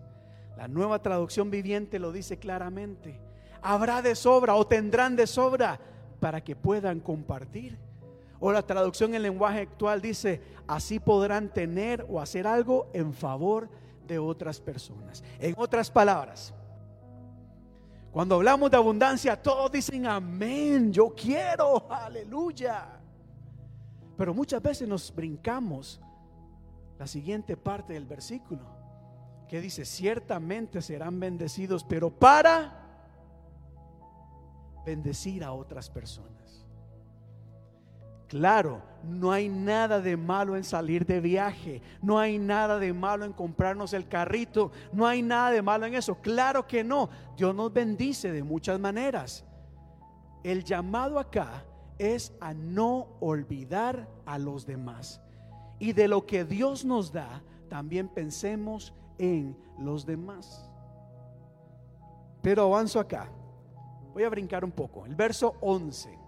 La 0.57 0.67
nueva 0.67 1.01
traducción 1.01 1.51
viviente 1.51 1.99
lo 1.99 2.11
dice 2.11 2.37
claramente. 2.37 3.19
Habrá 3.61 4.01
de 4.01 4.15
sobra 4.15 4.55
o 4.55 4.67
tendrán 4.67 5.15
de 5.15 5.27
sobra 5.27 5.79
para 6.19 6.41
que 6.41 6.55
puedan 6.55 6.99
compartir. 6.99 7.77
O 8.41 8.51
la 8.51 8.63
traducción 8.63 9.13
en 9.15 9.21
lenguaje 9.21 9.61
actual 9.61 10.01
dice, 10.01 10.41
así 10.67 10.99
podrán 10.99 11.49
tener 11.49 12.05
o 12.09 12.19
hacer 12.19 12.47
algo 12.47 12.87
en 12.93 13.13
favor 13.13 13.69
de 14.09 14.19
otras 14.19 14.59
personas. 14.59 15.23
En 15.39 15.53
otras 15.57 15.89
palabras, 15.89 16.53
Cuando 18.11 18.33
hablamos 18.33 18.71
de 18.71 18.77
abundancia, 18.77 19.39
todos 19.39 19.71
dicen 19.71 20.07
amén, 20.07 20.91
yo 20.91 21.13
quiero, 21.13 21.85
aleluya. 21.91 22.99
Pero 24.17 24.33
muchas 24.33 24.63
veces 24.63 24.87
nos 24.87 25.13
brincamos 25.13 26.01
la 26.97 27.05
siguiente 27.05 27.55
parte 27.55 27.93
del 27.93 28.07
versículo, 28.07 28.65
que 29.47 29.61
dice, 29.61 29.85
ciertamente 29.85 30.81
serán 30.81 31.19
bendecidos, 31.19 31.83
pero 31.83 32.09
para 32.09 32.81
bendecir 34.83 35.43
a 35.43 35.53
otras 35.53 35.87
personas. 35.87 36.65
Claro, 38.29 38.83
no 39.03 39.31
hay 39.31 39.49
nada 39.49 39.99
de 39.99 40.15
malo 40.15 40.55
en 40.55 40.63
salir 40.63 41.03
de 41.03 41.19
viaje, 41.19 41.81
no 41.99 42.19
hay 42.19 42.37
nada 42.37 42.77
de 42.77 42.93
malo 42.93 43.25
en 43.25 43.33
comprarnos 43.33 43.91
el 43.93 44.07
carrito, 44.07 44.71
no 44.93 45.07
hay 45.07 45.23
nada 45.23 45.49
de 45.49 45.63
malo 45.63 45.87
en 45.87 45.95
eso. 45.95 46.13
Claro 46.21 46.67
que 46.67 46.83
no, 46.83 47.09
Dios 47.35 47.55
nos 47.55 47.73
bendice 47.73 48.31
de 48.31 48.43
muchas 48.43 48.79
maneras. 48.79 49.43
El 50.43 50.63
llamado 50.63 51.17
acá 51.17 51.65
es 51.97 52.31
a 52.39 52.53
no 52.53 53.07
olvidar 53.19 54.07
a 54.27 54.37
los 54.37 54.67
demás. 54.67 55.21
Y 55.79 55.93
de 55.93 56.07
lo 56.07 56.27
que 56.27 56.45
Dios 56.45 56.85
nos 56.85 57.11
da, 57.11 57.41
también 57.67 58.07
pensemos 58.09 58.93
en 59.17 59.57
los 59.79 60.05
demás. 60.05 60.69
Pero 62.43 62.63
avanzo 62.63 62.99
acá. 62.99 63.27
Voy 64.13 64.23
a 64.23 64.29
brincar 64.29 64.63
un 64.63 64.71
poco. 64.71 65.07
El 65.07 65.15
verso 65.15 65.55
11. 65.61 66.18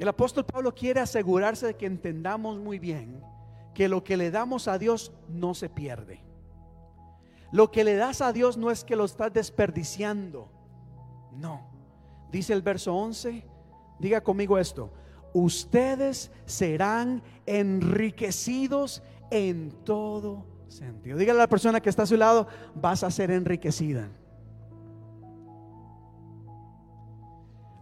El 0.00 0.08
apóstol 0.08 0.46
Pablo 0.46 0.74
quiere 0.74 0.98
asegurarse 0.98 1.66
de 1.66 1.76
que 1.76 1.84
entendamos 1.84 2.58
muy 2.58 2.78
bien 2.78 3.22
que 3.74 3.86
lo 3.86 4.02
que 4.02 4.16
le 4.16 4.30
damos 4.30 4.66
a 4.66 4.78
Dios 4.78 5.12
no 5.28 5.52
se 5.52 5.68
pierde. 5.68 6.24
Lo 7.52 7.70
que 7.70 7.84
le 7.84 7.96
das 7.96 8.22
a 8.22 8.32
Dios 8.32 8.56
no 8.56 8.70
es 8.70 8.82
que 8.82 8.96
lo 8.96 9.04
estás 9.04 9.30
desperdiciando. 9.30 10.50
No. 11.32 11.68
Dice 12.32 12.54
el 12.54 12.62
verso 12.62 12.96
11, 12.96 13.44
diga 13.98 14.22
conmigo 14.22 14.56
esto, 14.56 14.90
ustedes 15.34 16.30
serán 16.46 17.22
enriquecidos 17.44 19.02
en 19.30 19.70
todo 19.84 20.46
sentido. 20.68 21.18
Dígale 21.18 21.40
a 21.40 21.42
la 21.42 21.48
persona 21.48 21.78
que 21.78 21.90
está 21.90 22.04
a 22.04 22.06
su 22.06 22.16
lado, 22.16 22.46
vas 22.74 23.04
a 23.04 23.10
ser 23.10 23.30
enriquecida. 23.30 24.08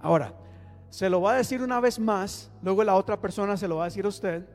Ahora, 0.01 0.35
se 0.91 1.11
lo 1.11 1.21
va 1.21 1.33
a 1.33 1.37
decir 1.37 1.63
una 1.63 1.81
vez 1.81 1.99
más, 1.99 2.51
luego 2.63 2.83
la 2.83 2.95
otra 2.95 3.21
persona 3.21 3.57
se 3.57 3.69
lo 3.69 3.77
va 3.77 3.85
a 3.85 3.87
decir 3.87 4.05
a 4.05 4.09
usted. 4.09 4.47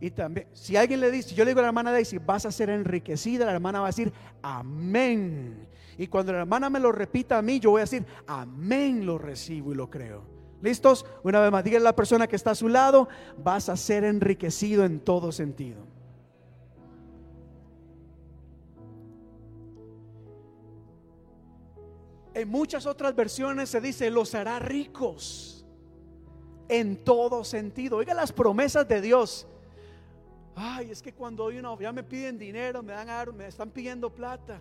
Y 0.00 0.10
también, 0.10 0.48
si 0.52 0.76
alguien 0.76 1.00
le 1.00 1.10
dice, 1.10 1.34
yo 1.34 1.44
le 1.44 1.50
digo 1.50 1.60
a 1.60 1.62
la 1.62 1.68
hermana 1.68 1.92
Daisy, 1.92 2.18
vas 2.18 2.46
a 2.46 2.52
ser 2.52 2.70
enriquecida, 2.70 3.46
la 3.46 3.52
hermana 3.52 3.80
va 3.80 3.86
a 3.86 3.88
decir, 3.88 4.12
amén. 4.42 5.66
Y 5.96 6.06
cuando 6.08 6.32
la 6.32 6.40
hermana 6.40 6.68
me 6.70 6.80
lo 6.80 6.92
repita 6.92 7.38
a 7.38 7.42
mí, 7.42 7.58
yo 7.58 7.70
voy 7.70 7.80
a 7.80 7.84
decir, 7.84 8.04
amén, 8.26 9.06
lo 9.06 9.18
recibo 9.18 9.72
y 9.72 9.74
lo 9.74 9.88
creo. 9.90 10.22
¿Listos? 10.62 11.06
Una 11.22 11.40
vez 11.40 11.50
más, 11.50 11.64
dígale 11.64 11.82
a 11.82 11.90
la 11.90 11.96
persona 11.96 12.26
que 12.26 12.36
está 12.36 12.52
a 12.52 12.54
su 12.54 12.68
lado, 12.68 13.08
vas 13.38 13.68
a 13.68 13.76
ser 13.76 14.04
enriquecido 14.04 14.84
en 14.84 15.00
todo 15.00 15.32
sentido. 15.32 15.86
En 22.34 22.48
muchas 22.48 22.86
otras 22.86 23.14
versiones 23.14 23.68
se 23.70 23.80
dice, 23.80 24.10
los 24.10 24.34
hará 24.34 24.58
ricos 24.58 25.53
en 26.68 26.96
todo 26.96 27.44
sentido. 27.44 27.98
Oiga 27.98 28.14
las 28.14 28.32
promesas 28.32 28.86
de 28.88 29.00
Dios. 29.00 29.46
Ay, 30.56 30.90
es 30.90 31.02
que 31.02 31.12
cuando 31.12 31.46
uno 31.46 31.78
ya 31.80 31.92
me 31.92 32.02
piden 32.02 32.38
dinero, 32.38 32.82
me 32.82 32.92
dan 32.92 33.36
me 33.36 33.46
están 33.46 33.70
pidiendo 33.70 34.10
plata. 34.10 34.60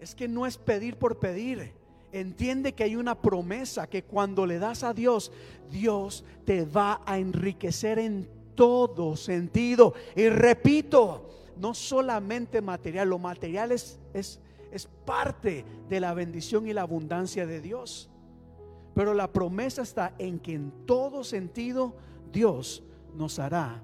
Es 0.00 0.14
que 0.14 0.28
no 0.28 0.46
es 0.46 0.56
pedir 0.56 0.96
por 0.96 1.18
pedir. 1.18 1.72
Entiende 2.12 2.72
que 2.72 2.84
hay 2.84 2.96
una 2.96 3.20
promesa 3.20 3.86
que 3.86 4.02
cuando 4.04 4.46
le 4.46 4.58
das 4.58 4.82
a 4.82 4.94
Dios, 4.94 5.32
Dios 5.70 6.24
te 6.44 6.64
va 6.64 7.02
a 7.04 7.18
enriquecer 7.18 7.98
en 7.98 8.28
todo 8.54 9.16
sentido. 9.16 9.94
Y 10.14 10.28
repito, 10.28 11.28
no 11.58 11.74
solamente 11.74 12.62
material, 12.62 13.10
lo 13.10 13.18
material 13.18 13.72
es, 13.72 13.98
es, 14.14 14.40
es 14.72 14.88
parte 15.04 15.64
de 15.88 16.00
la 16.00 16.14
bendición 16.14 16.66
y 16.66 16.72
la 16.72 16.82
abundancia 16.82 17.46
de 17.46 17.60
Dios. 17.60 18.08
Pero 18.96 19.12
la 19.12 19.30
promesa 19.30 19.82
está 19.82 20.14
en 20.16 20.38
que 20.38 20.54
en 20.54 20.72
todo 20.86 21.22
sentido 21.22 21.94
Dios 22.32 22.82
nos 23.14 23.38
hará 23.38 23.82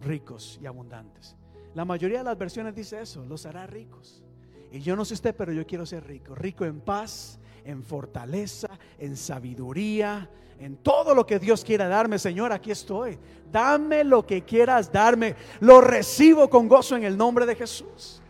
ricos 0.00 0.58
y 0.62 0.66
abundantes. 0.66 1.36
La 1.74 1.84
mayoría 1.84 2.18
de 2.18 2.24
las 2.24 2.38
versiones 2.38 2.74
dice 2.74 3.02
eso, 3.02 3.22
los 3.26 3.44
hará 3.44 3.66
ricos. 3.66 4.24
Y 4.70 4.80
yo 4.80 4.96
no 4.96 5.04
sé 5.04 5.12
usted, 5.12 5.36
pero 5.36 5.52
yo 5.52 5.66
quiero 5.66 5.84
ser 5.84 6.06
rico, 6.06 6.34
rico 6.34 6.64
en 6.64 6.80
paz, 6.80 7.38
en 7.66 7.82
fortaleza, 7.82 8.70
en 8.98 9.14
sabiduría, 9.14 10.26
en 10.58 10.78
todo 10.78 11.14
lo 11.14 11.26
que 11.26 11.38
Dios 11.38 11.62
quiera 11.62 11.86
darme, 11.86 12.18
Señor, 12.18 12.50
aquí 12.50 12.70
estoy. 12.70 13.18
Dame 13.52 14.04
lo 14.04 14.26
que 14.26 14.40
quieras 14.42 14.90
darme. 14.90 15.36
Lo 15.60 15.82
recibo 15.82 16.48
con 16.48 16.66
gozo 16.66 16.96
en 16.96 17.04
el 17.04 17.14
nombre 17.14 17.44
de 17.44 17.56
Jesús. 17.56 18.22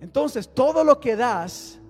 Entonces, 0.00 0.48
todo 0.48 0.84
lo 0.84 0.98
que 0.98 1.16
das 1.16 1.80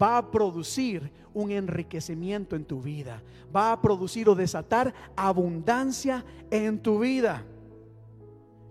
va 0.00 0.18
a 0.18 0.30
producir 0.30 1.10
un 1.34 1.50
enriquecimiento 1.50 2.56
en 2.56 2.64
tu 2.64 2.80
vida, 2.80 3.22
va 3.54 3.72
a 3.72 3.80
producir 3.80 4.28
o 4.28 4.34
desatar 4.34 4.94
abundancia 5.16 6.24
en 6.50 6.78
tu 6.80 7.00
vida. 7.00 7.44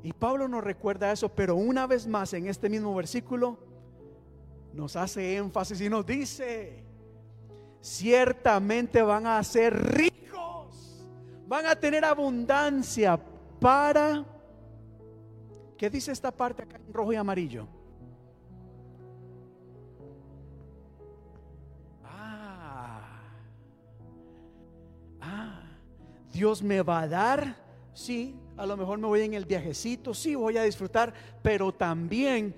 Y 0.04 0.14
Pablo 0.14 0.48
nos 0.48 0.64
recuerda 0.64 1.12
eso, 1.12 1.30
pero 1.30 1.56
una 1.56 1.88
vez 1.88 2.08
más 2.08 2.34
en 2.34 2.48
este 2.48 2.70
mismo 2.70 2.96
versículo 2.96 3.58
nos 4.74 4.96
hace 4.96 5.38
énfasis 5.38 5.82
y 5.82 5.90
nos 5.90 6.06
dice, 6.06 6.84
ciertamente 7.82 9.02
van 9.02 9.28
a 9.28 9.44
ser 9.44 9.74
ricos, 9.96 11.06
van 11.48 11.66
a 11.66 11.76
tener 11.76 12.06
abundancia 12.06 13.20
para... 13.60 14.26
¿Qué 15.78 15.90
dice 15.90 16.12
esta 16.12 16.32
parte 16.32 16.64
acá 16.64 16.78
en 16.78 16.94
rojo 16.94 17.14
y 17.14 17.16
amarillo? 17.16 17.68
Dios 26.38 26.62
me 26.62 26.84
va 26.84 27.02
a 27.02 27.08
dar, 27.08 27.56
sí, 27.96 28.36
a 28.58 28.68
lo 28.68 28.78
mejor 28.78 29.00
me 29.00 29.08
voy 29.08 29.22
en 29.22 29.34
el 29.34 29.46
viajecito, 29.46 30.14
sí, 30.14 30.36
voy 30.36 30.56
a 30.56 30.62
disfrutar, 30.62 31.12
pero 31.42 31.74
también 31.74 32.54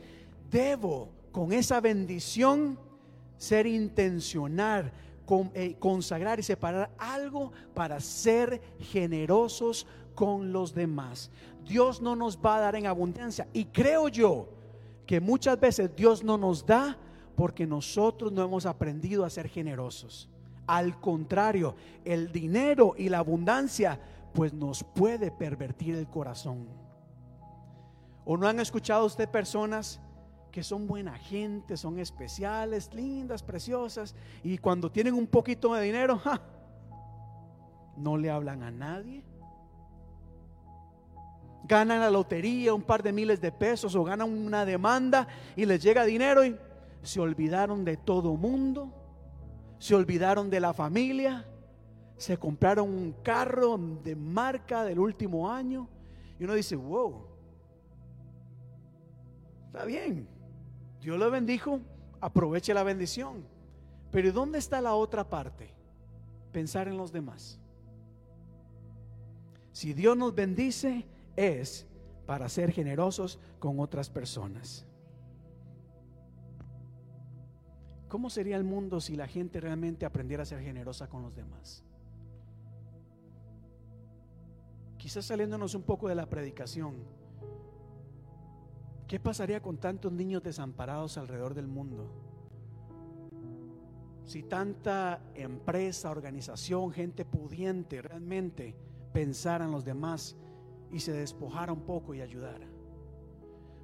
debo 0.52 1.08
con 1.32 1.54
esa 1.54 1.80
bendición 1.80 2.78
ser 3.38 3.66
intencional, 3.66 4.92
eh, 5.54 5.78
consagrar 5.80 6.42
y 6.42 6.44
separar 6.44 6.92
algo 6.98 7.54
para 7.74 8.02
ser 8.02 8.62
generosos 8.80 9.88
con 10.14 10.52
los 10.52 10.76
demás. 10.76 11.32
Dios 11.64 12.02
no 12.02 12.18
nos 12.18 12.38
va 12.38 12.58
a 12.58 12.60
dar 12.60 12.76
en 12.76 12.86
abundancia 12.86 13.48
y 13.54 13.64
creo 13.64 14.10
yo 14.10 14.50
que 15.06 15.22
muchas 15.22 15.58
veces 15.58 15.96
Dios 15.96 16.22
no 16.22 16.38
nos 16.38 16.66
da 16.66 16.98
porque 17.34 17.66
nosotros 17.66 18.34
no 18.34 18.44
hemos 18.44 18.66
aprendido 18.66 19.24
a 19.24 19.30
ser 19.30 19.48
generosos. 19.48 20.28
Al 20.70 21.00
contrario, 21.00 21.74
el 22.06 22.32
dinero 22.32 22.94
y 22.96 23.10
la 23.10 23.18
abundancia 23.18 24.00
pues 24.36 24.54
nos 24.54 24.84
puede 24.84 25.32
pervertir 25.32 25.96
el 25.96 26.08
corazón. 26.08 26.68
¿O 28.24 28.38
no 28.38 28.48
han 28.48 28.60
escuchado 28.60 29.04
usted 29.08 29.28
personas 29.28 30.00
que 30.52 30.62
son 30.62 30.86
buena 30.86 31.18
gente, 31.18 31.76
son 31.76 31.98
especiales, 31.98 32.94
lindas, 32.94 33.42
preciosas, 33.42 34.14
y 34.44 34.60
cuando 34.60 34.92
tienen 34.92 35.16
un 35.16 35.26
poquito 35.26 35.74
de 35.74 35.82
dinero, 35.82 36.22
no 37.98 38.16
le 38.16 38.30
hablan 38.30 38.62
a 38.62 38.70
nadie? 38.70 39.24
Ganan 41.64 42.00
la 42.00 42.12
lotería, 42.12 42.76
un 42.76 42.84
par 42.84 43.02
de 43.02 43.12
miles 43.12 43.42
de 43.42 43.52
pesos, 43.52 43.96
o 43.96 44.04
ganan 44.04 44.30
una 44.30 44.66
demanda 44.66 45.28
y 45.56 45.66
les 45.66 45.82
llega 45.82 46.04
dinero 46.04 46.46
y 46.46 46.56
se 47.02 47.20
olvidaron 47.20 47.84
de 47.84 47.98
todo 47.98 48.36
mundo 48.36 48.99
se 49.80 49.96
olvidaron 49.96 50.50
de 50.50 50.60
la 50.60 50.74
familia, 50.74 51.46
se 52.18 52.38
compraron 52.38 52.90
un 52.90 53.14
carro 53.24 53.80
de 54.04 54.16
marca 54.16 54.84
del 54.84 55.00
último 55.00 55.50
año 55.50 55.88
y 56.38 56.44
uno 56.44 56.54
dice, 56.54 56.76
wow, 56.76 57.26
está 59.68 59.86
bien, 59.86 60.28
Dios 61.02 61.18
lo 61.18 61.32
bendijo, 61.32 61.80
aproveche 62.20 62.74
la 62.74 62.84
bendición. 62.84 63.46
Pero 64.12 64.32
¿dónde 64.32 64.60
está 64.60 64.82
la 64.82 64.96
otra 64.96 65.28
parte? 65.30 65.70
Pensar 66.52 66.88
en 66.88 66.98
los 66.98 67.12
demás. 67.12 67.60
Si 69.72 69.94
Dios 69.94 70.18
nos 70.18 70.36
bendice 70.36 71.06
es 71.38 71.88
para 72.26 72.50
ser 72.50 72.72
generosos 72.72 73.40
con 73.60 73.80
otras 73.80 74.10
personas. 74.10 74.86
¿Cómo 78.10 78.32
sería 78.32 78.58
el 78.58 78.64
mundo 78.64 79.00
si 79.00 79.16
la 79.16 79.28
gente 79.28 79.62
realmente 79.62 80.04
aprendiera 80.04 80.42
a 80.42 80.46
ser 80.46 80.62
generosa 80.62 81.08
con 81.08 81.22
los 81.22 81.36
demás? 81.36 81.84
Quizás 84.98 85.26
saliéndonos 85.26 85.76
un 85.76 85.84
poco 85.84 86.10
de 86.10 86.16
la 86.16 86.28
predicación. 86.28 86.96
¿Qué 89.08 89.20
pasaría 89.20 89.62
con 89.62 89.78
tantos 89.78 90.12
niños 90.12 90.42
desamparados 90.42 91.18
alrededor 91.20 91.54
del 91.54 91.68
mundo? 91.68 92.12
Si 94.26 94.42
tanta 94.42 95.22
empresa, 95.36 96.10
organización, 96.10 96.92
gente 96.92 97.26
pudiente 97.26 98.02
realmente 98.02 98.76
pensara 99.14 99.66
en 99.66 99.72
los 99.72 99.86
demás 99.86 100.36
y 100.92 101.00
se 101.00 101.12
despojara 101.12 101.72
un 101.72 101.82
poco 101.82 102.16
y 102.16 102.22
ayudara. 102.22 102.68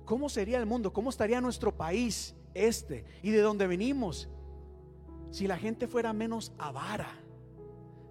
¿Cómo 0.03 0.30
sería 0.30 0.57
el 0.57 0.65
mundo? 0.65 0.91
¿Cómo 0.91 1.11
estaría 1.11 1.39
nuestro 1.41 1.76
país 1.76 2.36
este 2.56 3.06
y 3.22 3.30
de 3.30 3.41
donde 3.41 3.68
venimos? 3.68 4.28
Si 5.30 5.47
la 5.47 5.58
gente 5.58 5.88
fuera 5.88 6.14
menos 6.14 6.53
avara, 6.58 7.12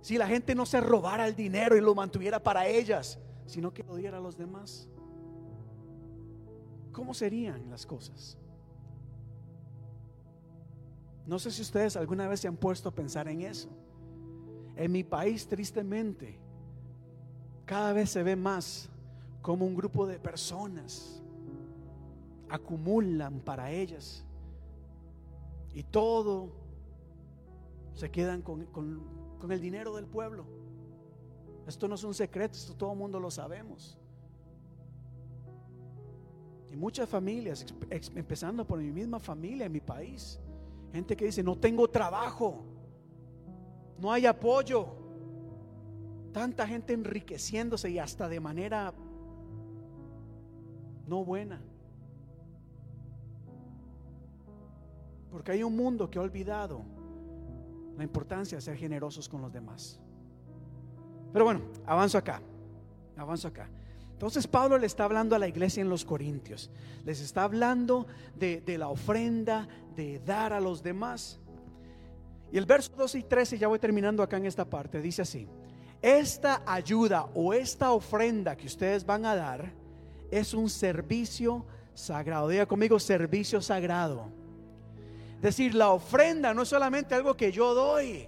si 0.01 0.18
la 0.18 0.28
gente 0.28 0.55
no 0.55 0.66
se 0.66 0.80
robara 0.80 1.26
el 1.26 1.34
dinero 1.34 1.76
y 1.76 1.80
lo 1.80 1.95
mantuviera 1.95 2.40
para 2.40 2.68
ellas, 2.68 3.18
sino 3.47 3.72
que 3.72 3.82
lo 3.82 3.97
diera 3.97 4.18
a 4.18 4.20
los 4.20 4.36
demás. 4.36 4.88
¿Cómo 6.92 7.14
serían 7.14 7.68
las 7.70 7.86
cosas? 7.86 8.38
No 11.26 11.38
sé 11.38 11.51
si 11.51 11.62
ustedes 11.62 11.97
alguna 11.97 12.28
vez 12.28 12.40
se 12.40 12.49
han 12.49 12.57
puesto 12.57 12.90
a 12.90 12.95
pensar 12.95 13.28
en 13.28 13.40
eso. 13.40 13.70
En 14.76 14.92
mi 14.92 15.03
país, 15.03 15.49
tristemente, 15.49 16.38
cada 17.64 17.92
vez 17.92 18.11
se 18.11 18.22
ve 18.22 18.36
más 18.36 18.90
como 19.40 19.66
un 19.66 19.74
grupo 19.74 20.07
de 20.07 20.18
personas 20.18 21.22
acumulan 22.49 23.40
para 23.40 23.70
ellas 23.70 24.23
y 25.74 25.82
todo 25.82 26.52
se 27.94 28.10
quedan 28.10 28.42
con, 28.42 28.66
el 29.50 29.60
dinero 29.60 29.96
del 29.96 30.06
pueblo. 30.06 30.46
Esto 31.66 31.88
no 31.88 31.96
es 31.96 32.04
un 32.04 32.14
secreto, 32.14 32.56
esto 32.56 32.74
todo 32.74 32.92
el 32.92 32.98
mundo 32.98 33.18
lo 33.20 33.30
sabemos. 33.30 33.98
Y 36.70 36.76
muchas 36.76 37.08
familias, 37.08 37.66
empezando 37.90 38.66
por 38.66 38.78
mi 38.78 38.90
misma 38.90 39.18
familia 39.18 39.66
en 39.66 39.72
mi 39.72 39.80
país, 39.80 40.40
gente 40.92 41.16
que 41.16 41.26
dice, 41.26 41.42
no 41.42 41.56
tengo 41.56 41.88
trabajo, 41.88 42.64
no 43.98 44.12
hay 44.12 44.26
apoyo, 44.26 44.86
tanta 46.32 46.66
gente 46.66 46.92
enriqueciéndose 46.92 47.90
y 47.90 47.98
hasta 47.98 48.28
de 48.28 48.40
manera 48.40 48.94
no 51.06 51.24
buena. 51.24 51.60
Porque 55.35 55.51
hay 55.51 55.64
un 55.64 55.74
mundo 55.74 56.09
que 56.09 56.20
ha 56.20 56.22
olvidado 56.22 56.80
la 57.97 58.05
importancia 58.05 58.57
de 58.57 58.62
ser 58.62 58.76
generosos 58.76 59.28
con 59.28 59.43
los 59.43 59.53
demás. 59.53 59.99
Pero 61.32 61.45
bueno, 61.45 61.62
avanzo 61.85 62.18
acá, 62.18 62.41
avanzo 63.16 63.49
acá. 63.49 63.68
Entonces 64.12 64.47
Pablo 64.47 64.78
le 64.78 64.87
está 64.87 65.03
hablando 65.03 65.35
a 65.35 65.41
la 65.41 65.49
iglesia 65.49 65.80
en 65.80 65.89
los 65.89 66.05
Corintios, 66.05 66.70
les 67.05 67.20
está 67.20 67.43
hablando 67.43 68.07
de, 68.37 68.61
de 68.61 68.78
la 68.78 68.87
ofrenda, 68.87 69.66
de 69.97 70.20
dar 70.20 70.53
a 70.53 70.61
los 70.61 70.85
demás. 70.85 71.41
Y 72.53 72.57
el 72.57 72.64
verso 72.64 72.93
12 72.97 73.18
y 73.18 73.22
13, 73.24 73.59
ya 73.59 73.66
voy 73.66 73.80
terminando 73.80 74.22
acá 74.22 74.37
en 74.37 74.47
esta 74.47 74.64
parte, 74.64 75.01
dice 75.01 75.22
así, 75.22 75.49
esta 76.01 76.62
ayuda 76.64 77.24
o 77.35 77.53
esta 77.53 77.91
ofrenda 77.91 78.57
que 78.57 78.68
ustedes 78.68 79.05
van 79.05 79.26
a 79.26 79.35
dar 79.35 79.72
es 80.30 80.55
un 80.55 80.70
servicio 80.70 81.66
sagrado. 81.93 82.47
Diga 82.47 82.66
conmigo, 82.66 83.01
servicio 83.01 83.61
sagrado 83.61 84.43
decir, 85.45 85.74
la 85.74 85.90
ofrenda 85.90 86.55
no 86.55 86.62
es 86.62 86.68
solamente 86.68 87.14
algo 87.14 87.36
que 87.36 87.53
yo 87.53 87.74
doy, 87.74 88.26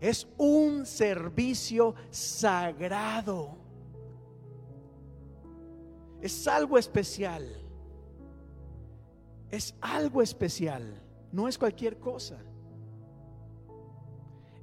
es 0.00 0.26
un 0.36 0.84
servicio 0.84 1.94
sagrado. 2.10 3.56
Es 6.20 6.46
algo 6.48 6.76
especial. 6.76 7.44
Es 9.50 9.74
algo 9.80 10.22
especial. 10.22 11.00
No 11.30 11.46
es 11.46 11.56
cualquier 11.56 11.98
cosa. 11.98 12.36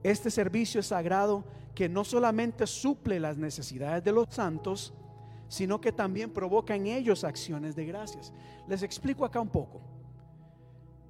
Este 0.04 0.30
servicio 0.30 0.82
es 0.82 0.88
sagrado 0.88 1.45
que 1.74 1.88
no 1.88 2.04
solamente 2.04 2.68
suple 2.68 3.20
las 3.20 3.38
necesidades 3.38 4.04
de 4.04 4.12
los 4.12 4.28
santos, 4.30 4.93
sino 5.47 5.80
que 5.80 5.93
también 5.93 6.32
provoca 6.32 6.76
en 6.76 6.88
ellos 6.88 7.24
acciones 7.24 7.76
de 7.76 7.86
gracias. 7.86 8.34
Les 8.68 8.84
explico 8.84 9.24
acá 9.24 9.39
un 9.39 9.49
poco. 9.49 9.93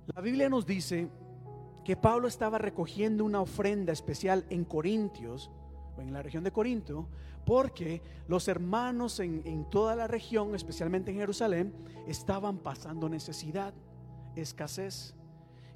La 0.08 0.22
Biblia 0.22 0.50
nos 0.50 0.66
dice 0.66 1.08
que 1.86 1.96
Pablo 1.96 2.28
estaba 2.28 2.58
recogiendo 2.58 3.24
una 3.24 3.40
ofrenda 3.40 3.94
especial 3.94 4.46
en 4.50 4.66
Corintios, 4.66 5.50
en 5.98 6.12
la 6.12 6.22
región 6.22 6.44
de 6.44 6.52
Corinto, 6.52 7.08
porque 7.46 8.02
los 8.28 8.50
hermanos 8.50 9.22
en, 9.22 9.66
toda 9.70 9.96
la 9.96 10.08
región, 10.08 10.56
especialmente 10.56 11.12
en 11.12 11.18
Jerusalén, 11.18 11.74
estaban 12.06 12.58
pasando 12.58 13.08
necesidad, 13.08 13.74
escasez. 14.36 15.16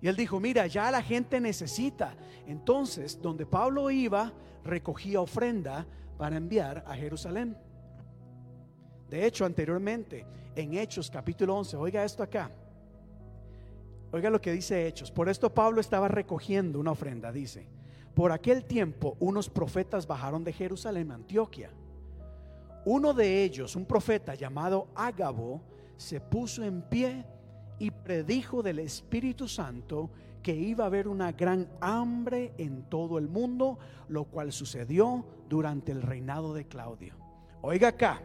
Y 0.02 0.08
él 0.08 0.16
dijo, 0.18 0.42
mira, 0.42 0.68
ya 0.68 0.92
la 0.92 1.02
gente 1.02 1.40
necesita. 1.40 2.14
Entonces, 2.46 3.22
donde 3.22 3.46
Pablo 3.46 3.90
iba, 3.90 4.34
recogía 4.66 5.22
ofrenda 5.22 5.86
para 6.18 6.36
enviar 6.36 6.84
a 6.86 6.96
Jerusalén. 6.96 7.58
De 9.10 9.26
hecho, 9.26 9.46
anteriormente, 9.46 10.26
en 10.54 10.74
Hechos 10.74 11.10
capítulo 11.10 11.56
11, 11.56 11.78
oiga 11.78 12.04
esto 12.04 12.24
acá, 12.24 12.52
Oiga 14.12 14.30
lo 14.30 14.42
que 14.42 14.54
dice 14.54 14.88
Hechos. 14.88 15.12
Por 15.12 15.30
esto 15.30 15.54
Pablo 15.54 15.82
estaba 15.82 16.08
recogiendo 16.08 16.80
una 16.80 16.92
ofrenda. 16.92 17.32
Dice, 17.32 17.68
por 18.14 18.32
aquel 18.32 18.66
tiempo 18.66 19.18
unos 19.20 19.50
profetas 19.50 20.08
bajaron 20.08 20.44
de 20.44 20.54
Jerusalén 20.54 21.12
a 21.12 21.16
Antioquia. 21.16 21.72
Uno 22.86 23.14
de 23.14 23.44
ellos, 23.44 23.76
un 23.76 23.86
profeta 23.86 24.34
llamado 24.34 24.88
Ágabo, 24.96 25.62
se 25.98 26.22
puso 26.22 26.64
en 26.64 26.84
pie 26.84 27.26
y 27.80 27.92
predijo 27.92 28.64
del 28.64 28.80
Espíritu 28.80 29.48
Santo 29.48 30.10
que 30.42 30.56
iba 30.56 30.86
a 30.86 30.88
haber 30.88 31.10
una 31.10 31.34
gran 31.34 31.68
hambre 31.82 32.54
en 32.58 32.84
todo 32.84 33.18
el 33.18 33.28
mundo, 33.28 33.78
lo 34.08 34.24
cual 34.24 34.54
sucedió 34.54 35.26
durante 35.50 35.92
el 35.92 36.02
reinado 36.02 36.54
de 36.54 36.66
Claudio. 36.66 37.16
Oiga 37.62 37.90
acá, 37.90 38.22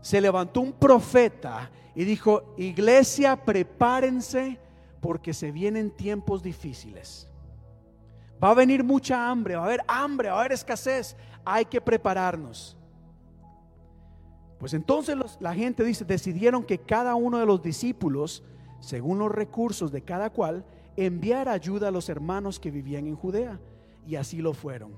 se 0.00 0.20
levantó 0.20 0.60
un 0.60 0.72
profeta 0.72 1.70
y 1.94 2.04
dijo, 2.04 2.54
iglesia, 2.56 3.36
prepárense 3.36 4.58
porque 5.00 5.34
se 5.34 5.50
vienen 5.50 5.90
tiempos 5.90 6.42
difíciles. 6.42 7.28
Va 8.42 8.50
a 8.50 8.54
venir 8.54 8.84
mucha 8.84 9.30
hambre, 9.30 9.56
va 9.56 9.62
a 9.62 9.66
haber 9.66 9.82
hambre, 9.86 10.30
va 10.30 10.36
a 10.36 10.40
haber 10.40 10.52
escasez. 10.52 11.16
Hay 11.44 11.66
que 11.66 11.80
prepararnos. 11.80 12.76
Pues 14.58 14.74
entonces 14.74 15.16
la 15.40 15.54
gente 15.54 15.84
dice, 15.84 16.04
decidieron 16.04 16.64
que 16.64 16.78
cada 16.78 17.14
uno 17.14 17.38
de 17.38 17.46
los 17.46 17.62
discípulos, 17.62 18.42
según 18.78 19.18
los 19.18 19.30
recursos 19.30 19.90
de 19.90 20.02
cada 20.02 20.30
cual, 20.30 20.64
enviara 20.96 21.52
ayuda 21.52 21.88
a 21.88 21.90
los 21.90 22.08
hermanos 22.08 22.58
que 22.58 22.70
vivían 22.70 23.06
en 23.06 23.16
Judea. 23.16 23.58
Y 24.06 24.16
así 24.16 24.38
lo 24.38 24.54
fueron. 24.54 24.92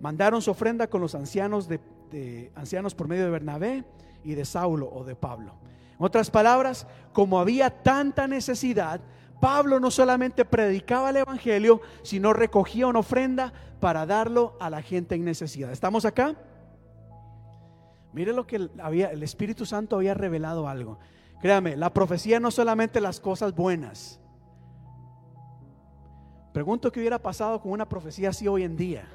Mandaron 0.00 0.42
su 0.42 0.50
ofrenda 0.50 0.88
con 0.88 1.00
los 1.00 1.14
ancianos 1.14 1.68
de 1.68 2.50
ancianos 2.54 2.94
por 2.94 3.06
medio 3.06 3.24
de 3.24 3.30
Bernabé 3.30 3.84
y 4.24 4.34
de 4.34 4.44
Saulo 4.44 4.90
o 4.90 5.04
de 5.04 5.14
Pablo. 5.14 5.54
En 5.98 6.04
otras 6.04 6.30
palabras, 6.30 6.86
como 7.12 7.40
había 7.40 7.70
tanta 7.82 8.28
necesidad, 8.28 9.00
Pablo 9.40 9.80
no 9.80 9.90
solamente 9.90 10.44
predicaba 10.44 11.10
el 11.10 11.18
Evangelio, 11.18 11.80
sino 12.02 12.32
recogía 12.32 12.86
una 12.86 13.00
ofrenda 13.00 13.52
para 13.80 14.06
darlo 14.06 14.56
a 14.60 14.70
la 14.70 14.82
gente 14.82 15.14
en 15.14 15.24
necesidad. 15.24 15.70
¿Estamos 15.70 16.04
acá? 16.04 16.34
Mire 18.12 18.32
lo 18.32 18.46
que 18.46 18.68
había, 18.82 19.10
el 19.10 19.22
Espíritu 19.22 19.64
Santo 19.64 19.96
había 19.96 20.14
revelado 20.14 20.68
algo. 20.68 20.98
Créame, 21.40 21.76
la 21.76 21.92
profecía 21.92 22.40
no 22.40 22.50
solamente 22.50 23.00
las 23.00 23.20
cosas 23.20 23.54
buenas. 23.54 24.20
Pregunto 26.52 26.90
qué 26.90 26.98
hubiera 26.98 27.20
pasado 27.20 27.60
con 27.60 27.70
una 27.70 27.88
profecía 27.88 28.30
así 28.30 28.48
hoy 28.48 28.64
en 28.64 28.76
día. 28.76 29.08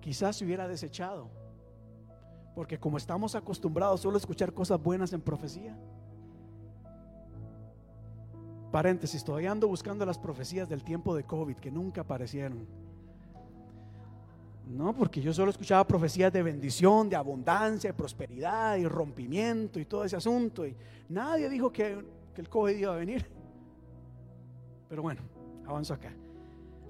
Quizás 0.00 0.36
se 0.36 0.44
hubiera 0.44 0.66
desechado. 0.68 1.41
Porque 2.54 2.78
como 2.78 2.98
estamos 2.98 3.34
acostumbrados 3.34 4.00
solo 4.00 4.16
a 4.16 4.18
escuchar 4.18 4.52
cosas 4.52 4.82
buenas 4.82 5.12
en 5.12 5.20
profecía. 5.20 5.76
Paréntesis, 8.70 9.22
todavía 9.22 9.50
ando 9.50 9.68
buscando 9.68 10.04
las 10.06 10.18
profecías 10.18 10.68
del 10.68 10.82
tiempo 10.82 11.14
de 11.14 11.24
COVID 11.24 11.56
que 11.56 11.70
nunca 11.70 12.02
aparecieron. 12.02 12.66
No, 14.66 14.94
porque 14.94 15.20
yo 15.20 15.34
solo 15.34 15.50
escuchaba 15.50 15.86
profecías 15.86 16.32
de 16.32 16.42
bendición, 16.42 17.08
de 17.08 17.16
abundancia, 17.16 17.90
de 17.90 17.94
prosperidad 17.94 18.76
y 18.76 18.86
rompimiento 18.86 19.78
y 19.78 19.84
todo 19.84 20.04
ese 20.04 20.16
asunto. 20.16 20.66
Y 20.66 20.74
nadie 21.08 21.48
dijo 21.50 21.70
que, 21.70 22.02
que 22.34 22.40
el 22.40 22.48
COVID 22.48 22.74
iba 22.74 22.94
a 22.94 22.96
venir. 22.96 23.26
Pero 24.88 25.02
bueno, 25.02 25.20
avanzo 25.66 25.94
acá. 25.94 26.12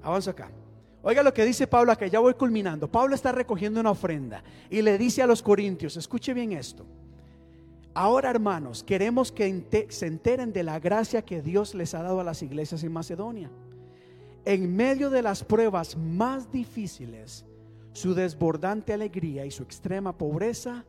Avanzo 0.03 0.31
acá. 0.31 0.51
Oiga 1.03 1.23
lo 1.23 1.35
que 1.35 1.45
dice 1.45 1.67
Pablo 1.67 1.91
acá, 1.91 2.07
ya 2.07 2.21
voy 2.21 2.35
culminando. 2.35 2.91
Pablo 2.91 3.15
está 3.15 3.33
recogiendo 3.33 3.81
una 3.81 3.91
ofrenda 3.91 4.43
y 4.71 4.83
le 4.83 4.99
dice 4.99 5.23
a 5.23 5.27
los 5.27 5.43
corintios, 5.43 5.97
escuche 5.97 6.33
bien 6.33 6.53
esto. 6.53 6.87
Ahora 7.95 8.31
hermanos, 8.31 8.85
queremos 8.85 9.33
que 9.33 9.87
se 9.91 10.07
enteren 10.07 10.53
de 10.53 10.63
la 10.63 10.79
gracia 10.79 11.23
que 11.23 11.43
Dios 11.43 11.75
les 11.75 11.95
ha 11.95 12.03
dado 12.03 12.21
a 12.21 12.25
las 12.25 12.43
iglesias 12.43 12.85
en 12.85 12.93
Macedonia. 12.93 13.51
En 14.45 14.75
medio 14.75 15.11
de 15.11 15.23
las 15.23 15.45
pruebas 15.45 15.97
más 15.97 16.51
difíciles, 16.51 17.45
su 17.93 18.15
desbordante 18.15 18.93
alegría 18.93 19.45
y 19.45 19.51
su 19.51 19.63
extrema 19.63 20.17
pobreza 20.17 20.85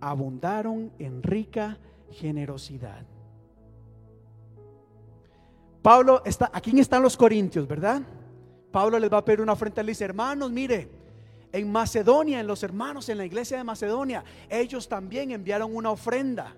abundaron 0.00 0.92
en 0.98 1.22
rica 1.22 1.78
generosidad. 2.10 3.04
Pablo 5.82 6.22
está, 6.24 6.50
aquí 6.52 6.78
están 6.78 7.02
los 7.02 7.16
corintios, 7.16 7.66
¿verdad? 7.66 8.02
Pablo 8.74 8.98
les 8.98 9.08
va 9.08 9.18
a 9.18 9.24
pedir 9.24 9.40
una 9.40 9.52
ofrenda, 9.52 9.84
le 9.84 9.92
dice, 9.92 10.04
hermanos, 10.04 10.50
mire, 10.50 10.88
en 11.52 11.70
Macedonia, 11.70 12.40
en 12.40 12.48
los 12.48 12.64
hermanos 12.64 13.08
en 13.08 13.18
la 13.18 13.24
iglesia 13.24 13.56
de 13.56 13.62
Macedonia, 13.62 14.24
ellos 14.50 14.88
también 14.88 15.30
enviaron 15.30 15.76
una 15.76 15.92
ofrenda. 15.92 16.56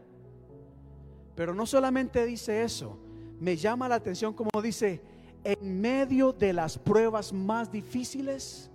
Pero 1.34 1.54
no 1.54 1.66
solamente 1.66 2.24
dice 2.24 2.62
eso, 2.62 2.98
me 3.38 3.54
llama 3.54 3.86
la 3.86 3.96
atención 3.96 4.32
como 4.32 4.62
dice, 4.62 5.02
en 5.44 5.78
medio 5.78 6.32
de 6.32 6.54
las 6.54 6.78
pruebas 6.78 7.34
más 7.34 7.70
difíciles, 7.70 8.70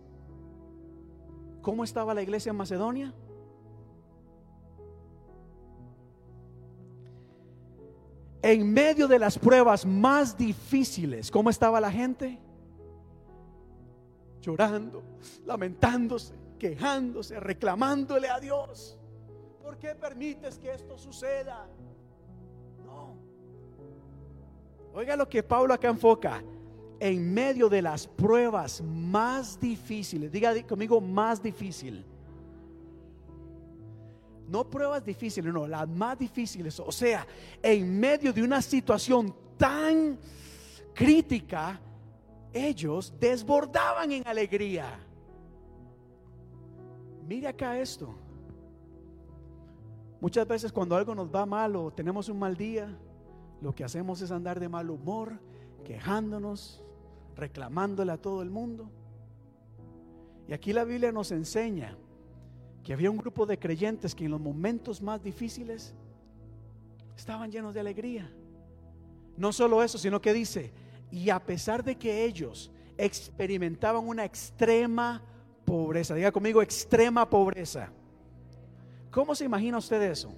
¿cómo 1.63 1.83
estaba 1.83 2.13
la 2.13 2.21
iglesia 2.21 2.51
en 2.51 2.57
Macedonia? 2.57 3.11
En 8.43 8.71
medio 8.71 9.07
de 9.07 9.17
las 9.17 9.39
pruebas 9.39 9.83
más 9.83 10.37
difíciles, 10.37 11.31
¿cómo 11.31 11.49
estaba 11.49 11.81
la 11.81 11.91
gente? 11.91 12.37
Llorando, 14.41 15.03
lamentándose, 15.45 16.33
quejándose, 16.57 17.39
reclamándole 17.39 18.29
a 18.29 18.39
Dios. 18.39 18.97
¿Por 19.61 19.77
qué 19.77 19.95
permites 19.95 20.57
que 20.57 20.71
esto 20.71 20.97
suceda? 20.97 21.67
No. 22.83 23.15
Oiga 24.93 25.15
lo 25.15 25.29
que 25.29 25.43
Pablo 25.43 25.73
acá 25.73 25.89
enfoca. 25.89 26.43
En 26.99 27.33
medio 27.33 27.67
de 27.67 27.81
las 27.81 28.07
pruebas 28.07 28.81
más 28.81 29.59
difíciles, 29.59 30.31
diga 30.31 30.53
conmigo 30.67 31.01
más 31.01 31.41
difícil 31.41 32.05
no 34.51 34.69
pruebas 34.69 35.05
difíciles, 35.05 35.53
no, 35.53 35.65
las 35.65 35.87
más 35.87 36.19
difíciles. 36.19 36.77
O 36.81 36.91
sea, 36.91 37.25
en 37.63 37.97
medio 37.99 38.33
de 38.33 38.43
una 38.43 38.61
situación 38.61 39.33
tan 39.57 40.19
crítica, 40.93 41.79
ellos 42.53 43.13
desbordaban 43.19 44.11
en 44.11 44.27
alegría. 44.27 44.99
Mire 47.27 47.47
acá 47.47 47.79
esto. 47.79 48.13
Muchas 50.19 50.47
veces 50.47 50.71
cuando 50.71 50.95
algo 50.95 51.15
nos 51.15 51.33
va 51.33 51.45
mal 51.45 51.75
o 51.75 51.91
tenemos 51.91 52.29
un 52.29 52.37
mal 52.37 52.55
día, 52.55 52.95
lo 53.61 53.73
que 53.73 53.83
hacemos 53.83 54.21
es 54.21 54.31
andar 54.31 54.59
de 54.59 54.69
mal 54.69 54.89
humor, 54.89 55.39
quejándonos, 55.83 56.83
reclamándole 57.35 58.11
a 58.11 58.17
todo 58.17 58.41
el 58.41 58.49
mundo. 58.49 58.89
Y 60.47 60.53
aquí 60.53 60.73
la 60.73 60.83
Biblia 60.83 61.11
nos 61.11 61.31
enseña 61.31 61.97
que 62.83 62.93
había 62.93 63.09
un 63.09 63.17
grupo 63.17 63.45
de 63.45 63.57
creyentes 63.57 64.13
que 64.13 64.25
en 64.25 64.31
los 64.31 64.41
momentos 64.41 65.01
más 65.01 65.23
difíciles 65.23 65.93
estaban 67.15 67.51
llenos 67.51 67.73
de 67.73 67.79
alegría. 67.79 68.31
No 69.37 69.53
solo 69.53 69.81
eso, 69.81 69.97
sino 69.97 70.21
que 70.21 70.33
dice, 70.33 70.73
y 71.12 71.30
a 71.30 71.39
pesar 71.39 71.84
de 71.84 71.97
que 71.97 72.24
ellos 72.24 72.72
experimentaban 72.97 74.07
una 74.07 74.24
extrema 74.24 75.22
pobreza, 75.66 76.16
diga 76.16 76.32
conmigo, 76.32 76.62
extrema 76.62 77.30
pobreza. 77.30 77.91
¿Cómo 79.12 79.36
se 79.36 79.45
imagina 79.45 79.78
usted 79.78 80.01
eso? 80.01 80.34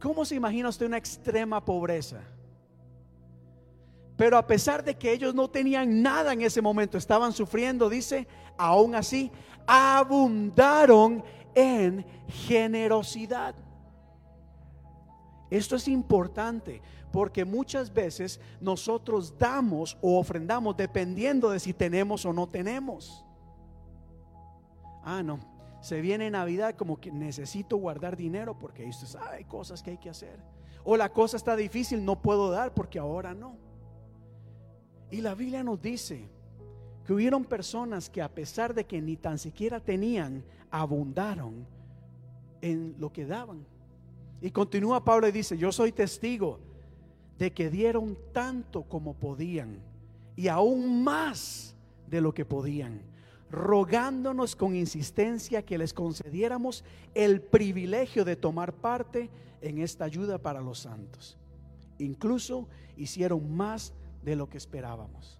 ¿Cómo 0.00 0.24
se 0.24 0.34
imagina 0.34 0.68
usted 0.68 0.86
una 0.86 0.96
extrema 0.96 1.64
pobreza? 1.64 2.20
Pero 4.16 4.36
a 4.36 4.46
pesar 4.46 4.84
de 4.84 4.96
que 4.96 5.12
ellos 5.12 5.34
no 5.34 5.48
tenían 5.48 6.02
nada 6.02 6.32
en 6.32 6.42
ese 6.42 6.60
momento, 6.60 6.98
estaban 6.98 7.32
sufriendo, 7.32 7.88
dice, 7.88 8.26
aún 8.58 8.96
así, 8.96 9.30
abundaron 9.66 11.22
en 11.54 12.04
generosidad. 12.28 13.54
Esto 15.52 15.76
es 15.76 15.86
importante 15.86 16.80
porque 17.12 17.44
muchas 17.44 17.92
veces 17.92 18.40
nosotros 18.58 19.36
damos 19.38 19.98
o 20.00 20.18
ofrendamos 20.18 20.78
dependiendo 20.78 21.50
de 21.50 21.60
si 21.60 21.74
tenemos 21.74 22.24
o 22.24 22.32
no 22.32 22.48
tenemos. 22.48 23.22
Ah, 25.04 25.22
no. 25.22 25.40
Se 25.82 26.00
viene 26.00 26.30
Navidad 26.30 26.74
como 26.74 26.98
que 26.98 27.12
necesito 27.12 27.76
guardar 27.76 28.16
dinero 28.16 28.58
porque 28.58 28.90
hay 29.30 29.44
cosas 29.44 29.82
que 29.82 29.90
hay 29.90 29.98
que 29.98 30.08
hacer. 30.08 30.40
O 30.84 30.96
la 30.96 31.12
cosa 31.12 31.36
está 31.36 31.54
difícil, 31.54 32.02
no 32.02 32.22
puedo 32.22 32.50
dar 32.50 32.72
porque 32.72 32.98
ahora 32.98 33.34
no. 33.34 33.58
Y 35.10 35.20
la 35.20 35.34
Biblia 35.34 35.62
nos 35.62 35.82
dice 35.82 36.30
que 37.04 37.12
hubieron 37.12 37.44
personas 37.44 38.08
que 38.08 38.22
a 38.22 38.32
pesar 38.32 38.72
de 38.72 38.86
que 38.86 39.02
ni 39.02 39.18
tan 39.18 39.36
siquiera 39.36 39.80
tenían, 39.80 40.42
abundaron 40.70 41.66
en 42.62 42.94
lo 42.98 43.12
que 43.12 43.26
daban. 43.26 43.66
Y 44.42 44.50
continúa 44.50 45.04
Pablo 45.04 45.28
y 45.28 45.32
dice, 45.32 45.56
yo 45.56 45.70
soy 45.70 45.92
testigo 45.92 46.58
de 47.38 47.52
que 47.52 47.70
dieron 47.70 48.18
tanto 48.32 48.82
como 48.82 49.14
podían 49.14 49.78
y 50.34 50.48
aún 50.48 51.04
más 51.04 51.76
de 52.08 52.20
lo 52.20 52.34
que 52.34 52.44
podían, 52.44 53.02
rogándonos 53.52 54.56
con 54.56 54.74
insistencia 54.74 55.64
que 55.64 55.78
les 55.78 55.94
concediéramos 55.94 56.84
el 57.14 57.40
privilegio 57.40 58.24
de 58.24 58.34
tomar 58.34 58.72
parte 58.72 59.30
en 59.60 59.78
esta 59.78 60.06
ayuda 60.06 60.38
para 60.38 60.60
los 60.60 60.80
santos. 60.80 61.38
Incluso 61.98 62.66
hicieron 62.96 63.54
más 63.54 63.94
de 64.24 64.34
lo 64.34 64.48
que 64.48 64.58
esperábamos. 64.58 65.38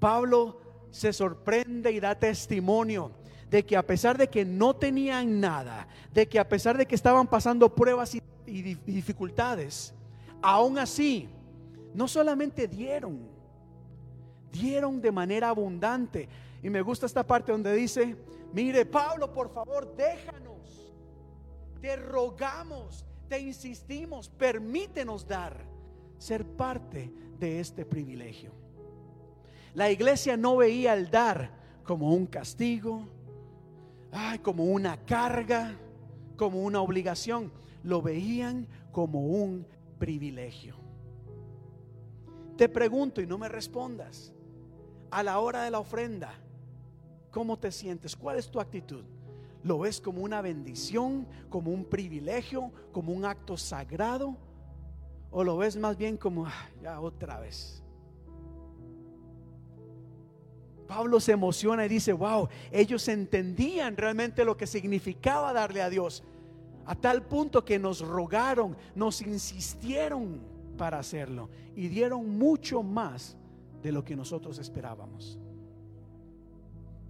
Pablo 0.00 0.58
se 0.90 1.12
sorprende 1.12 1.92
y 1.92 2.00
da 2.00 2.18
testimonio 2.18 3.12
de 3.50 3.66
que 3.66 3.76
a 3.76 3.84
pesar 3.84 4.16
de 4.16 4.28
que 4.28 4.44
no 4.44 4.76
tenían 4.76 5.40
nada, 5.40 5.88
de 6.14 6.28
que 6.28 6.38
a 6.38 6.48
pesar 6.48 6.78
de 6.78 6.86
que 6.86 6.94
estaban 6.94 7.26
pasando 7.26 7.74
pruebas 7.74 8.14
y, 8.14 8.22
dificultades, 8.46 9.92
aún 10.40 10.78
así, 10.78 11.28
no 11.92 12.06
solamente 12.06 12.68
dieron, 12.68 13.28
dieron 14.52 15.00
de 15.00 15.10
manera 15.10 15.48
abundante. 15.48 16.28
Y 16.62 16.70
me 16.70 16.80
gusta 16.80 17.06
esta 17.06 17.26
parte 17.26 17.50
donde 17.50 17.74
dice, 17.74 18.16
mire 18.52 18.86
Pablo, 18.86 19.32
por 19.32 19.52
favor, 19.52 19.96
déjanos, 19.96 20.92
te 21.80 21.96
rogamos, 21.96 23.04
te 23.28 23.40
insistimos, 23.40 24.28
permítenos 24.28 25.26
dar, 25.26 25.56
ser 26.18 26.44
parte 26.44 27.12
de 27.40 27.58
este 27.58 27.84
privilegio. 27.84 28.52
La 29.74 29.90
iglesia 29.90 30.36
no 30.36 30.56
veía 30.56 30.94
el 30.94 31.10
dar 31.10 31.50
como 31.82 32.14
un 32.14 32.26
castigo, 32.26 33.08
como 34.42 34.64
una 34.64 34.96
carga, 35.04 35.76
como 36.36 36.62
una 36.62 36.80
obligación. 36.80 37.52
Lo 37.82 38.02
veían 38.02 38.66
como 38.92 39.26
un 39.26 39.66
privilegio. 39.98 40.76
Te 42.56 42.68
pregunto 42.68 43.20
y 43.20 43.26
no 43.26 43.38
me 43.38 43.48
respondas. 43.48 44.32
A 45.10 45.22
la 45.22 45.38
hora 45.38 45.62
de 45.62 45.70
la 45.70 45.80
ofrenda, 45.80 46.34
¿cómo 47.30 47.58
te 47.58 47.72
sientes? 47.72 48.14
¿Cuál 48.16 48.38
es 48.38 48.50
tu 48.50 48.60
actitud? 48.60 49.04
¿Lo 49.62 49.78
ves 49.78 50.00
como 50.00 50.22
una 50.22 50.40
bendición, 50.40 51.26
como 51.48 51.70
un 51.70 51.84
privilegio, 51.84 52.72
como 52.92 53.12
un 53.12 53.24
acto 53.24 53.56
sagrado? 53.56 54.36
¿O 55.30 55.44
lo 55.44 55.56
ves 55.56 55.76
más 55.76 55.96
bien 55.96 56.16
como, 56.16 56.46
ah, 56.46 56.68
ya 56.82 57.00
otra 57.00 57.40
vez? 57.40 57.82
Pablo 60.90 61.20
se 61.20 61.30
emociona 61.30 61.86
y 61.86 61.88
dice, 61.88 62.12
wow, 62.12 62.48
ellos 62.72 63.06
entendían 63.06 63.96
realmente 63.96 64.44
lo 64.44 64.56
que 64.56 64.66
significaba 64.66 65.52
darle 65.52 65.82
a 65.82 65.88
Dios, 65.88 66.24
a 66.84 66.96
tal 66.96 67.22
punto 67.22 67.64
que 67.64 67.78
nos 67.78 68.00
rogaron, 68.00 68.76
nos 68.96 69.22
insistieron 69.22 70.40
para 70.76 70.98
hacerlo 70.98 71.48
y 71.76 71.86
dieron 71.86 72.36
mucho 72.36 72.82
más 72.82 73.36
de 73.80 73.92
lo 73.92 74.04
que 74.04 74.16
nosotros 74.16 74.58
esperábamos. 74.58 75.38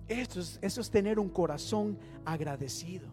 Eso 0.08 0.40
es, 0.40 0.58
eso 0.60 0.82
es 0.82 0.90
tener 0.90 1.18
un 1.18 1.30
corazón 1.30 1.98
agradecido. 2.26 3.08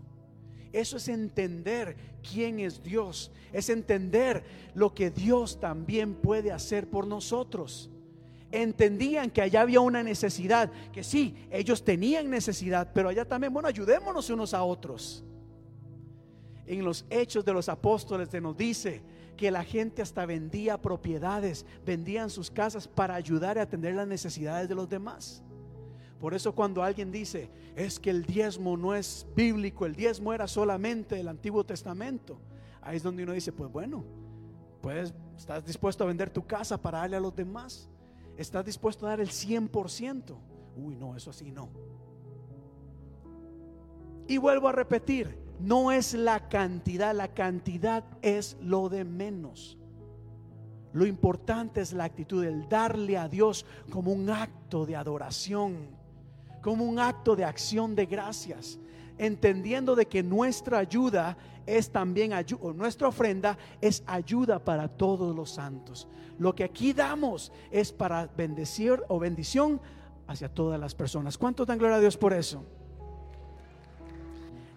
Eso 0.73 0.97
es 0.97 1.07
entender 1.07 1.95
quién 2.29 2.59
es 2.59 2.83
Dios. 2.83 3.31
Es 3.53 3.69
entender 3.69 4.43
lo 4.73 4.93
que 4.93 5.11
Dios 5.11 5.61
también 5.61 6.13
puede 6.13 6.51
hacer 6.51 6.89
por 6.89 7.07
nosotros. 7.07 7.89
Entendían 8.51 9.29
que 9.29 9.41
allá 9.41 9.61
había 9.61 9.81
una 9.81 10.03
necesidad, 10.03 10.71
que 10.93 11.03
sí, 11.03 11.35
ellos 11.51 11.83
tenían 11.83 12.29
necesidad, 12.29 12.91
pero 12.93 13.09
allá 13.09 13.25
también, 13.25 13.53
bueno, 13.53 13.67
ayudémonos 13.67 14.29
unos 14.29 14.53
a 14.53 14.63
otros. 14.63 15.25
En 16.65 16.83
los 16.83 17.05
hechos 17.09 17.43
de 17.43 17.53
los 17.53 17.69
apóstoles 17.69 18.29
se 18.29 18.41
nos 18.41 18.55
dice 18.55 19.01
que 19.37 19.51
la 19.51 19.63
gente 19.63 20.01
hasta 20.01 20.25
vendía 20.25 20.81
propiedades, 20.81 21.65
vendían 21.85 22.29
sus 22.29 22.49
casas 22.49 22.87
para 22.87 23.15
ayudar 23.15 23.57
a 23.57 23.63
atender 23.63 23.95
las 23.95 24.07
necesidades 24.07 24.67
de 24.67 24.75
los 24.75 24.89
demás. 24.89 25.43
Por 26.19 26.33
eso 26.33 26.53
cuando 26.53 26.83
alguien 26.83 27.11
dice, 27.11 27.49
es 27.75 27.99
que 27.99 28.09
el 28.09 28.25
diezmo 28.25 28.75
no 28.75 28.95
es 28.95 29.27
bíblico, 29.35 29.85
el 29.85 29.95
diezmo 29.95 30.33
era 30.33 30.47
solamente 30.47 31.15
del 31.15 31.27
Antiguo 31.27 31.63
Testamento, 31.63 32.39
ahí 32.81 32.97
es 32.97 33.03
donde 33.03 33.23
uno 33.23 33.33
dice, 33.33 33.51
pues 33.51 33.71
bueno, 33.71 34.03
pues 34.81 35.13
estás 35.37 35.63
dispuesto 35.63 36.03
a 36.03 36.07
vender 36.07 36.29
tu 36.29 36.45
casa 36.45 36.81
para 36.81 36.99
darle 36.99 37.17
a 37.17 37.19
los 37.19 37.35
demás, 37.35 37.87
estás 38.37 38.65
dispuesto 38.65 39.05
a 39.05 39.09
dar 39.09 39.19
el 39.19 39.29
100%. 39.29 40.35
Uy, 40.77 40.95
no, 40.95 41.15
eso 41.15 41.31
así 41.31 41.51
no. 41.51 41.69
Y 44.27 44.37
vuelvo 44.37 44.67
a 44.67 44.73
repetir, 44.73 45.37
no 45.59 45.91
es 45.91 46.13
la 46.13 46.47
cantidad, 46.49 47.15
la 47.15 47.29
cantidad 47.29 48.03
es 48.21 48.57
lo 48.61 48.89
de 48.89 49.03
menos. 49.03 49.77
Lo 50.93 51.05
importante 51.05 51.81
es 51.81 51.93
la 51.93 52.05
actitud, 52.05 52.43
el 52.43 52.67
darle 52.69 53.17
a 53.17 53.27
Dios 53.27 53.65
como 53.89 54.11
un 54.11 54.29
acto 54.29 54.85
de 54.85 54.95
adoración, 54.95 55.89
como 56.61 56.85
un 56.85 56.99
acto 56.99 57.35
de 57.35 57.45
acción 57.45 57.95
de 57.95 58.05
gracias, 58.05 58.79
entendiendo 59.17 59.95
de 59.95 60.05
que 60.05 60.23
nuestra 60.23 60.79
ayuda 60.79 61.37
es 61.65 61.91
también 61.91 62.33
ayuda, 62.33 62.73
nuestra 62.73 63.07
ofrenda 63.07 63.57
es 63.81 64.03
ayuda 64.05 64.59
para 64.59 64.87
todos 64.87 65.35
los 65.35 65.51
santos. 65.51 66.07
Lo 66.39 66.53
que 66.53 66.63
aquí 66.63 66.93
damos 66.93 67.51
es 67.71 67.91
para 67.91 68.27
bendecir 68.27 69.03
o 69.07 69.19
bendición 69.19 69.81
hacia 70.27 70.49
todas 70.49 70.79
las 70.79 70.93
personas. 70.93 71.37
¿Cuánto 71.37 71.65
dan 71.65 71.77
gloria 71.77 71.97
a 71.97 71.99
Dios 71.99 72.17
por 72.17 72.33
eso? 72.33 72.63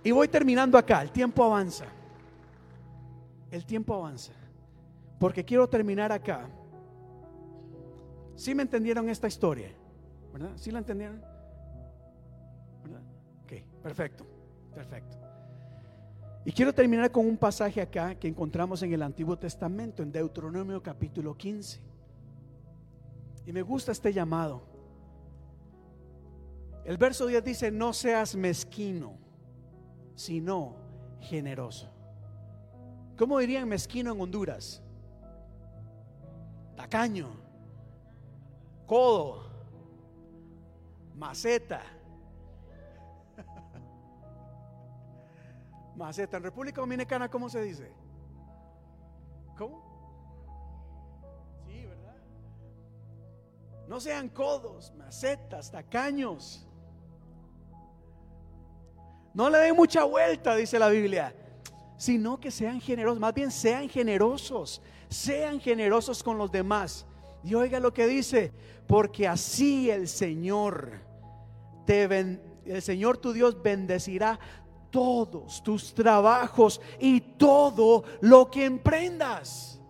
Y 0.03 0.11
voy 0.13 0.29
terminando 0.29 0.79
acá, 0.79 1.03
el 1.03 1.11
tiempo 1.11 1.45
avanza. 1.45 1.87
El 3.51 3.67
tiempo 3.67 3.95
avanza. 3.95 4.33
Porque 5.19 5.45
quiero 5.45 5.69
terminar 5.69 6.13
acá. 6.13 6.49
¿Sí 8.37 8.55
me 8.55 8.63
entendieron 8.63 9.09
esta 9.11 9.29
historia? 9.29 9.71
¿Verdad? 10.33 10.53
¿Sí 10.57 10.71
la 10.71 10.79
entendieron? 10.79 11.23
Ok, 13.45 13.53
perfecto, 13.83 14.25
perfecto. 14.75 15.30
Y 16.45 16.53
quiero 16.53 16.73
terminar 16.75 17.11
con 17.11 17.27
un 17.27 17.37
pasaje 17.37 17.81
acá 17.81 18.15
que 18.15 18.27
encontramos 18.27 18.83
en 18.83 18.93
el 18.93 19.03
Antiguo 19.03 19.39
Testamento, 19.39 20.03
en 20.03 20.11
Deuteronomio 20.11 20.83
capítulo 20.83 21.37
15. 21.37 21.81
Y 23.47 23.53
me 23.53 23.63
gusta 23.63 23.93
este 23.93 24.13
llamado. 24.13 24.63
El 26.85 26.97
verso 26.97 27.27
10 27.27 27.45
dice, 27.45 27.71
no 27.71 27.93
seas 27.93 28.35
mezquino, 28.35 29.19
sino 30.15 30.77
generoso. 31.21 31.91
¿Cómo 33.19 33.39
dirían 33.39 33.69
mezquino 33.69 34.13
en 34.13 34.21
Honduras? 34.21 34.83
Tacaño, 36.75 37.29
codo, 38.87 39.45
maceta. 41.15 41.83
Maceta. 46.01 46.39
En 46.39 46.43
República 46.43 46.81
Dominicana, 46.81 47.29
¿cómo 47.29 47.49
se 47.49 47.61
dice? 47.63 47.93
¿Cómo? 49.57 49.85
Sí, 51.67 51.85
¿verdad? 51.85 52.17
No 53.87 54.01
sean 54.01 54.29
codos, 54.31 54.93
macetas, 54.97 55.71
tacaños. 55.71 56.67
No 59.35 59.49
le 59.51 59.59
den 59.59 59.77
mucha 59.77 60.05
vuelta, 60.05 60.57
dice 60.57 60.79
la 60.79 60.89
Biblia, 60.89 61.35
sino 61.97 62.41
que 62.41 62.51
sean 62.51 62.81
generosos, 62.81 63.21
más 63.21 63.35
bien 63.35 63.51
sean 63.51 63.89
generosos, 63.89 64.83
sean 65.09 65.61
generosos 65.61 66.23
con 66.23 66.39
los 66.39 66.51
demás. 66.51 67.07
Y 67.45 67.55
oiga 67.55 67.79
lo 67.79 67.93
que 67.93 68.07
dice, 68.07 68.53
porque 68.87 69.29
así 69.29 69.91
el 69.91 70.09
Señor 70.09 70.93
te 71.87 72.05
el 72.65 72.83
Señor 72.83 73.19
tu 73.19 73.33
Dios 73.33 73.63
bendecirá 73.63 74.39
todos 74.91 75.63
tus 75.63 75.95
trabajos 75.95 76.81
y 76.99 77.21
todo 77.21 78.05
lo 78.21 78.51
que 78.51 78.65
emprendas. 78.65 79.81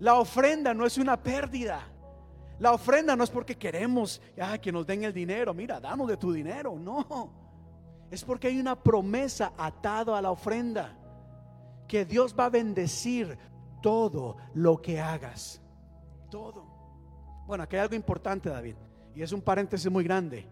La 0.00 0.14
ofrenda 0.14 0.74
no 0.74 0.86
es 0.86 0.98
una 0.98 1.22
pérdida. 1.22 1.86
La 2.58 2.72
ofrenda 2.72 3.16
no 3.16 3.24
es 3.24 3.30
porque 3.30 3.56
queremos 3.56 4.20
que 4.60 4.72
nos 4.72 4.86
den 4.86 5.04
el 5.04 5.12
dinero. 5.12 5.54
Mira, 5.54 5.80
danos 5.80 6.08
de 6.08 6.16
tu 6.16 6.32
dinero. 6.32 6.78
No. 6.78 7.32
Es 8.10 8.24
porque 8.24 8.48
hay 8.48 8.58
una 8.58 8.76
promesa 8.76 9.52
atado 9.56 10.14
a 10.14 10.22
la 10.22 10.30
ofrenda. 10.30 10.96
Que 11.86 12.04
Dios 12.04 12.34
va 12.38 12.46
a 12.46 12.50
bendecir 12.50 13.38
todo 13.82 14.36
lo 14.54 14.80
que 14.80 15.00
hagas. 15.00 15.60
Todo. 16.30 16.64
Bueno, 17.46 17.64
aquí 17.64 17.76
hay 17.76 17.82
algo 17.82 17.94
importante, 17.94 18.48
David. 18.48 18.76
Y 19.14 19.22
es 19.22 19.32
un 19.32 19.42
paréntesis 19.42 19.90
muy 19.90 20.04
grande. 20.04 20.46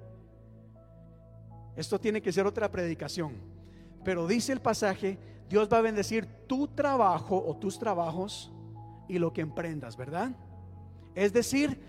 Esto 1.78 2.00
tiene 2.00 2.20
que 2.20 2.32
ser 2.32 2.44
otra 2.44 2.68
predicación. 2.68 3.34
Pero 4.02 4.26
dice 4.26 4.52
el 4.52 4.60
pasaje, 4.60 5.16
Dios 5.48 5.68
va 5.72 5.78
a 5.78 5.82
bendecir 5.82 6.26
tu 6.48 6.66
trabajo 6.66 7.40
o 7.46 7.56
tus 7.56 7.78
trabajos 7.78 8.52
y 9.06 9.20
lo 9.20 9.32
que 9.32 9.42
emprendas, 9.42 9.96
¿verdad? 9.96 10.32
Es 11.14 11.32
decir, 11.32 11.80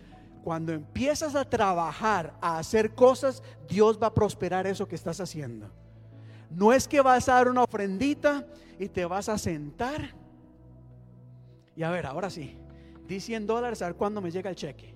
cuando 0.44 0.74
empiezas 0.74 1.34
a 1.34 1.44
trabajar, 1.44 2.38
a 2.40 2.60
hacer 2.60 2.94
cosas, 2.94 3.42
Dios 3.68 3.98
va 4.00 4.08
a 4.08 4.14
prosperar 4.14 4.68
eso 4.68 4.88
que 4.88 4.94
estás 4.94 5.20
haciendo. 5.22 5.72
No 6.52 6.72
es 6.72 6.88
que 6.88 7.02
vas 7.02 7.28
a 7.28 7.34
dar 7.34 7.48
una 7.48 7.64
ofrendita 7.64 8.46
y 8.78 8.90
te 8.90 9.04
vas 9.06 9.28
a 9.28 9.40
sentar. 9.40 10.14
Y 11.76 11.82
a 11.82 11.90
ver, 11.90 12.06
ahora 12.06 12.30
sí, 12.30 12.56
di 13.08 13.20
100 13.20 13.48
dólares 13.48 13.82
a 13.82 13.88
ver 13.88 13.96
cuándo 13.96 14.22
me 14.22 14.30
llega 14.30 14.52
el 14.52 14.56
cheque. 14.56 14.94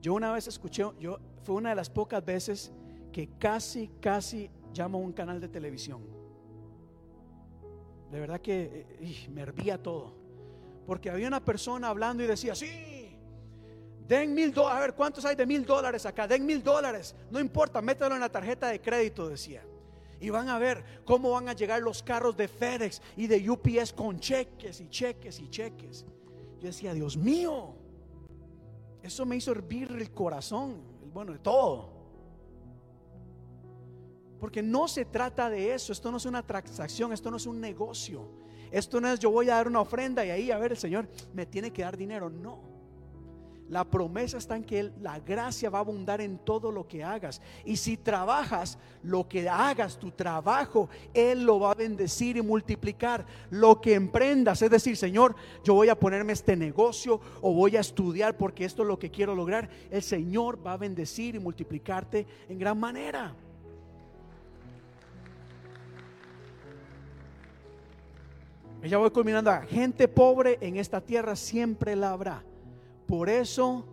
Yo 0.00 0.14
una 0.14 0.32
vez 0.32 0.46
escuché, 0.46 0.84
yo 0.98 1.18
fue 1.42 1.54
una 1.56 1.70
de 1.70 1.76
las 1.76 1.90
pocas 1.90 2.24
veces 2.24 2.72
que 3.12 3.28
casi, 3.38 3.88
casi 4.00 4.50
llamo 4.72 4.98
a 4.98 5.00
un 5.00 5.12
canal 5.12 5.40
de 5.40 5.48
televisión. 5.48 6.02
De 8.10 8.18
verdad 8.18 8.40
que 8.40 8.86
eh, 9.00 9.28
me 9.30 9.42
hervía 9.42 9.82
todo. 9.82 10.14
Porque 10.86 11.10
había 11.10 11.28
una 11.28 11.44
persona 11.44 11.88
hablando 11.88 12.24
y 12.24 12.26
decía, 12.26 12.54
sí, 12.54 13.16
den 14.08 14.34
mil 14.34 14.52
dólares, 14.52 14.76
a 14.76 14.80
ver, 14.80 14.94
¿cuántos 14.94 15.24
hay 15.24 15.36
de 15.36 15.46
mil 15.46 15.64
dólares 15.64 16.04
acá? 16.06 16.26
Den 16.26 16.44
mil 16.44 16.62
dólares, 16.62 17.14
no 17.30 17.38
importa, 17.38 17.80
mételo 17.80 18.14
en 18.14 18.20
la 18.20 18.28
tarjeta 18.28 18.68
de 18.68 18.80
crédito, 18.80 19.28
decía. 19.28 19.62
Y 20.20 20.28
van 20.30 20.48
a 20.48 20.58
ver 20.58 20.84
cómo 21.04 21.30
van 21.30 21.48
a 21.48 21.52
llegar 21.54 21.80
los 21.80 22.02
carros 22.02 22.36
de 22.36 22.48
FedEx 22.48 23.00
y 23.16 23.26
de 23.26 23.48
UPS 23.48 23.92
con 23.92 24.18
cheques 24.18 24.80
y 24.80 24.88
cheques 24.88 25.38
y 25.38 25.48
cheques. 25.48 26.04
Yo 26.60 26.66
decía, 26.66 26.92
Dios 26.92 27.16
mío, 27.16 27.74
eso 29.02 29.24
me 29.24 29.36
hizo 29.36 29.52
hervir 29.52 29.90
el 29.92 30.10
corazón 30.10 30.82
bueno, 31.12 31.32
de 31.32 31.38
todo. 31.38 31.90
Porque 34.38 34.62
no 34.62 34.88
se 34.88 35.04
trata 35.04 35.50
de 35.50 35.74
eso, 35.74 35.92
esto 35.92 36.10
no 36.10 36.16
es 36.16 36.24
una 36.24 36.46
transacción, 36.46 37.12
esto 37.12 37.30
no 37.30 37.36
es 37.36 37.46
un 37.46 37.60
negocio. 37.60 38.28
Esto 38.70 39.00
no 39.00 39.08
es 39.08 39.18
yo 39.18 39.30
voy 39.30 39.50
a 39.50 39.56
dar 39.56 39.68
una 39.68 39.80
ofrenda 39.80 40.24
y 40.24 40.30
ahí 40.30 40.50
a 40.50 40.58
ver 40.58 40.72
el 40.72 40.78
Señor 40.78 41.08
me 41.34 41.44
tiene 41.44 41.72
que 41.72 41.82
dar 41.82 41.96
dinero, 41.96 42.30
no. 42.30 42.69
La 43.70 43.84
promesa 43.84 44.36
está 44.36 44.56
en 44.56 44.64
que 44.64 44.90
la 45.00 45.20
gracia 45.20 45.70
va 45.70 45.78
a 45.78 45.82
abundar 45.82 46.20
en 46.20 46.38
todo 46.38 46.72
lo 46.72 46.88
que 46.88 47.04
hagas. 47.04 47.40
Y 47.64 47.76
si 47.76 47.96
trabajas, 47.96 48.76
lo 49.04 49.28
que 49.28 49.48
hagas, 49.48 49.96
tu 49.96 50.10
trabajo, 50.10 50.88
Él 51.14 51.44
lo 51.44 51.60
va 51.60 51.70
a 51.70 51.76
bendecir 51.76 52.36
y 52.36 52.42
multiplicar. 52.42 53.24
Lo 53.48 53.80
que 53.80 53.94
emprendas, 53.94 54.60
es 54.60 54.70
decir, 54.70 54.96
Señor, 54.96 55.36
yo 55.62 55.74
voy 55.74 55.88
a 55.88 55.94
ponerme 55.94 56.32
este 56.32 56.56
negocio 56.56 57.20
o 57.40 57.54
voy 57.54 57.76
a 57.76 57.80
estudiar 57.80 58.36
porque 58.36 58.64
esto 58.64 58.82
es 58.82 58.88
lo 58.88 58.98
que 58.98 59.12
quiero 59.12 59.36
lograr. 59.36 59.70
El 59.88 60.02
Señor 60.02 60.58
va 60.66 60.72
a 60.72 60.76
bendecir 60.76 61.36
y 61.36 61.38
multiplicarte 61.38 62.26
en 62.48 62.58
gran 62.58 62.76
manera. 62.76 63.36
Ya 68.82 68.98
voy 68.98 69.10
culminando. 69.10 69.52
Gente 69.68 70.08
pobre 70.08 70.58
en 70.60 70.76
esta 70.76 71.00
tierra 71.00 71.36
siempre 71.36 71.94
la 71.94 72.10
habrá. 72.10 72.42
Por 73.10 73.28
eso, 73.28 73.84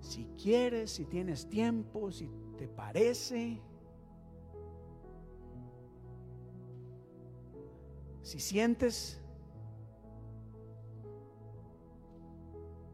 si 0.00 0.24
quieres, 0.42 0.90
si 0.90 1.04
tienes 1.04 1.46
tiempo, 1.46 2.10
si 2.10 2.30
te 2.56 2.66
parece, 2.66 3.60
si 8.22 8.40
sientes, 8.40 9.20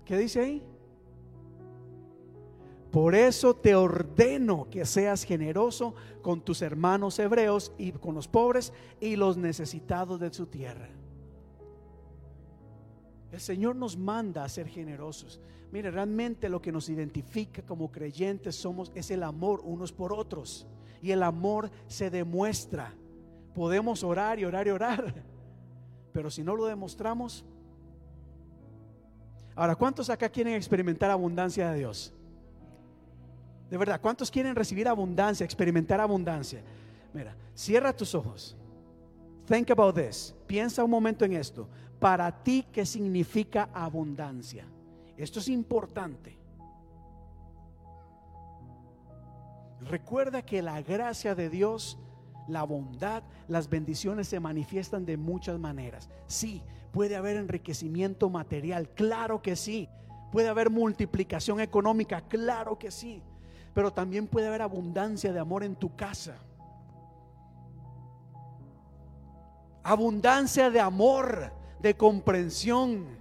¿qué 0.05 0.19
dice 0.19 0.41
ahí? 0.41 0.65
Por 2.91 3.15
eso 3.15 3.55
te 3.55 3.77
ordeno 3.77 4.69
que 4.69 4.85
seas 4.85 5.23
generoso 5.23 5.95
con 6.21 6.41
tus 6.41 6.63
hermanos 6.63 7.17
hebreos 7.21 7.73
y 7.79 7.93
con 7.93 8.17
los 8.17 8.27
pobres 8.27 8.73
y 8.99 9.15
los 9.15 9.37
necesitados 9.37 10.19
de 10.19 10.33
su 10.33 10.47
tierra. 10.47 10.96
El 13.33 13.41
Señor 13.41 13.77
nos 13.77 13.97
manda 13.97 14.45
a 14.45 14.49
ser 14.49 14.69
generosos. 14.69 15.41
Mire, 15.73 15.91
realmente 15.91 16.49
lo 16.49 16.63
que 16.63 16.73
nos 16.73 16.89
identifica 16.89 17.63
como 17.63 17.91
creyentes 17.91 18.57
somos 18.57 18.93
es 18.95 19.11
el 19.11 19.23
amor 19.23 19.61
unos 19.65 19.93
por 19.93 20.13
otros. 20.13 20.67
Y 21.03 21.11
el 21.11 21.23
amor 21.23 21.71
se 21.89 22.09
demuestra. 22.09 22.95
Podemos 23.55 24.03
orar 24.05 24.39
y 24.39 24.45
orar 24.45 24.67
y 24.67 24.71
orar. 24.71 25.15
Pero 26.13 26.31
si 26.31 26.43
no 26.43 26.55
lo 26.55 26.67
demostramos. 26.67 27.45
Ahora, 29.55 29.75
¿cuántos 29.75 30.09
acá 30.09 30.29
quieren 30.29 30.55
experimentar 30.55 31.11
abundancia 31.11 31.71
de 31.71 31.79
Dios? 31.79 32.13
De 33.71 33.77
verdad, 33.77 34.01
¿cuántos 34.01 34.31
quieren 34.31 34.55
recibir 34.55 34.87
abundancia, 34.87 35.45
experimentar 35.45 36.01
abundancia? 36.01 36.63
Mira, 37.13 37.35
cierra 37.55 37.95
tus 37.95 38.15
ojos. 38.15 38.57
Think 39.47 39.71
about 39.71 39.97
this. 39.97 40.35
Piensa 40.47 40.85
un 40.85 40.91
momento 40.91 41.25
en 41.25 41.33
esto 41.33 41.69
para 41.99 42.43
ti 42.43 42.67
qué 42.73 42.85
significa 42.85 43.71
abundancia. 43.73 44.67
Esto 45.17 45.41
es 45.41 45.49
importante. 45.49 46.39
Recuerda 49.81 50.43
que 50.43 50.63
la 50.63 50.83
gracia 50.83 51.35
de 51.35 51.49
Dios, 51.49 51.99
la 52.49 52.65
bondad, 52.65 53.23
las 53.49 53.69
bendiciones 53.69 54.29
se 54.29 54.41
manifiestan 54.41 55.07
de 55.07 55.17
muchas 55.17 55.59
maneras. 55.59 56.09
Sí, 56.27 56.63
puede 56.93 57.17
haber 57.17 57.37
enriquecimiento 57.37 58.29
material, 58.31 58.89
claro 58.91 59.43
que 59.43 59.57
sí. 59.57 59.89
Puede 60.33 60.49
haber 60.49 60.71
multiplicación 60.71 61.61
económica, 61.61 62.23
claro 62.23 62.79
que 62.79 62.91
sí. 62.91 63.23
Pero 63.75 63.93
también 63.93 64.27
puede 64.27 64.49
haber 64.49 64.63
abundancia 64.63 65.33
de 65.33 65.39
amor 65.39 65.63
en 65.63 65.77
tu 65.77 65.95
casa. 65.95 66.37
Abundancia 69.83 70.69
de 70.71 70.81
amor, 70.81 71.53
de 71.81 71.97
comprensión. 71.97 73.17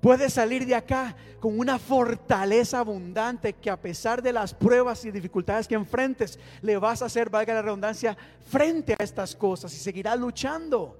Puedes 0.00 0.32
salir 0.32 0.66
de 0.66 0.74
acá 0.74 1.14
con 1.38 1.58
una 1.58 1.78
fortaleza 1.78 2.80
abundante 2.80 3.52
que 3.52 3.70
a 3.70 3.80
pesar 3.80 4.20
de 4.20 4.32
las 4.32 4.52
pruebas 4.52 5.04
y 5.04 5.10
dificultades 5.10 5.68
que 5.68 5.76
enfrentes, 5.76 6.38
le 6.60 6.76
vas 6.76 7.02
a 7.02 7.06
hacer, 7.06 7.30
valga 7.30 7.54
la 7.54 7.62
redundancia, 7.62 8.16
frente 8.48 8.96
a 8.98 9.02
estas 9.02 9.36
cosas 9.36 9.72
y 9.74 9.76
seguirás 9.76 10.18
luchando. 10.18 10.98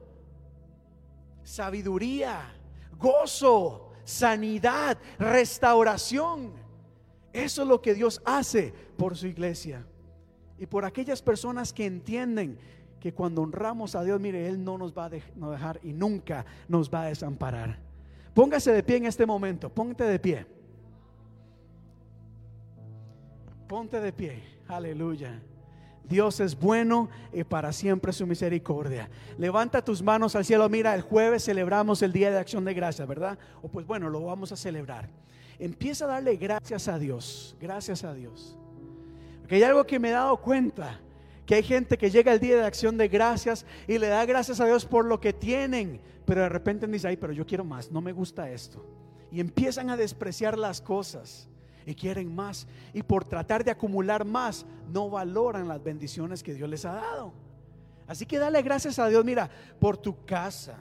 Sabiduría, 1.42 2.54
gozo, 2.96 3.92
sanidad, 4.04 4.98
restauración. 5.18 6.52
Eso 7.32 7.62
es 7.62 7.68
lo 7.68 7.82
que 7.82 7.94
Dios 7.94 8.20
hace 8.24 8.72
por 8.96 9.16
su 9.16 9.26
iglesia. 9.26 9.84
Y 10.58 10.66
por 10.66 10.84
aquellas 10.84 11.22
personas 11.22 11.72
que 11.72 11.86
entienden 11.86 12.58
que 13.02 13.12
cuando 13.12 13.42
honramos 13.42 13.96
a 13.96 14.04
Dios, 14.04 14.20
mire, 14.20 14.46
Él 14.46 14.62
no 14.62 14.78
nos 14.78 14.96
va 14.96 15.06
a 15.06 15.10
dejar 15.10 15.80
y 15.82 15.92
nunca 15.92 16.46
nos 16.68 16.88
va 16.88 17.02
a 17.02 17.06
desamparar. 17.06 17.76
Póngase 18.32 18.70
de 18.70 18.84
pie 18.84 18.98
en 18.98 19.06
este 19.06 19.26
momento, 19.26 19.68
ponte 19.68 20.04
de 20.04 20.20
pie. 20.20 20.46
Ponte 23.66 23.98
de 23.98 24.12
pie, 24.12 24.40
aleluya. 24.68 25.42
Dios 26.08 26.38
es 26.38 26.56
bueno 26.56 27.08
y 27.32 27.42
para 27.42 27.72
siempre 27.72 28.12
su 28.12 28.24
misericordia. 28.24 29.10
Levanta 29.36 29.84
tus 29.84 30.00
manos 30.00 30.36
al 30.36 30.44
cielo. 30.44 30.68
Mira, 30.68 30.94
el 30.94 31.02
jueves 31.02 31.44
celebramos 31.44 32.02
el 32.02 32.12
Día 32.12 32.30
de 32.30 32.38
Acción 32.38 32.64
de 32.64 32.72
Gracias, 32.72 33.08
¿verdad? 33.08 33.36
O 33.62 33.68
pues 33.68 33.84
bueno, 33.84 34.10
lo 34.10 34.22
vamos 34.22 34.52
a 34.52 34.56
celebrar. 34.56 35.08
Empieza 35.58 36.04
a 36.04 36.08
darle 36.08 36.36
gracias 36.36 36.86
a 36.86 37.00
Dios, 37.00 37.56
gracias 37.60 38.04
a 38.04 38.14
Dios. 38.14 38.56
Porque 39.40 39.56
hay 39.56 39.64
algo 39.64 39.82
que 39.84 39.98
me 39.98 40.10
he 40.10 40.12
dado 40.12 40.36
cuenta, 40.36 41.00
que 41.52 41.56
hay 41.56 41.62
gente 41.64 41.98
que 41.98 42.10
llega 42.10 42.32
el 42.32 42.40
Día 42.40 42.56
de 42.56 42.64
Acción 42.64 42.96
de 42.96 43.08
Gracias 43.08 43.66
y 43.86 43.98
le 43.98 44.08
da 44.08 44.24
gracias 44.24 44.58
a 44.58 44.64
Dios 44.64 44.86
por 44.86 45.04
lo 45.04 45.20
que 45.20 45.34
tienen, 45.34 46.00
pero 46.24 46.40
de 46.40 46.48
repente 46.48 46.86
dice, 46.86 47.08
ay, 47.08 47.18
pero 47.18 47.34
yo 47.34 47.44
quiero 47.44 47.62
más, 47.62 47.92
no 47.92 48.00
me 48.00 48.12
gusta 48.12 48.50
esto. 48.50 48.82
Y 49.30 49.38
empiezan 49.38 49.90
a 49.90 49.98
despreciar 49.98 50.56
las 50.56 50.80
cosas 50.80 51.50
y 51.84 51.94
quieren 51.94 52.34
más. 52.34 52.66
Y 52.94 53.02
por 53.02 53.26
tratar 53.26 53.64
de 53.64 53.70
acumular 53.70 54.24
más, 54.24 54.64
no 54.90 55.10
valoran 55.10 55.68
las 55.68 55.84
bendiciones 55.84 56.42
que 56.42 56.54
Dios 56.54 56.70
les 56.70 56.86
ha 56.86 56.94
dado. 56.94 57.34
Así 58.06 58.24
que 58.24 58.38
dale 58.38 58.62
gracias 58.62 58.98
a 58.98 59.08
Dios, 59.08 59.22
mira, 59.22 59.50
por 59.78 59.98
tu 59.98 60.24
casa, 60.24 60.78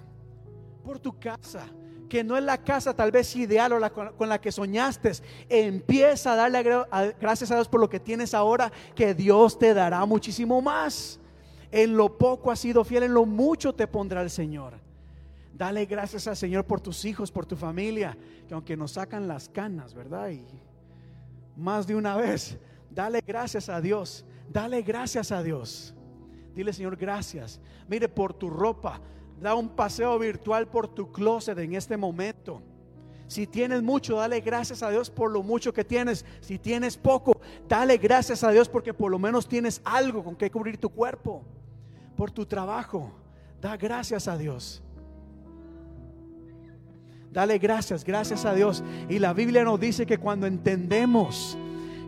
por 0.86 1.00
tu 1.00 1.20
casa, 1.20 1.66
que 2.12 2.26
no 2.26 2.36
es 2.36 2.44
la 2.44 2.58
casa 2.58 2.94
tal 2.94 3.10
vez 3.10 3.34
ideal 3.38 3.72
o 3.72 3.80
la 3.80 3.90
con, 3.90 4.28
la 4.28 4.42
que 4.42 4.52
soñaste. 4.52 5.14
Empieza 5.48 6.34
a 6.34 6.36
darle 6.36 6.62
gracias 7.18 7.52
a 7.52 7.56
Dios 7.56 7.70
por 7.70 7.80
lo 7.80 7.90
que 7.90 8.02
tienes 8.02 8.34
ahora, 8.34 8.70
que 8.94 9.14
Dios 9.14 9.58
te 9.58 9.74
dará 9.74 10.06
muchísimo 10.06 10.62
más. 10.62 11.22
En 11.72 11.96
lo 11.96 12.18
poco 12.18 12.52
has 12.52 12.60
sido 12.60 12.84
fiel, 12.84 13.04
en 13.04 13.14
lo 13.14 13.26
mucho 13.26 13.74
te 13.74 13.88
pondrá 13.88 14.22
el 14.22 14.30
Señor. 14.30 14.74
Dale 15.54 15.86
gracias 15.86 16.28
al 16.28 16.36
Señor 16.36 16.66
por 16.66 16.82
tus 16.82 17.06
hijos, 17.06 17.32
por 17.32 17.46
tu 17.46 17.56
familia, 17.56 18.18
que 18.46 18.56
aunque 18.56 18.76
nos 18.76 18.92
sacan 18.92 19.26
las 19.30 19.48
canas, 19.48 19.94
¿verdad? 19.94 20.32
Y 20.32 20.46
más 21.56 21.88
de 21.88 21.96
una 21.96 22.18
vez. 22.18 22.58
Dale 22.90 23.22
gracias 23.26 23.70
a 23.70 23.80
Dios. 23.80 24.26
Dale 24.50 24.82
gracias 24.82 25.32
a 25.32 25.42
Dios. 25.42 25.94
Dile, 26.54 26.74
Señor, 26.74 26.98
gracias. 26.98 27.62
Mire 27.88 28.10
por 28.10 28.34
tu 28.34 28.50
ropa. 28.50 29.00
Da 29.42 29.56
un 29.56 29.70
paseo 29.70 30.18
virtual 30.20 30.68
por 30.68 30.88
tu 30.88 31.12
closet 31.12 31.58
en 31.58 31.74
este 31.74 31.98
momento. 31.98 32.62
Si 33.28 33.48
tienes 33.48 33.82
mucho, 33.82 34.18
dale 34.18 34.42
gracias 34.42 34.84
a 34.84 34.90
Dios 34.90 35.10
por 35.10 35.32
lo 35.32 35.42
mucho 35.42 35.74
que 35.74 35.84
tienes. 35.84 36.26
Si 36.42 36.60
tienes 36.60 36.98
poco, 36.98 37.40
dale 37.68 37.98
gracias 37.98 38.44
a 38.44 38.52
Dios 38.52 38.70
porque 38.70 38.94
por 38.94 39.10
lo 39.10 39.18
menos 39.18 39.48
tienes 39.48 39.82
algo 39.84 40.24
con 40.24 40.36
que 40.36 40.52
cubrir 40.52 40.78
tu 40.78 40.90
cuerpo. 40.90 41.44
Por 42.16 42.30
tu 42.30 42.46
trabajo, 42.46 43.12
da 43.60 43.78
gracias 43.78 44.28
a 44.28 44.38
Dios. 44.38 44.84
Dale 47.32 47.58
gracias, 47.58 48.04
gracias 48.04 48.44
a 48.44 48.54
Dios. 48.54 48.84
Y 49.10 49.18
la 49.20 49.34
Biblia 49.34 49.64
nos 49.64 49.80
dice 49.80 50.06
que 50.06 50.18
cuando 50.18 50.46
entendemos 50.46 51.58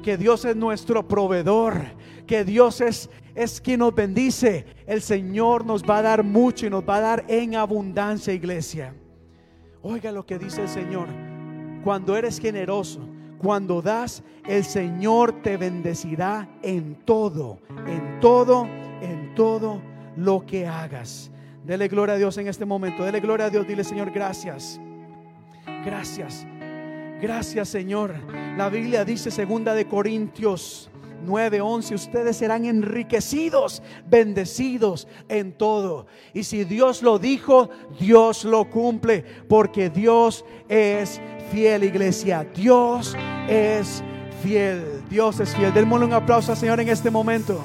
que 0.03 0.18
Dios 0.18 0.43
es 0.43 0.55
nuestro 0.55 1.07
proveedor, 1.07 1.81
que 2.27 2.43
Dios 2.43 2.81
es, 2.81 3.10
es 3.35 3.60
quien 3.60 3.80
nos 3.80 3.95
bendice, 3.95 4.65
el 4.85 5.01
Señor 5.01 5.65
nos 5.65 5.84
va 5.84 5.97
a 5.97 6.01
dar 6.03 6.23
mucho 6.23 6.68
y 6.68 6.69
nos 6.69 6.88
va 6.88 6.97
a 6.97 7.01
dar 7.01 7.26
en 7.27 7.55
abundancia, 7.55 8.34
iglesia. 8.34 8.95
Oiga 9.81 10.11
lo 10.11 10.26
que 10.26 10.38
dice 10.38 10.61
el 10.61 10.69
Señor. 10.69 11.07
Cuando 11.84 12.15
eres 12.15 12.39
generoso, 12.39 13.07
cuando 13.39 13.81
das, 13.81 14.23
el 14.47 14.64
Señor 14.64 15.41
te 15.41 15.57
bendecirá 15.57 16.47
en 16.61 16.95
todo, 17.05 17.60
en 17.88 18.19
todo, 18.19 18.68
en 19.01 19.34
todo 19.35 19.81
lo 20.15 20.45
que 20.45 20.65
hagas. 20.65 21.31
Dele 21.65 21.88
gloria 21.88 22.15
a 22.15 22.18
Dios 22.18 22.38
en 22.38 22.47
este 22.47 22.65
momento. 22.65 23.03
Dele 23.03 23.19
gloria 23.19 23.47
a 23.47 23.49
Dios. 23.49 23.68
Dile, 23.68 23.84
Señor, 23.84 24.11
gracias. 24.11 24.80
Gracias. 25.85 26.45
Gracias, 27.22 27.69
Señor. 27.69 28.14
La 28.57 28.69
Biblia 28.69 29.03
dice 29.03 29.31
segunda 29.31 29.73
de 29.73 29.88
Corintios 29.88 30.89
9:11, 31.26 31.95
ustedes 31.95 32.38
serán 32.38 32.66
enriquecidos, 32.66 33.82
bendecidos 34.08 35.08
en 35.30 35.54
todo. 35.58 36.06
Y 36.34 36.44
si 36.44 36.64
Dios 36.64 37.02
lo 37.02 37.20
dijo, 37.20 37.70
Dios 38.00 38.44
lo 38.44 38.70
cumple, 38.70 39.24
porque 39.48 39.90
Dios 39.90 40.45
es 40.70 41.20
fiel, 41.52 41.84
iglesia. 41.84 42.48
Dios 42.56 43.16
es 43.48 44.04
fiel. 44.41 45.04
Dios 45.10 45.40
es 45.40 45.56
fiel. 45.56 45.74
Denme 45.74 45.95
un 45.95 46.14
aplauso 46.14 46.52
al 46.52 46.58
Señor 46.58 46.80
en 46.80 46.90
este 46.90 47.10
momento. 47.10 47.64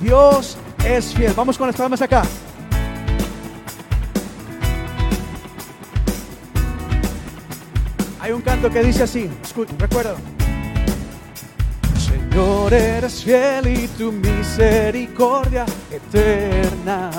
Dios 0.00 0.56
es 0.84 1.14
fiel. 1.14 1.32
Vamos 1.34 1.58
con 1.58 1.66
las 1.66 1.76
palmas 1.76 2.02
acá. 2.02 2.22
Hay 8.28 8.34
un 8.34 8.42
canto 8.42 8.68
que 8.68 8.82
dice 8.82 9.04
así, 9.04 9.30
escucha, 9.42 9.72
recuerda. 9.78 10.14
Señor, 11.98 12.74
eres 12.74 13.24
fiel 13.24 13.66
y 13.68 13.88
tu 13.88 14.12
misericordia 14.12 15.64
eterna. 15.90 17.10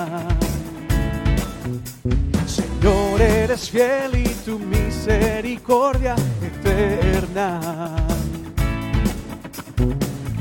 Señor, 2.46 3.20
eres 3.20 3.70
fiel 3.70 4.24
y 4.24 4.28
tu 4.44 4.60
misericordia 4.60 6.14
eterna. 6.40 7.96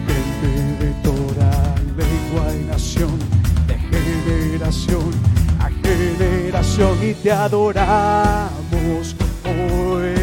Gente 0.06 0.86
de 0.86 0.92
toda 1.02 1.50
lengua 1.98 2.56
y 2.56 2.66
nación, 2.66 3.18
de 3.66 3.76
generación 3.76 5.10
a 5.62 5.70
generación, 5.84 6.96
y 7.02 7.16
te 7.16 7.32
adoramos 7.32 9.16
hoy. 9.46 10.19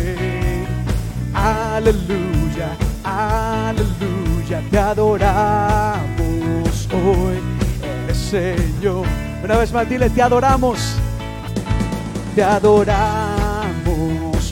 Aleluya, 1.77 2.71
aleluya, 3.05 4.63
te 4.71 4.79
adoramos 4.79 6.09
hoy, 6.91 7.39
Señor. 8.15 9.05
Una 9.45 9.59
vez 9.59 9.71
más, 9.75 9.87
dile, 9.87 10.09
te 10.09 10.23
adoramos, 10.23 10.95
te 12.35 12.43
adoramos 12.43 12.95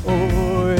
hoy. 0.04 0.76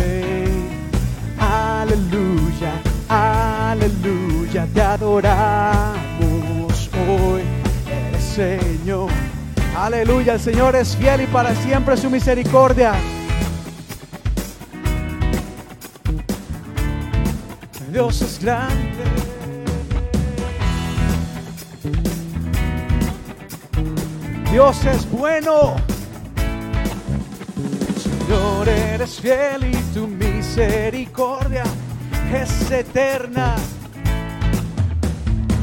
Aleluya, 1.41 2.75
aleluya, 3.09 4.67
te 4.67 4.83
adoramos 4.83 5.97
hoy, 7.09 7.43
Señor. 8.21 9.09
Aleluya, 9.79 10.35
el 10.35 10.41
Señor 10.41 10.77
es 10.77 10.95
fiel 10.95 11.23
y 11.23 11.27
para 11.27 11.55
siempre 11.55 11.97
su 11.97 12.11
misericordia. 12.11 12.93
Dios 17.95 18.23
es 18.23 18.41
grande. 18.43 19.05
Dios 24.51 24.85
es 24.85 25.09
bueno. 25.13 25.77
Señor, 28.03 28.69
eres 28.69 29.21
fiel 29.21 29.73
y 29.73 29.77
tu 29.95 30.09
misericordia 30.09 31.63
es 32.35 32.69
eterna. 32.69 33.55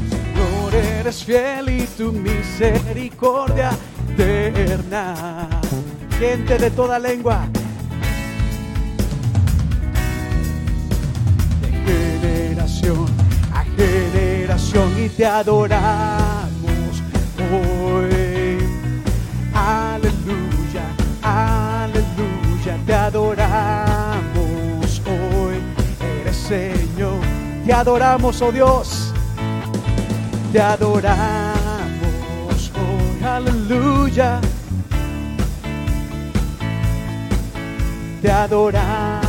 Señor, 0.08 0.74
eres 0.74 1.22
fiel 1.22 1.68
y 1.68 1.86
tu 1.98 2.12
misericordia 2.12 3.72
eterna. 4.16 5.50
Gente 6.18 6.56
de 6.56 6.70
toda 6.70 6.98
lengua, 6.98 7.46
te 15.16 15.26
adoramos 15.26 17.02
hoy. 17.38 18.58
Aleluya, 19.54 20.84
aleluya, 21.22 22.78
te 22.86 22.94
adoramos 22.94 25.02
hoy. 25.06 25.56
Eres 26.20 26.36
Señor, 26.36 27.20
te 27.64 27.72
adoramos, 27.72 28.42
oh 28.42 28.52
Dios, 28.52 29.12
te 30.52 30.60
adoramos 30.60 31.52
hoy. 32.74 33.24
Aleluya. 33.24 34.40
Te 38.20 38.30
adoramos, 38.30 39.21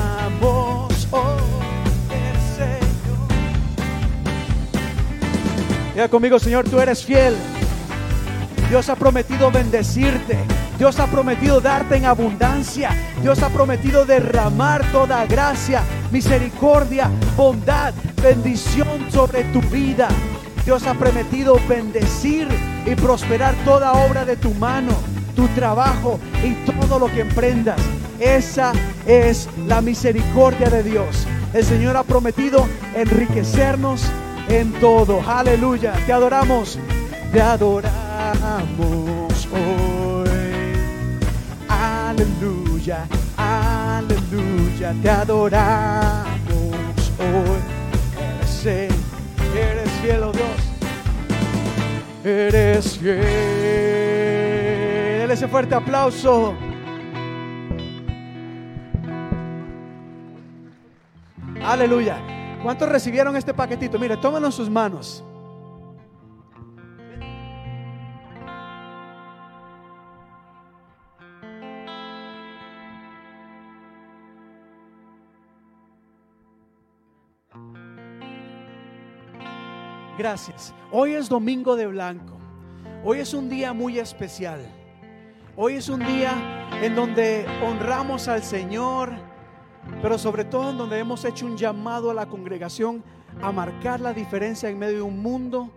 Diga 5.93 6.09
conmigo, 6.09 6.39
Señor, 6.39 6.67
tú 6.67 6.79
eres 6.79 7.03
fiel. 7.03 7.35
Dios 8.67 8.89
ha 8.89 8.95
prometido 8.95 9.51
bendecirte. 9.51 10.39
Dios 10.79 10.99
ha 10.99 11.05
prometido 11.05 11.61
darte 11.61 11.97
en 11.97 12.05
abundancia. 12.05 12.89
Dios 13.21 13.43
ha 13.43 13.49
prometido 13.49 14.03
derramar 14.03 14.83
toda 14.91 15.25
gracia, 15.27 15.83
misericordia, 16.11 17.11
bondad, 17.37 17.93
bendición 18.23 19.11
sobre 19.11 19.43
tu 19.45 19.61
vida. 19.61 20.07
Dios 20.65 20.87
ha 20.87 20.95
prometido 20.95 21.59
bendecir 21.69 22.47
y 22.85 22.95
prosperar 22.95 23.53
toda 23.63 23.91
obra 23.91 24.25
de 24.25 24.35
tu 24.35 24.51
mano, 24.55 24.93
tu 25.35 25.47
trabajo 25.49 26.19
y 26.43 26.53
todo 26.65 26.97
lo 26.97 27.07
que 27.07 27.21
emprendas. 27.21 27.79
Esa 28.19 28.71
es 29.05 29.47
la 29.67 29.81
misericordia 29.81 30.69
de 30.71 30.81
Dios. 30.81 31.27
El 31.53 31.63
Señor 31.63 31.97
ha 31.97 32.03
prometido 32.03 32.65
enriquecernos 32.95 34.01
en 34.53 34.71
todo. 34.73 35.21
Aleluya. 35.27 35.93
Te 36.05 36.13
adoramos. 36.13 36.77
Te 37.31 37.41
adoramos 37.41 37.87
hoy. 39.51 40.29
Aleluya. 41.67 43.07
Aleluya. 43.37 44.93
Te 45.01 45.09
adoramos 45.09 46.35
hoy. 47.19 47.61
Eres, 48.65 48.89
eres 49.55 49.91
fiel, 50.01 50.23
oh 50.23 50.31
Dios. 50.31 50.61
Eres 52.23 52.97
fiel. 52.97 53.17
Dele 55.19 55.33
ese 55.33 55.47
fuerte 55.49 55.75
aplauso. 55.75 56.55
Aleluya. 61.61 62.32
¿Cuántos 62.63 62.87
recibieron 62.87 63.35
este 63.35 63.53
paquetito? 63.53 63.99
Mire, 63.99 64.15
tómenlo 64.15 64.47
en 64.47 64.53
sus 64.53 64.69
manos. 64.69 65.21
Gracias. 80.17 80.73
Hoy 80.89 81.15
es 81.15 81.27
domingo 81.27 81.75
de 81.75 81.87
blanco. 81.87 82.37
Hoy 83.03 83.19
es 83.19 83.33
un 83.33 83.49
día 83.49 83.73
muy 83.73 83.99
especial. 83.99 84.61
Hoy 85.57 85.73
es 85.73 85.89
un 85.89 85.99
día 85.99 86.69
en 86.81 86.95
donde 86.95 87.45
honramos 87.61 88.29
al 88.29 88.41
Señor, 88.41 89.11
pero 90.01 90.17
sobre 90.17 90.45
todo 90.45 90.71
en 90.71 90.77
donde 90.77 90.99
hemos 90.99 91.23
hecho 91.25 91.45
un 91.45 91.57
llamado 91.57 92.11
a 92.11 92.13
la 92.13 92.25
congregación 92.25 93.03
a 93.41 93.51
marcar 93.51 93.99
la 93.99 94.13
diferencia 94.13 94.69
en 94.69 94.77
medio 94.77 94.97
de 94.97 95.01
un 95.01 95.21
mundo 95.21 95.69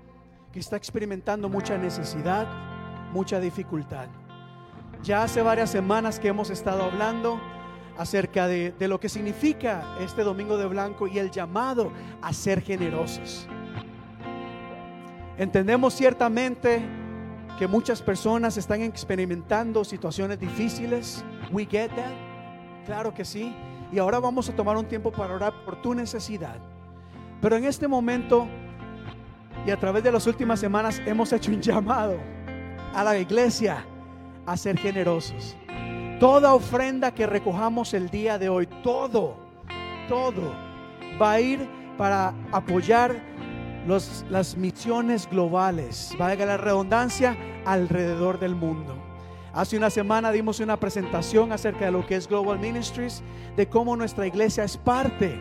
que 0.53 0.61
está 0.61 0.77
experimentando 0.77 1.49
mucha 1.49 1.77
necesidad, 1.77 2.47
mucha 3.13 3.41
dificultad. 3.41 4.09
Ya 5.03 5.23
hace 5.23 5.43
varias 5.43 5.71
semanas 5.71 6.19
que 6.19 6.29
hemos 6.29 6.51
estado 6.51 6.83
hablando 6.83 7.41
acerca 7.99 8.47
de, 8.47 8.75
lo 8.81 9.01
que 9.01 9.09
significa 9.09 9.97
este 10.01 10.23
domingo 10.23 10.57
de 10.57 10.67
blanco 10.67 11.07
y 11.07 11.19
el 11.19 11.31
llamado 11.31 11.93
a 12.23 12.33
ser 12.33 12.63
generosos. 12.63 13.47
Entendemos 15.39 15.95
ciertamente 15.95 16.83
que 17.59 17.67
muchas 17.67 18.03
personas 18.03 18.57
están 18.57 18.83
experimentando 18.83 19.85
situaciones 19.85 20.39
difíciles. 20.39 21.25
We 21.51 21.67
get 21.67 21.91
that. 21.91 22.13
Claro 22.87 23.13
que 23.13 23.25
sí. 23.25 23.55
Y 23.93 23.99
ahora 23.99 24.19
vamos 24.21 24.49
a 24.49 24.57
tomar 24.57 24.77
un 24.77 24.87
tiempo 24.87 25.13
para 25.13 25.35
orar 25.35 25.53
por 25.65 25.81
tu 25.81 25.95
necesidad. 25.95 26.57
Pero 27.41 27.57
en 27.57 27.65
este 27.65 27.87
momento 27.87 28.49
y 29.67 29.71
a 29.71 29.77
través 29.77 30.05
de 30.05 30.13
las 30.13 30.27
últimas 30.27 30.61
semanas 30.61 31.01
hemos 31.07 31.33
hecho 31.33 31.51
un 31.51 31.61
llamado 31.61 32.17
a 32.95 33.05
la 33.05 33.19
iglesia 33.19 33.85
a 34.47 34.57
ser 34.57 34.79
generosos. 34.79 35.57
Toda 36.21 36.55
ofrenda 36.55 37.13
que 37.13 37.27
recojamos 37.27 37.93
el 37.93 38.09
día 38.09 38.39
de 38.39 38.49
hoy, 38.49 38.67
todo, 38.83 39.37
todo 40.09 40.55
va 41.21 41.33
a 41.33 41.41
ir 41.41 41.69
para 41.99 42.33
apoyar 42.53 43.21
las 43.87 44.57
misiones 44.57 45.29
globales, 45.29 46.15
valga 46.19 46.47
la 46.47 46.57
redundancia, 46.57 47.37
alrededor 47.65 48.39
del 48.39 48.55
mundo. 48.55 49.06
Hace 49.57 49.79
una 49.79 49.89
semana 49.89 50.33
dimos 50.33 50.61
una 50.61 50.79
presentación 50.79 51.51
acerca 51.51 51.87
de 51.87 51.91
lo 51.91 52.07
que 52.07 52.15
es 52.15 52.29
Global 52.29 52.59
Ministries, 52.59 53.23
de 53.57 53.67
cómo 53.67 53.97
nuestra 53.97 54.27
iglesia 54.27 54.65
es 54.65 54.77
parte 54.77 55.41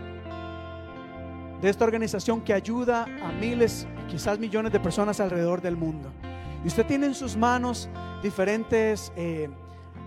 de 1.61 1.69
esta 1.69 1.83
organización 1.83 2.39
que 2.39 2.53
ayuda 2.53 3.07
a 3.21 3.33
miles, 3.33 3.85
quizás 4.07 4.39
millones 4.39 4.71
de 4.71 4.79
personas 4.79 5.19
alrededor 5.19 5.61
del 5.61 5.75
mundo. 5.75 6.13
Y 6.63 6.67
usted 6.69 6.85
tiene 6.85 7.07
en 7.07 7.13
sus 7.13 7.35
manos 7.35 7.89
diferentes 8.23 9.11
eh, 9.17 9.49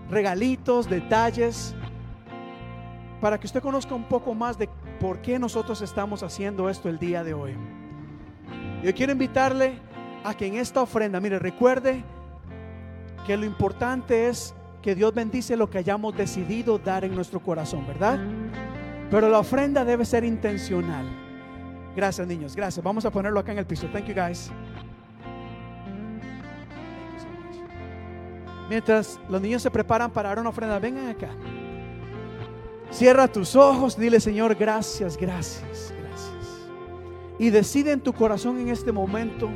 regalitos, 0.09 0.89
detalles, 0.89 1.75
para 3.21 3.39
que 3.39 3.45
usted 3.45 3.61
conozca 3.61 3.93
un 3.93 4.05
poco 4.05 4.33
más 4.33 4.57
de 4.57 4.67
por 4.99 5.21
qué 5.21 5.37
nosotros 5.37 5.83
estamos 5.83 6.23
haciendo 6.23 6.67
esto 6.67 6.89
el 6.89 6.97
día 6.97 7.23
de 7.23 7.35
hoy. 7.35 7.55
Yo 8.81 8.91
quiero 8.95 9.11
invitarle 9.11 9.79
a 10.23 10.33
que 10.33 10.47
en 10.47 10.55
esta 10.55 10.81
ofrenda, 10.81 11.19
mire, 11.19 11.37
recuerde 11.37 12.03
que 13.25 13.37
lo 13.37 13.45
importante 13.45 14.27
es 14.27 14.53
que 14.81 14.95
Dios 14.95 15.13
bendice 15.13 15.57
lo 15.57 15.69
que 15.69 15.77
hayamos 15.77 16.15
decidido 16.15 16.79
dar 16.79 17.03
en 17.03 17.13
nuestro 17.13 17.39
corazón, 17.39 17.85
¿verdad? 17.85 18.19
Pero 19.11 19.29
la 19.29 19.39
ofrenda 19.39 19.83
debe 19.83 20.05
ser 20.05 20.23
intencional. 20.23 21.05
Gracias, 21.95 22.25
niños. 22.27 22.55
Gracias. 22.55 22.83
Vamos 22.83 23.05
a 23.05 23.11
ponerlo 23.11 23.39
acá 23.39 23.51
en 23.51 23.59
el 23.59 23.65
piso. 23.65 23.87
Thank 23.91 24.05
you, 24.05 24.13
guys. 24.13 24.51
Mientras 28.69 29.19
los 29.27 29.41
niños 29.41 29.63
se 29.63 29.71
preparan 29.71 30.11
para 30.11 30.29
dar 30.29 30.39
una 30.39 30.49
ofrenda, 30.49 30.77
vengan 30.77 31.07
acá. 31.07 31.29
Cierra 32.91 33.27
tus 33.27 33.55
ojos, 33.55 33.97
dile, 33.97 34.19
Señor, 34.19 34.55
gracias, 34.55 35.17
gracias, 35.17 35.93
gracias. 35.99 36.69
Y 37.39 37.49
decide 37.49 37.91
en 37.91 37.99
tu 37.99 38.13
corazón 38.13 38.59
en 38.59 38.69
este 38.69 38.91
momento 38.91 39.49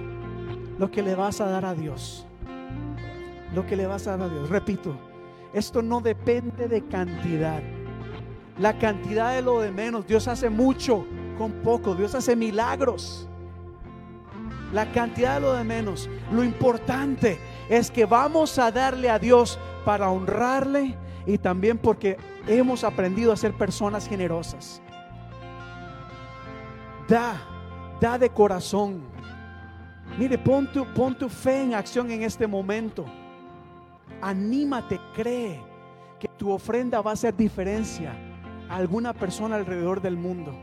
lo 0.80 0.90
que 0.90 1.04
le 1.04 1.16
vas 1.16 1.42
a 1.42 1.46
dar 1.46 1.66
a 1.66 1.74
Dios. 1.76 2.26
Lo 3.54 3.66
que 3.66 3.76
le 3.76 3.88
vas 3.88 4.08
a 4.08 4.18
dar 4.18 4.30
a 4.30 4.34
Dios. 4.34 4.50
Repito, 4.50 4.96
esto 5.54 5.82
no 5.82 6.02
depende 6.02 6.68
de 6.68 6.82
cantidad. 6.88 7.62
La 8.60 8.78
cantidad 8.78 9.36
de 9.36 9.42
lo 9.42 9.60
de 9.62 9.72
menos. 9.72 10.08
Dios 10.08 10.28
hace 10.28 10.50
mucho 10.50 11.06
con 11.38 11.52
poco. 11.64 11.96
Dios 11.96 12.16
hace 12.16 12.36
milagros. 12.36 13.28
La 14.74 14.92
cantidad 14.92 15.36
de 15.36 15.42
lo 15.42 15.54
de 15.54 15.64
menos. 15.64 16.10
Lo 16.32 16.44
importante 16.44 17.40
es 17.70 17.92
que 17.92 18.06
vamos 18.06 18.58
a 18.58 18.72
darle 18.72 19.10
a 19.10 19.20
Dios 19.20 19.60
para 19.86 20.10
honrarle 20.10 20.98
y 21.26 21.38
también 21.38 21.78
porque 21.78 22.18
hemos 22.48 22.84
aprendido 22.84 23.32
a 23.32 23.38
ser 23.38 23.54
personas 23.54 24.08
generosas. 24.08 24.82
Da, 27.08 27.36
da 28.02 28.18
de 28.18 28.30
corazón. 28.30 29.04
Mire, 30.18 30.38
pon 30.38 30.72
tu, 30.72 30.86
pon 30.94 31.16
tu 31.16 31.30
fe 31.30 31.62
en 31.62 31.74
acción 31.76 32.10
en 32.12 32.24
este 32.24 32.48
momento. 32.48 33.06
Anímate, 34.24 35.02
cree 35.14 35.60
que 36.18 36.30
tu 36.38 36.50
ofrenda 36.50 37.02
va 37.02 37.12
a 37.12 37.14
hacer 37.14 37.36
diferencia 37.36 38.14
a 38.70 38.78
alguna 38.78 39.12
persona 39.12 39.58
alrededor 39.58 40.02
del 40.02 40.16
mundo. 40.16 40.56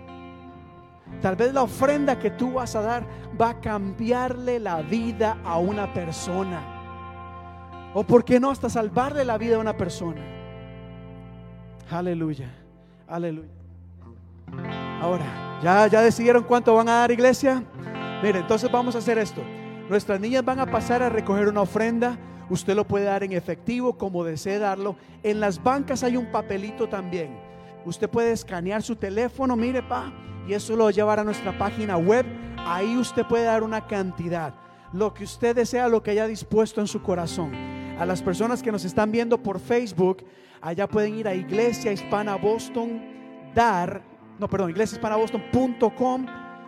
Tal 1.21 1.37
vez 1.37 1.53
la 1.53 1.63
ofrenda 1.63 2.19
que 2.19 2.31
tú 2.31 2.55
vas 2.55 2.75
a 2.75 2.81
dar 2.81 3.05
va 3.39 3.51
a 3.51 3.61
cambiarle 3.61 4.59
la 4.61 4.81
vida 4.81 5.37
a 5.45 5.59
una 5.59 5.93
persona. 5.93 6.63
O 7.93 8.03
por 8.03 8.25
qué 8.25 8.41
no 8.41 8.51
hasta 8.51 8.71
salvarle 8.71 9.27
la 9.27 9.37
vida 9.37 9.57
a 9.57 9.59
una 9.59 9.77
persona. 9.77 10.23
Aleluya. 11.91 12.51
Aleluya. 13.07 13.51
Ahora, 15.03 15.61
¿ya, 15.63 15.87
ya 15.87 16.01
decidieron 16.01 16.45
cuánto 16.45 16.75
van 16.75 16.89
a 16.89 17.01
dar 17.01 17.11
iglesia? 17.11 17.63
Mire, 18.23 18.39
entonces 18.39 18.73
vamos 18.73 18.95
a 18.95 18.99
hacer 18.99 19.19
esto. 19.19 19.43
Nuestras 19.91 20.19
niñas 20.19 20.45
van 20.45 20.61
a 20.61 20.67
pasar 20.67 21.03
a 21.03 21.11
recoger 21.11 21.49
una 21.49 21.61
ofrenda. 21.61 22.17
Usted 22.51 22.75
lo 22.75 22.85
puede 22.85 23.05
dar 23.05 23.23
en 23.23 23.33
efectivo 23.33 23.97
como 23.97 24.25
desee 24.25 24.59
darlo. 24.59 24.97
En 25.23 25.39
las 25.39 25.63
bancas 25.63 26.03
hay 26.03 26.17
un 26.17 26.27
papelito 26.33 26.89
también. 26.89 27.39
Usted 27.85 28.11
puede 28.11 28.33
escanear 28.33 28.83
su 28.83 28.97
teléfono, 28.97 29.57
mire, 29.57 29.83
pa, 29.83 30.13
y 30.47 30.53
eso 30.53 30.75
lo 30.77 30.85
va 30.85 30.91
a 30.91 30.93
llevar 30.93 31.21
a 31.21 31.25
nuestra 31.25 31.57
página 31.57 31.97
web. 31.97 32.27
Ahí 32.59 32.97
usted 32.97 33.25
puede 33.25 33.45
dar 33.45 33.63
una 33.63 33.87
cantidad, 33.87 34.55
lo 34.93 35.15
que 35.15 35.25
usted 35.25 35.55
desea, 35.57 35.89
lo 35.89 36.03
que 36.03 36.11
haya 36.11 36.27
dispuesto 36.27 36.81
en 36.81 36.89
su 36.89 37.01
corazón. 37.01 37.55
A 37.99 38.05
las 38.05 38.21
personas 38.21 38.63
que 38.63 38.73
nos 38.73 38.85
están 38.85 39.13
viendo 39.13 39.43
por 39.43 39.61
Facebook, 39.61 40.25
allá 40.61 40.89
pueden 40.89 41.15
ir 41.15 41.29
a 41.29 41.35
Iglesia 41.35 41.93
Hispana 41.93 42.37
Boston, 42.37 43.01
dar, 43.55 44.03
no, 44.39 44.49
perdón, 44.49 44.71
iglesiahispanaboston.com, 44.71 46.27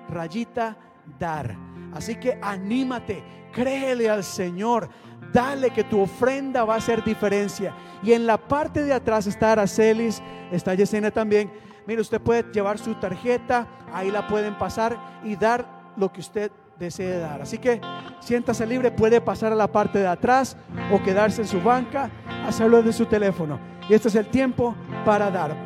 rayita, 0.09 0.77
dar. 1.19 1.57
Así 1.93 2.17
que 2.17 2.39
anímate, 2.41 3.23
créele 3.53 4.09
al 4.09 4.25
Señor, 4.25 4.89
dale 5.33 5.71
que 5.71 5.85
tu 5.85 6.01
ofrenda 6.01 6.65
va 6.65 6.75
a 6.75 6.79
hacer 6.79 7.03
diferencia. 7.03 7.75
Y 8.03 8.13
en 8.13 8.27
la 8.27 8.37
parte 8.37 8.83
de 8.83 8.93
atrás 8.93 9.27
está 9.27 9.53
Aracelis, 9.53 10.23
está 10.51 10.75
Yesenia 10.75 11.11
también. 11.11 11.51
Mire, 11.87 12.01
usted 12.01 12.21
puede 12.21 12.45
llevar 12.53 12.79
su 12.79 12.95
tarjeta, 12.95 13.67
ahí 13.93 14.11
la 14.11 14.27
pueden 14.27 14.57
pasar 14.57 15.21
y 15.25 15.37
dar 15.37 15.67
lo 15.97 16.13
que 16.13 16.21
usted 16.21 16.51
desee 16.79 17.19
dar. 17.19 17.43
Así 17.43 17.59
que 17.59 17.81
siéntase 18.21 18.67
libre, 18.67 18.91
puede 18.91 19.21
pasar 19.21 19.53
a 19.53 19.57
la 19.57 19.71
parte 19.71 19.99
de 19.99 20.07
atrás 20.07 20.57
o 20.93 21.03
quedarse 21.03 21.43
en 21.43 21.49
su 21.49 21.61
banca, 21.61 22.11
hacerlo 22.47 22.83
de 22.83 22.93
su 22.93 23.07
teléfono. 23.07 23.59
Y 23.89 23.95
este 23.95 24.09
es 24.09 24.15
el 24.15 24.27
tiempo 24.27 24.75
para 25.05 25.31
dar. 25.31 25.57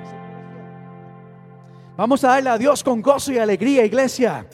Vamos 1.97 2.22
a 2.24 2.28
darle 2.28 2.51
a 2.51 2.59
Dios 2.59 2.84
con 2.84 3.01
gozo 3.01 3.32
y 3.32 3.38
alegría, 3.38 3.84
iglesia. 3.84 4.47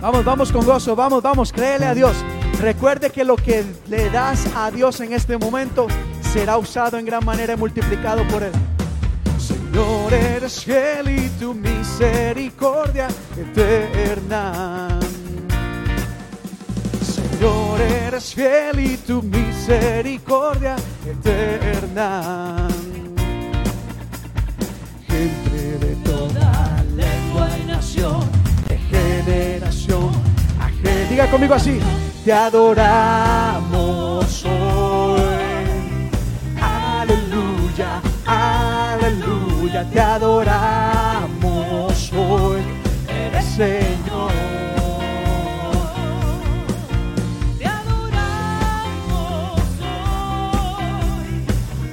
Vamos, 0.00 0.24
vamos 0.24 0.50
con 0.50 0.64
gozo, 0.64 0.96
vamos, 0.96 1.22
vamos, 1.22 1.52
créele 1.52 1.84
a 1.84 1.94
Dios. 1.94 2.16
Recuerde 2.58 3.10
que 3.10 3.22
lo 3.22 3.36
que 3.36 3.64
le 3.86 4.08
das 4.08 4.46
a 4.56 4.70
Dios 4.70 4.98
en 5.00 5.12
este 5.12 5.36
momento 5.36 5.88
será 6.32 6.56
usado 6.56 6.96
en 6.96 7.04
gran 7.04 7.22
manera 7.22 7.52
y 7.52 7.56
multiplicado 7.56 8.26
por 8.28 8.42
Él. 8.42 8.52
Señor, 9.38 10.14
eres 10.14 10.64
fiel 10.64 11.08
y 11.08 11.28
tu 11.38 11.52
misericordia 11.52 13.08
eterna. 13.36 14.88
Señor, 17.02 17.80
eres 17.80 18.34
fiel 18.34 18.80
y 18.80 18.96
tu 18.96 19.22
misericordia 19.22 20.76
eterna. 21.06 22.68
Gente 25.06 25.78
de 25.78 25.94
toda 25.96 26.84
lengua 26.96 27.48
y 27.62 27.66
nación 27.66 28.40
generación 28.90 29.59
Diga 31.10 31.26
conmigo 31.28 31.54
así, 31.54 31.80
te 32.24 32.32
adoramos 32.32 33.64
hoy. 34.44 35.20
Aleluya, 36.62 38.00
aleluya, 38.24 39.84
te 39.90 40.00
adoramos 40.00 40.52
hoy. 42.12 42.60
Eres 43.08 43.44
Señor. 43.44 44.30
Te 47.58 47.66
adoramos 47.66 48.80
hoy. 49.82 51.44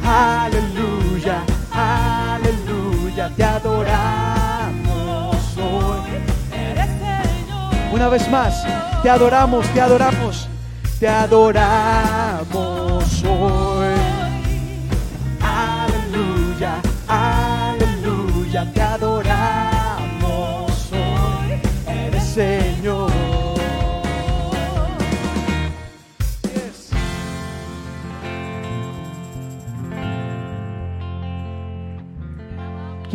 Aleluya, 0.06 1.42
aleluya, 1.74 3.30
te 3.36 3.44
adoramos. 3.44 4.48
Una 7.92 8.10
vez 8.10 8.30
más, 8.30 8.64
te 9.08 9.12
adoramos, 9.12 9.66
te 9.74 9.80
adoramos, 9.80 10.50
te 11.00 11.08
adoramos 11.08 12.44
hoy. 13.24 13.77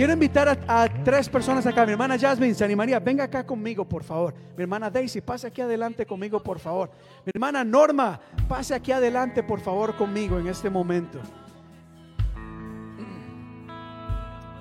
Quiero 0.03 0.15
invitar 0.15 0.59
a, 0.67 0.89
tres 1.05 1.29
personas 1.29 1.65
acá. 1.65 1.87
Mi 1.87 1.93
hermana 1.93 2.19
Jasmine, 2.19 2.55
se 2.55 2.65
animaría. 2.65 2.99
Venga 2.99 3.23
acá 3.23 3.47
conmigo, 3.47 3.85
por 3.89 4.03
favor. 4.03 4.35
Mi 4.57 4.65
hermana 4.65 4.91
Daisy, 4.91 5.21
pase 5.21 5.47
aquí 5.47 5.61
adelante 5.61 6.05
conmigo, 6.05 6.43
por 6.43 6.59
favor. 6.59 6.91
Mi 7.25 7.31
hermana 7.33 7.63
Norma, 7.63 8.19
pase 8.49 8.75
aquí 8.75 8.91
adelante, 8.91 9.45
por 9.45 9.61
favor, 9.61 9.97
conmigo 9.97 10.41
en 10.41 10.49
este 10.49 10.69
momento. 10.69 11.21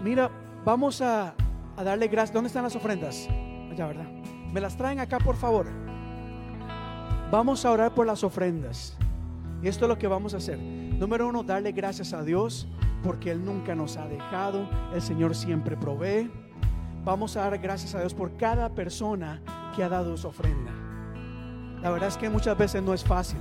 Mira, 0.04 0.30
vamos 0.64 1.02
a, 1.02 1.34
a 1.76 1.84
darle 1.84 2.08
gracias. 2.08 2.36
¿Dónde 2.36 2.50
están 2.50 2.62
las 2.62 2.76
ofrendas? 2.76 3.28
Allá, 3.72 3.88
¿verdad? 3.88 4.12
Me 4.54 4.62
las 4.62 4.78
traen 4.78 5.00
acá, 5.00 5.18
por 5.18 5.38
favor. 5.38 5.66
Vamos 7.32 7.66
a 7.66 7.72
orar 7.72 7.96
por 7.96 8.06
las 8.06 8.24
ofrendas. 8.24 8.96
Y 9.64 9.68
esto 9.68 9.86
es 9.86 9.90
lo 9.90 9.98
que 9.98 10.06
vamos 10.06 10.36
a 10.36 10.38
hacer. 10.38 10.60
Número 10.60 11.28
uno, 11.28 11.42
darle 11.42 11.72
gracias 11.72 12.14
a 12.14 12.22
Dios 12.22 12.68
porque 13.04 13.32
Él 13.32 13.44
nunca 13.44 13.76
nos 13.76 13.98
ha 13.98 14.08
dejado, 14.08 14.68
el 14.94 15.02
Señor 15.02 15.36
siempre 15.36 15.76
provee. 15.76 16.32
Vamos 17.04 17.36
a 17.36 17.42
dar 17.42 17.58
gracias 17.58 17.96
a 17.96 18.00
Dios 18.00 18.14
por 18.14 18.38
cada 18.38 18.70
persona 18.70 19.42
que 19.76 19.84
ha 19.84 19.90
dado 19.90 20.16
su 20.18 20.28
ofrenda. 20.28 20.72
La 21.82 21.90
verdad 21.90 22.10
es 22.10 22.18
que 22.18 22.30
muchas 22.30 22.58
veces 22.58 22.84
no 22.84 22.94
es 22.94 23.04
fácil, 23.04 23.40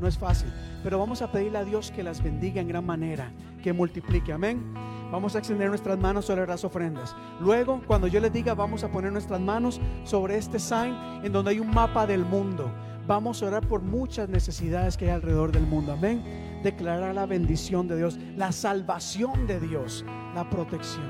no 0.00 0.08
es 0.08 0.18
fácil, 0.18 0.52
pero 0.82 0.98
vamos 0.98 1.22
a 1.22 1.30
pedirle 1.30 1.58
a 1.58 1.64
Dios 1.64 1.92
que 1.92 2.02
las 2.02 2.22
bendiga 2.22 2.60
en 2.60 2.68
gran 2.68 2.84
manera, 2.84 3.30
que 3.62 3.72
multiplique, 3.72 4.32
amén. 4.32 4.74
Vamos 5.12 5.36
a 5.36 5.38
extender 5.38 5.68
nuestras 5.68 5.96
manos 5.96 6.24
sobre 6.24 6.46
las 6.48 6.64
ofrendas. 6.64 7.14
Luego, 7.40 7.80
cuando 7.86 8.08
yo 8.08 8.20
les 8.20 8.32
diga, 8.32 8.54
vamos 8.54 8.82
a 8.82 8.88
poner 8.88 9.12
nuestras 9.12 9.40
manos 9.40 9.80
sobre 10.02 10.36
este 10.36 10.58
sign 10.58 10.96
en 11.22 11.32
donde 11.32 11.52
hay 11.52 11.60
un 11.60 11.70
mapa 11.70 12.08
del 12.08 12.24
mundo. 12.24 12.68
Vamos 13.06 13.40
a 13.40 13.46
orar 13.46 13.68
por 13.68 13.82
muchas 13.82 14.28
necesidades 14.28 14.96
que 14.96 15.04
hay 15.04 15.12
alrededor 15.12 15.52
del 15.52 15.64
mundo, 15.64 15.92
amén 15.92 16.45
declarar 16.66 17.14
la 17.14 17.26
bendición 17.26 17.86
de 17.86 17.96
Dios, 17.96 18.18
la 18.36 18.50
salvación 18.50 19.46
de 19.46 19.60
Dios, 19.60 20.04
la 20.34 20.50
protección. 20.50 21.04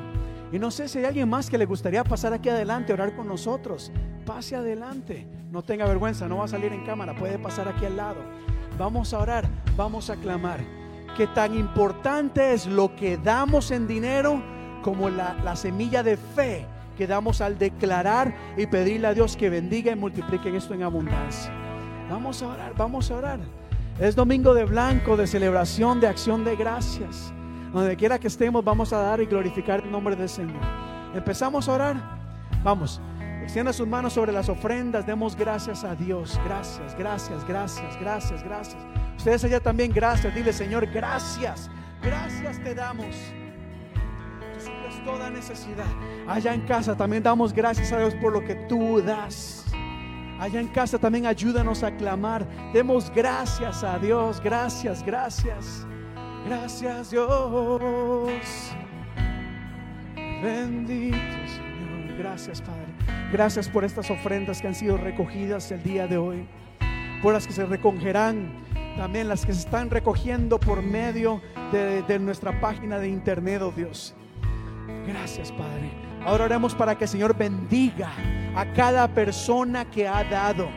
Y 0.53 0.59
no 0.59 0.71
sé 0.71 0.87
si 0.87 0.99
hay 0.99 1.07
alguien 1.07 1.29
más 1.29 1.51
que 1.51 1.59
le 1.59 1.65
gustaría 1.65 2.05
pasar 2.05 2.33
aquí 2.33 2.49
adelante, 2.49 2.93
orar 2.93 3.17
con 3.17 3.27
nosotros. 3.27 3.91
Pase 4.25 4.55
adelante. 4.55 5.27
No 5.51 5.63
tenga 5.63 5.87
vergüenza, 5.87 6.29
no 6.29 6.39
va 6.39 6.45
a 6.45 6.49
salir 6.49 6.73
en 6.73 6.85
cámara, 6.85 7.15
puede 7.15 7.39
pasar 7.39 7.69
aquí 7.69 7.87
al 7.87 7.97
lado. 7.97 8.21
Vamos 8.79 9.15
a 9.15 9.19
orar, 9.19 9.49
vamos 9.77 10.11
a 10.11 10.17
clamar. 10.17 10.61
Que 11.17 11.27
tan 11.29 11.55
importante 11.55 12.53
es 12.53 12.67
lo 12.67 12.95
que 12.95 13.17
damos 13.17 13.71
en 13.71 13.87
dinero 13.87 14.43
como 14.83 15.09
la, 15.09 15.35
la 15.43 15.57
semilla 15.57 16.03
de 16.03 16.17
fe 16.17 16.67
que 16.97 17.07
damos 17.07 17.41
al 17.41 17.59
declarar 17.59 18.35
y 18.57 18.67
pedirle 18.67 19.09
a 19.09 19.15
Dios 19.15 19.37
que 19.37 19.51
bendiga 19.51 19.93
y 19.93 19.97
multiplique 19.97 20.55
esto 20.55 20.75
en 20.75 20.83
abundancia. 20.83 21.53
Vamos 22.11 22.43
a 22.43 22.49
orar, 22.49 22.73
vamos 22.77 23.11
a 23.11 23.17
orar. 23.17 23.41
Es 23.99 24.15
domingo 24.15 24.53
de 24.53 24.67
blanco, 24.67 25.17
de 25.17 25.27
celebración, 25.27 26.01
de 26.01 26.07
acción 26.07 26.45
de 26.45 26.55
gracias. 26.55 27.33
Donde 27.73 27.97
quiera 27.97 28.19
que 28.19 28.29
estemos, 28.29 28.63
vamos 28.63 28.93
a 28.93 28.99
dar 28.99 29.23
y 29.23 29.27
glorificar 29.27 29.81
el 29.83 29.91
nombre 29.91 30.15
del 30.15 30.29
Señor. 30.29 30.61
Empezamos 31.15 31.67
a 31.67 31.73
orar. 31.73 31.97
Vamos, 32.63 33.01
extienda 33.43 33.73
sus 33.73 33.89
manos 33.89 34.13
sobre 34.13 34.33
las 34.33 34.51
ofrendas. 34.51 35.07
Demos 35.07 35.35
gracias 35.35 35.83
a 35.83 35.95
Dios. 35.95 36.39
Gracias, 36.45 36.95
gracias, 36.99 37.47
gracias, 37.47 37.99
gracias, 37.99 38.43
gracias. 38.45 38.83
Ustedes 39.17 39.45
allá 39.45 39.61
también, 39.61 39.91
gracias. 39.93 40.35
Dile, 40.35 40.53
Señor, 40.53 40.87
gracias. 40.93 41.71
Gracias 42.03 42.63
te 42.63 42.75
damos. 42.75 43.17
Toda 45.07 45.31
necesidad. 45.31 45.87
Allá 46.27 46.53
en 46.53 46.63
casa 46.63 46.97
también 46.97 47.23
damos 47.23 47.53
gracias 47.53 47.93
a 47.93 47.99
Dios 47.99 48.15
por 48.17 48.33
lo 48.33 48.45
que 48.45 48.57
tú 48.69 49.01
das. 49.01 49.66
Allá 50.39 50.61
en 50.61 50.69
casa 50.69 50.99
también 50.99 51.27
ayúdanos 51.27 51.83
a 51.83 51.91
clamar. 51.97 52.47
Demos 52.73 53.11
gracias 53.15 53.83
a 53.83 53.99
Dios. 53.99 54.41
Gracias, 54.41 55.03
gracias. 55.05 55.87
Gracias 56.47 57.11
Dios. 57.11 58.31
Bendito 60.43 61.17
Señor. 61.17 62.19
Gracias 62.19 62.61
Padre. 62.61 62.87
Gracias 63.33 63.69
por 63.69 63.85
estas 63.85 64.11
ofrendas 64.11 64.61
que 64.61 64.69
han 64.69 64.75
sido 64.75 64.97
recogidas 64.97 65.71
el 65.73 65.83
día 65.83 66.07
de 66.07 66.19
hoy. 66.19 66.47
Por 67.23 67.33
las 67.33 67.47
que 67.47 67.53
se 67.53 67.65
recogerán. 67.65 68.65
También 68.97 69.29
las 69.29 69.45
que 69.45 69.53
se 69.53 69.61
están 69.61 69.91
recogiendo 69.91 70.59
por 70.59 70.83
medio 70.83 71.43
de, 71.71 72.03
de 72.03 72.19
nuestra 72.19 72.61
página 72.61 72.99
de 72.99 73.09
internet, 73.09 73.61
oh 73.61 73.71
Dios. 73.71 74.15
Gracias 75.07 75.53
Padre. 75.53 76.06
Ahora 76.27 76.47
oremos 76.47 76.75
para 76.75 76.99
que 76.99 77.05
el 77.05 77.11
Señor 77.11 77.37
bendiga 77.37 78.11
a 78.57 78.67
cada 78.73 79.07
persona 79.07 79.85
que 79.85 80.09
ha 80.09 80.25
dado. 80.25 80.69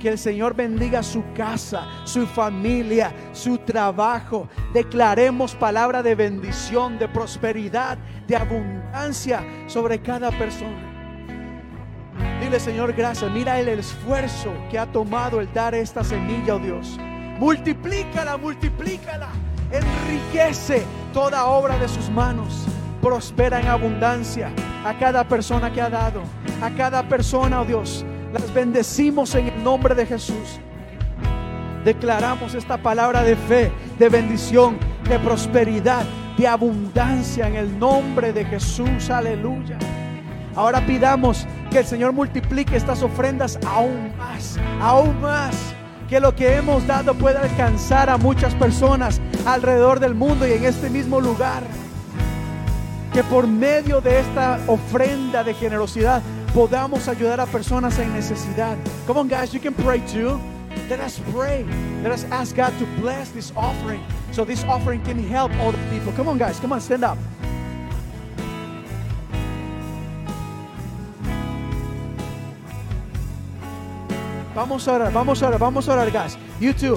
Que 0.00 0.08
el 0.08 0.18
Señor 0.18 0.54
bendiga 0.54 1.04
su 1.04 1.22
casa, 1.34 1.86
su 2.04 2.26
familia, 2.26 3.12
su 3.32 3.58
trabajo. 3.58 4.48
Declaremos 4.74 5.54
palabra 5.54 6.02
de 6.02 6.16
bendición, 6.16 6.98
de 6.98 7.06
prosperidad, 7.08 7.96
de 8.26 8.36
abundancia 8.36 9.44
sobre 9.68 10.00
cada 10.00 10.30
persona. 10.32 10.88
Dile, 12.40 12.58
Señor, 12.58 12.92
gracias. 12.92 13.30
Mira 13.30 13.58
el 13.60 13.68
esfuerzo 13.68 14.52
que 14.68 14.80
ha 14.80 14.86
tomado 14.86 15.40
el 15.40 15.52
dar 15.52 15.76
esta 15.76 16.02
semilla, 16.02 16.56
oh 16.56 16.58
Dios. 16.58 16.98
Multiplícala, 17.38 18.36
multiplícala. 18.36 19.28
enriquece 19.70 20.82
toda 21.12 21.44
obra 21.46 21.78
de 21.78 21.88
sus 21.88 22.10
manos, 22.10 22.66
prospera 23.08 23.58
en 23.58 23.68
abundancia 23.68 24.50
a 24.84 24.92
cada 24.98 25.24
persona 25.24 25.72
que 25.72 25.80
ha 25.80 25.88
dado, 25.88 26.20
a 26.60 26.68
cada 26.68 27.02
persona, 27.08 27.62
oh 27.62 27.64
Dios. 27.64 28.04
Las 28.34 28.52
bendecimos 28.52 29.34
en 29.34 29.46
el 29.46 29.64
nombre 29.64 29.94
de 29.94 30.04
Jesús. 30.04 30.60
Declaramos 31.86 32.52
esta 32.52 32.76
palabra 32.76 33.22
de 33.22 33.34
fe, 33.34 33.72
de 33.98 34.10
bendición, 34.10 34.78
de 35.08 35.18
prosperidad, 35.20 36.04
de 36.36 36.46
abundancia 36.46 37.48
en 37.48 37.56
el 37.56 37.78
nombre 37.78 38.34
de 38.34 38.44
Jesús. 38.44 39.08
Aleluya. 39.08 39.78
Ahora 40.54 40.84
pidamos 40.84 41.46
que 41.70 41.78
el 41.78 41.86
Señor 41.86 42.12
multiplique 42.12 42.76
estas 42.76 43.02
ofrendas 43.02 43.58
aún 43.66 44.12
más, 44.18 44.58
aún 44.82 45.18
más. 45.22 45.56
Que 46.10 46.20
lo 46.20 46.34
que 46.34 46.56
hemos 46.56 46.86
dado 46.86 47.14
pueda 47.14 47.40
alcanzar 47.40 48.10
a 48.10 48.18
muchas 48.18 48.54
personas 48.54 49.18
alrededor 49.46 49.98
del 49.98 50.14
mundo 50.14 50.46
y 50.46 50.52
en 50.52 50.66
este 50.66 50.90
mismo 50.90 51.22
lugar. 51.22 51.62
Que 53.18 53.24
por 53.24 53.48
medio 53.48 54.00
de 54.00 54.20
esta 54.20 54.60
ofrenda 54.68 55.42
de 55.42 55.52
generosidad 55.52 56.22
podamos 56.54 57.08
ayudar 57.08 57.40
a 57.40 57.46
personas 57.46 57.98
en 57.98 58.12
necesidad. 58.12 58.76
Come 59.08 59.18
on, 59.18 59.28
guys, 59.28 59.52
you 59.52 59.58
can 59.58 59.74
pray 59.74 59.98
too. 60.02 60.38
Let 60.88 61.00
us 61.00 61.20
pray. 61.34 61.64
Let 62.04 62.12
us 62.12 62.24
ask 62.30 62.54
God 62.54 62.70
to 62.78 62.86
bless 63.02 63.32
this 63.32 63.52
offering 63.56 64.00
so 64.30 64.44
this 64.44 64.62
offering 64.68 65.02
can 65.02 65.18
help 65.18 65.50
all 65.58 65.72
the 65.72 65.78
people. 65.90 66.12
Come 66.12 66.28
on, 66.28 66.38
guys, 66.38 66.60
come 66.60 66.72
on, 66.72 66.80
stand 66.80 67.02
up. 67.02 67.18
Vamos 74.54 74.86
a 74.86 74.92
orar, 74.92 75.12
vamos 75.12 75.42
a 75.42 75.48
orar, 75.48 75.58
vamos 75.58 75.88
a 75.88 75.92
orar, 75.92 76.12
guys. 76.12 76.38
You 76.60 76.72
too. 76.72 76.96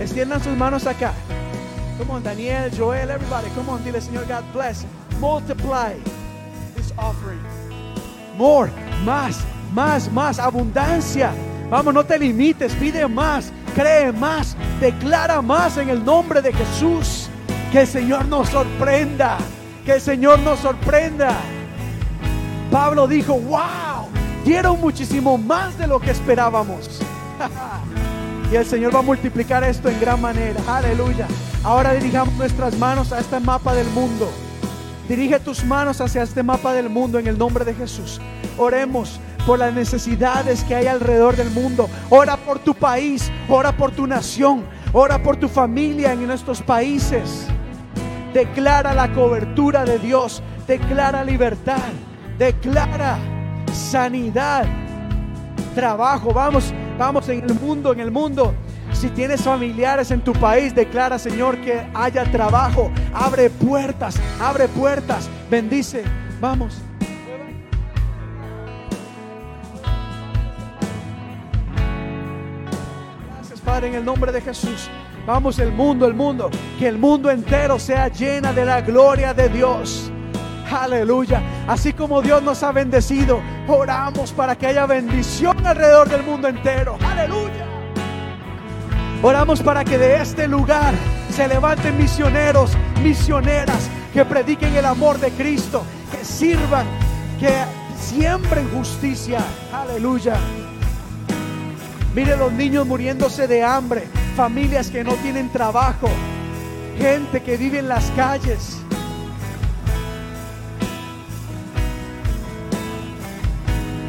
Extiendan 0.00 0.42
sus 0.42 0.56
manos 0.58 0.88
acá. 0.88 1.14
Come 1.98 2.10
on, 2.10 2.24
Daniel, 2.24 2.68
Joel, 2.70 3.10
everybody. 3.10 3.48
Come 3.50 3.70
on, 3.70 3.84
dile, 3.84 4.00
Señor, 4.00 4.26
God 4.26 4.42
bless. 4.52 4.84
Multiply 5.22 5.94
this 6.74 6.92
offering. 6.98 7.38
More, 8.36 8.72
más, 9.04 9.38
más, 9.72 10.10
más, 10.10 10.40
abundancia. 10.40 11.32
Vamos, 11.70 11.94
no 11.94 12.02
te 12.02 12.18
limites, 12.18 12.74
pide 12.74 13.06
más, 13.06 13.52
cree 13.72 14.10
más, 14.10 14.56
declara 14.80 15.40
más 15.40 15.76
en 15.76 15.90
el 15.90 16.04
nombre 16.04 16.42
de 16.42 16.52
Jesús. 16.52 17.28
Que 17.70 17.82
el 17.82 17.86
Señor 17.86 18.26
nos 18.26 18.48
sorprenda, 18.48 19.38
que 19.84 19.92
el 19.92 20.00
Señor 20.00 20.40
nos 20.40 20.58
sorprenda. 20.58 21.36
Pablo 22.72 23.06
dijo, 23.06 23.34
wow, 23.34 24.08
dieron 24.44 24.80
muchísimo 24.80 25.38
más 25.38 25.78
de 25.78 25.86
lo 25.86 26.00
que 26.00 26.10
esperábamos. 26.10 27.00
y 28.50 28.56
el 28.56 28.66
Señor 28.66 28.92
va 28.92 28.98
a 28.98 29.02
multiplicar 29.02 29.62
esto 29.62 29.88
en 29.88 30.00
gran 30.00 30.20
manera. 30.20 30.60
Aleluya. 30.66 31.28
Ahora 31.62 31.92
dirijamos 31.92 32.34
nuestras 32.34 32.76
manos 32.76 33.12
a 33.12 33.20
este 33.20 33.38
mapa 33.38 33.72
del 33.72 33.86
mundo. 33.90 34.28
Dirige 35.08 35.40
tus 35.40 35.64
manos 35.64 36.00
hacia 36.00 36.22
este 36.22 36.42
mapa 36.42 36.72
del 36.72 36.88
mundo 36.88 37.18
en 37.18 37.26
el 37.26 37.36
nombre 37.36 37.64
de 37.64 37.74
Jesús. 37.74 38.20
Oremos 38.56 39.20
por 39.46 39.58
las 39.58 39.74
necesidades 39.74 40.62
que 40.64 40.74
hay 40.74 40.86
alrededor 40.86 41.36
del 41.36 41.50
mundo. 41.50 41.88
Ora 42.10 42.36
por 42.36 42.58
tu 42.60 42.74
país, 42.74 43.30
ora 43.48 43.76
por 43.76 43.90
tu 43.90 44.06
nación, 44.06 44.64
ora 44.92 45.22
por 45.22 45.36
tu 45.36 45.48
familia 45.48 46.12
en 46.12 46.26
nuestros 46.26 46.62
países. 46.62 47.46
Declara 48.32 48.94
la 48.94 49.12
cobertura 49.12 49.84
de 49.84 49.98
Dios, 49.98 50.42
declara 50.66 51.24
libertad, 51.24 51.90
declara 52.38 53.18
sanidad, 53.72 54.64
trabajo. 55.74 56.32
Vamos, 56.32 56.72
vamos 56.98 57.28
en 57.28 57.42
el 57.42 57.54
mundo, 57.54 57.92
en 57.92 58.00
el 58.00 58.10
mundo. 58.10 58.54
Si 58.92 59.08
tienes 59.10 59.42
familiares 59.42 60.10
en 60.10 60.20
tu 60.20 60.32
país, 60.32 60.74
declara, 60.74 61.18
Señor, 61.18 61.60
que 61.60 61.86
haya 61.94 62.24
trabajo. 62.30 62.90
Abre 63.12 63.50
puertas, 63.50 64.16
abre 64.40 64.68
puertas. 64.68 65.28
Bendice. 65.50 66.04
Vamos. 66.40 66.80
Gracias, 73.36 73.60
Padre, 73.60 73.88
en 73.88 73.94
el 73.94 74.04
nombre 74.04 74.30
de 74.30 74.40
Jesús. 74.40 74.88
Vamos, 75.26 75.58
el 75.58 75.72
mundo, 75.72 76.06
el 76.06 76.14
mundo. 76.14 76.50
Que 76.78 76.88
el 76.88 76.98
mundo 76.98 77.30
entero 77.30 77.78
sea 77.78 78.08
llena 78.08 78.52
de 78.52 78.64
la 78.64 78.80
gloria 78.80 79.32
de 79.34 79.48
Dios. 79.48 80.10
Aleluya. 80.70 81.42
Así 81.68 81.92
como 81.92 82.22
Dios 82.22 82.42
nos 82.42 82.62
ha 82.62 82.72
bendecido, 82.72 83.40
oramos 83.68 84.32
para 84.32 84.56
que 84.56 84.66
haya 84.66 84.86
bendición 84.86 85.64
alrededor 85.66 86.08
del 86.08 86.22
mundo 86.22 86.48
entero. 86.48 86.96
Aleluya. 87.04 87.71
Oramos 89.24 89.62
para 89.62 89.84
que 89.84 89.98
de 89.98 90.20
este 90.20 90.48
lugar 90.48 90.92
se 91.30 91.46
levanten 91.46 91.96
misioneros, 91.96 92.72
misioneras 93.04 93.88
que 94.12 94.24
prediquen 94.24 94.74
el 94.74 94.84
amor 94.84 95.20
de 95.20 95.30
Cristo, 95.30 95.84
que 96.10 96.24
sirvan, 96.24 96.84
que 97.38 97.52
siembren 97.96 98.68
justicia. 98.70 99.38
Aleluya. 99.72 100.34
Mire 102.16 102.36
los 102.36 102.52
niños 102.52 102.84
muriéndose 102.84 103.46
de 103.46 103.62
hambre, 103.62 104.08
familias 104.34 104.90
que 104.90 105.04
no 105.04 105.14
tienen 105.14 105.50
trabajo, 105.50 106.08
gente 106.98 107.42
que 107.44 107.56
vive 107.56 107.78
en 107.78 107.88
las 107.88 108.10
calles. 108.16 108.78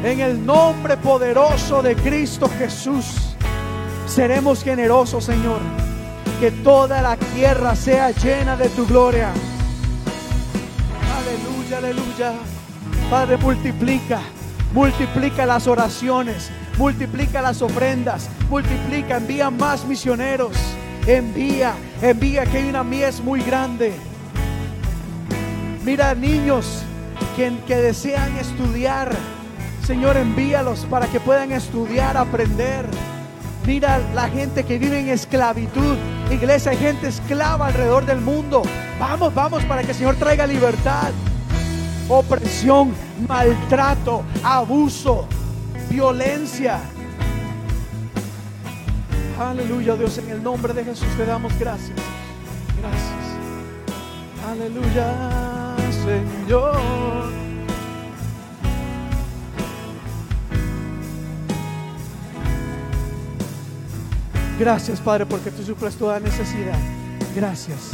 En 0.02 0.18
el 0.18 0.44
nombre 0.44 0.96
poderoso 0.96 1.82
de 1.82 1.94
Cristo 1.94 2.50
Jesús, 2.58 3.33
seremos 4.14 4.62
generosos, 4.62 5.24
Señor. 5.24 5.58
Que 6.38 6.50
toda 6.50 7.02
la 7.02 7.16
tierra 7.16 7.74
sea 7.74 8.12
llena 8.12 8.56
de 8.56 8.68
tu 8.68 8.86
gloria. 8.86 9.32
Aleluya, 11.18 11.78
aleluya. 11.78 12.32
Padre, 13.10 13.36
multiplica, 13.38 14.20
multiplica 14.72 15.46
las 15.46 15.66
oraciones, 15.66 16.50
multiplica 16.78 17.42
las 17.42 17.60
ofrendas, 17.60 18.28
multiplica, 18.48 19.16
envía 19.16 19.50
más 19.50 19.84
misioneros. 19.84 20.56
Envía, 21.06 21.74
envía 22.00 22.46
que 22.46 22.58
hay 22.58 22.68
una 22.68 22.84
mies 22.84 23.20
muy 23.20 23.42
grande. 23.42 23.92
Mira 25.84 26.14
niños 26.14 26.82
que, 27.36 27.52
que 27.66 27.76
desean 27.76 28.36
estudiar. 28.38 29.10
Señor, 29.84 30.16
envíalos 30.16 30.86
para 30.88 31.08
que 31.08 31.20
puedan 31.20 31.52
estudiar, 31.52 32.16
aprender. 32.16 32.86
Mira 33.66 33.98
la 34.14 34.28
gente 34.28 34.64
que 34.64 34.78
vive 34.78 35.00
en 35.00 35.08
esclavitud. 35.08 35.96
Iglesia, 36.30 36.72
hay 36.72 36.78
gente 36.78 37.08
esclava 37.08 37.66
alrededor 37.68 38.04
del 38.04 38.20
mundo. 38.20 38.62
Vamos, 38.98 39.34
vamos 39.34 39.64
para 39.64 39.82
que 39.82 39.92
el 39.92 39.96
Señor 39.96 40.16
traiga 40.16 40.46
libertad. 40.46 41.12
Opresión, 42.08 42.94
maltrato, 43.26 44.22
abuso, 44.42 45.26
violencia. 45.88 46.80
Aleluya, 49.38 49.96
Dios, 49.96 50.18
en 50.18 50.30
el 50.30 50.42
nombre 50.42 50.72
de 50.74 50.84
Jesús 50.84 51.08
te 51.16 51.24
damos 51.24 51.58
gracias. 51.58 51.98
Gracias. 52.80 53.24
Aleluya, 54.46 55.74
Señor. 56.04 57.43
Gracias, 64.58 65.00
Padre, 65.00 65.26
porque 65.26 65.50
tú 65.50 65.62
suples 65.62 65.96
toda 65.96 66.20
necesidad. 66.20 66.78
Gracias, 67.34 67.90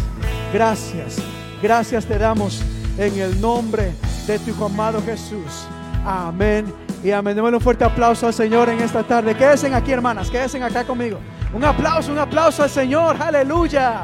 gracias, 0.52 1.16
gracias 1.62 2.04
te 2.04 2.18
damos 2.18 2.62
en 2.98 3.18
el 3.18 3.40
nombre 3.40 3.94
de 4.26 4.38
tu 4.38 4.64
amado 4.64 5.02
Jesús. 5.02 5.66
Amén 6.04 6.66
y 7.02 7.10
amén. 7.10 7.34
Démosle 7.34 7.56
un 7.56 7.62
fuerte 7.62 7.84
aplauso 7.84 8.26
al 8.26 8.34
Señor 8.34 8.68
en 8.68 8.80
esta 8.80 9.02
tarde. 9.02 9.34
Quédense 9.34 9.74
aquí, 9.74 9.92
hermanas, 9.92 10.30
quédense 10.30 10.62
acá 10.62 10.84
conmigo. 10.84 11.18
Un 11.54 11.64
aplauso, 11.64 12.12
un 12.12 12.18
aplauso 12.18 12.62
al 12.62 12.70
Señor. 12.70 13.16
Aleluya. 13.18 14.02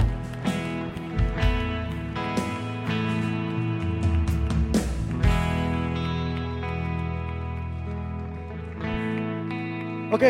Ok. 10.11 10.23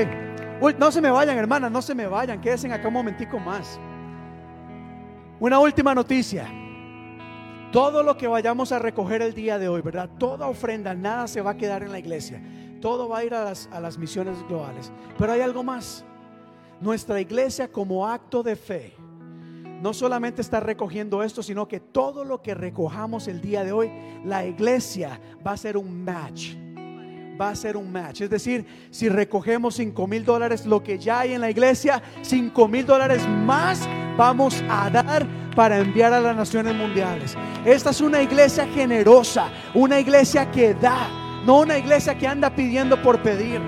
No 0.79 0.91
se 0.91 1.01
me 1.01 1.11
vayan, 1.11 1.37
hermanas, 1.37 1.71
no 1.71 1.83
se 1.83 1.95
me 1.95 2.07
vayan. 2.07 2.41
Quédense 2.41 2.73
acá 2.73 2.89
un 2.89 2.95
momentico 2.95 3.39
más. 3.39 3.79
Una 5.39 5.59
última 5.59 5.95
noticia. 5.95 6.47
Todo 7.73 8.03
lo 8.03 8.17
que 8.17 8.27
vayamos 8.27 8.73
a 8.73 8.79
recoger 8.79 9.21
el 9.23 9.35
día 9.35 9.59
de 9.59 9.69
hoy, 9.69 9.83
¿verdad? 9.83 10.09
Toda 10.19 10.47
ofrenda, 10.47 10.95
nada 10.95 11.29
se 11.29 11.43
va 11.43 11.51
a 11.51 11.57
quedar 11.57 11.83
en 11.83 11.93
la 11.93 11.99
iglesia. 11.99 12.43
Todo 12.81 13.09
va 13.09 13.19
a 13.19 13.25
ir 13.25 13.35
a 13.35 13.45
las, 13.45 13.69
a 13.73 13.81
las 13.81 13.99
misiones 13.99 14.37
globales. 14.49 14.91
Pero 15.19 15.33
hay 15.33 15.41
algo 15.41 15.63
más. 15.63 16.05
Nuestra 16.81 17.21
iglesia 17.21 17.71
como 17.71 18.07
acto 18.07 18.43
de 18.43 18.57
fe 18.57 18.95
no 19.83 19.93
solamente 19.93 20.41
está 20.41 20.61
recogiendo 20.61 21.23
esto, 21.23 21.43
sino 21.43 21.69
que 21.69 21.81
todo 21.81 22.25
lo 22.25 22.41
que 22.41 22.55
recojamos 22.55 23.29
el 23.29 23.43
día 23.43 23.63
de 23.63 23.73
hoy, 23.73 23.91
la 24.25 24.47
iglesia 24.47 25.21
va 25.47 25.53
a 25.53 25.57
ser 25.57 25.77
un 25.77 26.03
match 26.03 26.55
va 27.41 27.51
a 27.51 27.55
ser 27.55 27.77
un 27.77 27.91
match. 27.91 28.23
Es 28.23 28.31
decir, 28.31 28.65
si 28.91 29.09
recogemos 29.09 29.75
5 29.77 30.07
mil 30.07 30.25
dólares, 30.25 30.67
lo 30.67 30.83
que 30.83 30.99
ya 30.99 31.21
hay 31.21 31.35
en 31.35 31.41
la 31.41 31.51
iglesia, 31.51 32.03
5 32.23 32.69
mil 32.69 32.87
dólares 32.87 33.27
más 33.29 33.89
vamos 34.17 34.63
a 34.69 34.91
dar 34.91 35.27
para 35.55 35.79
enviar 35.79 36.13
a 36.13 36.21
las 36.21 36.37
naciones 36.37 36.75
mundiales. 36.75 37.37
Esta 37.65 37.91
es 37.91 38.01
una 38.01 38.23
iglesia 38.23 38.67
generosa, 38.67 39.49
una 39.75 39.99
iglesia 39.99 40.51
que 40.51 40.75
da, 40.75 41.09
no 41.45 41.61
una 41.61 41.79
iglesia 41.79 42.17
que 42.17 42.27
anda 42.27 42.55
pidiendo 42.55 43.01
por 43.03 43.23
pedir. 43.23 43.61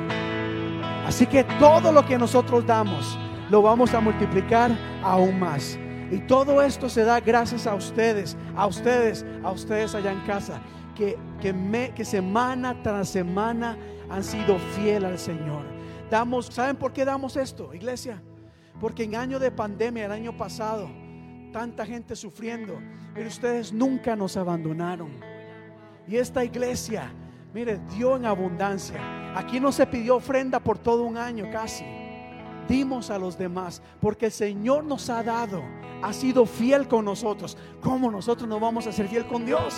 Así 1.06 1.26
que 1.26 1.44
todo 1.58 1.90
lo 1.92 2.04
que 2.04 2.18
nosotros 2.18 2.66
damos 2.66 3.18
lo 3.50 3.62
vamos 3.62 3.94
a 3.94 4.00
multiplicar 4.00 4.70
aún 5.02 5.38
más. 5.38 5.78
Y 6.10 6.20
todo 6.20 6.62
esto 6.62 6.88
se 6.88 7.04
da 7.04 7.20
gracias 7.20 7.66
a 7.66 7.74
ustedes, 7.74 8.36
a 8.56 8.66
ustedes, 8.66 9.26
a 9.42 9.50
ustedes 9.50 9.94
allá 9.94 10.12
en 10.12 10.20
casa, 10.20 10.60
que, 10.94 11.18
que, 11.40 11.52
me, 11.52 11.92
que 11.94 12.04
semana 12.04 12.82
tras 12.82 13.10
semana 13.10 13.76
han 14.08 14.24
sido 14.24 14.58
fiel 14.74 15.04
al 15.04 15.18
Señor. 15.18 15.62
Damos, 16.10 16.46
¿saben 16.46 16.76
por 16.76 16.92
qué 16.92 17.04
damos 17.04 17.36
esto, 17.36 17.74
iglesia? 17.74 18.22
Porque 18.80 19.04
en 19.04 19.16
año 19.16 19.38
de 19.38 19.50
pandemia, 19.50 20.06
el 20.06 20.12
año 20.12 20.36
pasado, 20.36 20.88
tanta 21.52 21.84
gente 21.84 22.16
sufriendo, 22.16 22.78
pero 23.14 23.28
ustedes 23.28 23.72
nunca 23.72 24.16
nos 24.16 24.36
abandonaron. 24.36 25.10
Y 26.06 26.16
esta 26.16 26.42
iglesia, 26.42 27.12
mire, 27.52 27.80
dio 27.94 28.16
en 28.16 28.24
abundancia. 28.24 28.98
Aquí 29.36 29.60
no 29.60 29.72
se 29.72 29.86
pidió 29.86 30.16
ofrenda 30.16 30.58
por 30.60 30.78
todo 30.78 31.02
un 31.04 31.18
año 31.18 31.50
casi. 31.52 31.84
Dimos 32.68 33.10
a 33.10 33.18
los 33.18 33.38
demás 33.38 33.80
porque 34.00 34.26
el 34.26 34.32
Señor 34.32 34.84
nos 34.84 35.08
ha 35.08 35.22
dado, 35.22 35.62
ha 36.02 36.12
sido 36.12 36.44
fiel 36.44 36.86
con 36.86 37.06
nosotros. 37.06 37.56
¿Cómo 37.80 38.10
nosotros 38.10 38.48
no 38.48 38.60
vamos 38.60 38.86
a 38.86 38.92
ser 38.92 39.08
fiel 39.08 39.26
con 39.26 39.46
Dios? 39.46 39.74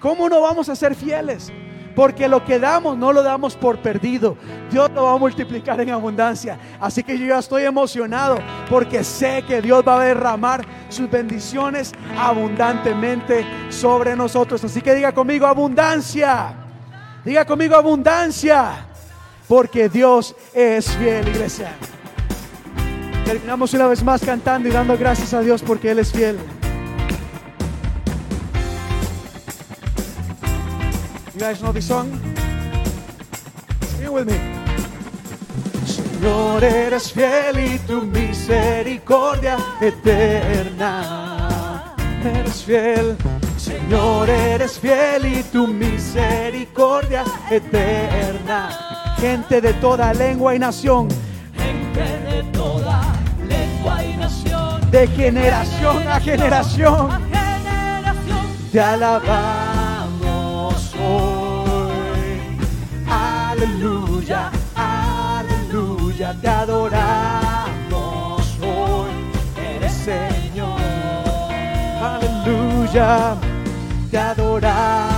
¿Cómo 0.00 0.28
no 0.28 0.40
vamos 0.40 0.68
a 0.68 0.74
ser 0.74 0.96
fieles? 0.96 1.52
Porque 1.94 2.28
lo 2.28 2.44
que 2.44 2.58
damos 2.58 2.96
no 2.96 3.12
lo 3.12 3.22
damos 3.22 3.56
por 3.56 3.78
perdido. 3.78 4.36
Dios 4.70 4.90
lo 4.92 5.04
va 5.04 5.12
a 5.12 5.18
multiplicar 5.18 5.80
en 5.80 5.90
abundancia. 5.90 6.58
Así 6.80 7.02
que 7.02 7.18
yo 7.18 7.26
ya 7.26 7.38
estoy 7.38 7.64
emocionado 7.64 8.38
porque 8.68 9.04
sé 9.04 9.44
que 9.46 9.60
Dios 9.60 9.84
va 9.86 10.00
a 10.00 10.04
derramar 10.04 10.64
sus 10.88 11.10
bendiciones 11.10 11.92
abundantemente 12.18 13.44
sobre 13.68 14.16
nosotros. 14.16 14.64
Así 14.64 14.80
que 14.80 14.94
diga 14.94 15.12
conmigo 15.12 15.46
abundancia. 15.46 16.54
Diga 17.24 17.44
conmigo 17.44 17.76
abundancia. 17.76 18.86
Porque 19.50 19.88
Dios 19.88 20.36
es 20.54 20.88
fiel, 20.92 21.26
iglesia. 21.26 21.72
Terminamos 23.24 23.74
una 23.74 23.88
vez 23.88 24.00
más 24.04 24.20
cantando 24.24 24.68
y 24.68 24.70
dando 24.70 24.96
gracias 24.96 25.34
a 25.34 25.40
Dios 25.40 25.60
porque 25.60 25.90
Él 25.90 25.98
es 25.98 26.12
fiel. 26.12 26.38
You 31.34 31.40
guys 31.40 31.58
know 31.58 31.72
this 31.72 31.86
song? 31.86 32.12
Sing 33.88 34.04
it 34.04 34.08
with 34.08 34.26
me. 34.26 34.38
Señor, 35.84 36.62
eres 36.62 37.12
fiel 37.12 37.58
y 37.58 37.80
tu 37.80 38.02
misericordia 38.02 39.58
eterna. 39.80 40.76
Eres 42.24 42.62
fiel. 42.62 43.16
Señor, 43.56 44.30
eres 44.30 44.78
fiel 44.78 45.26
y 45.26 45.42
tu 45.42 45.66
misericordia 45.66 47.24
eterna. 47.50 48.89
Gente 49.20 49.60
de 49.60 49.74
toda 49.74 50.14
lengua 50.14 50.54
y 50.54 50.58
nación. 50.58 51.06
Gente 51.54 52.00
de 52.00 52.42
toda 52.54 53.02
lengua 53.46 54.02
y 54.02 54.16
nación. 54.16 54.90
De 54.90 55.06
generación 55.08 56.08
a 56.08 56.18
generación. 56.18 57.10
A 57.10 57.20
generación. 57.20 58.38
Te 58.72 58.80
alabamos 58.80 60.14
hoy. 60.94 61.90
Aleluya, 63.06 64.50
aleluya. 64.74 66.34
Te 66.40 66.48
adoramos 66.48 67.38
hoy. 68.62 69.10
Eres 69.62 69.92
Señor. 69.92 70.80
Aleluya. 72.00 73.36
Te 74.10 74.16
adoramos 74.18 75.09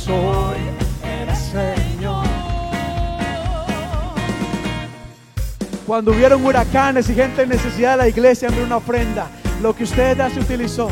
hoy. 0.07 0.57
Eres 1.03 1.37
Señor. 1.37 2.25
Cuando 5.85 6.11
hubieron 6.11 6.45
huracanes 6.45 7.09
y 7.09 7.13
gente 7.13 7.41
en 7.41 7.49
necesidad, 7.49 7.97
la 7.97 8.07
iglesia 8.07 8.47
envió 8.47 8.63
una 8.63 8.77
ofrenda. 8.77 9.27
Lo 9.61 9.75
que 9.75 9.83
usted 9.83 10.17
ya 10.17 10.29
se 10.29 10.39
utilizó. 10.39 10.89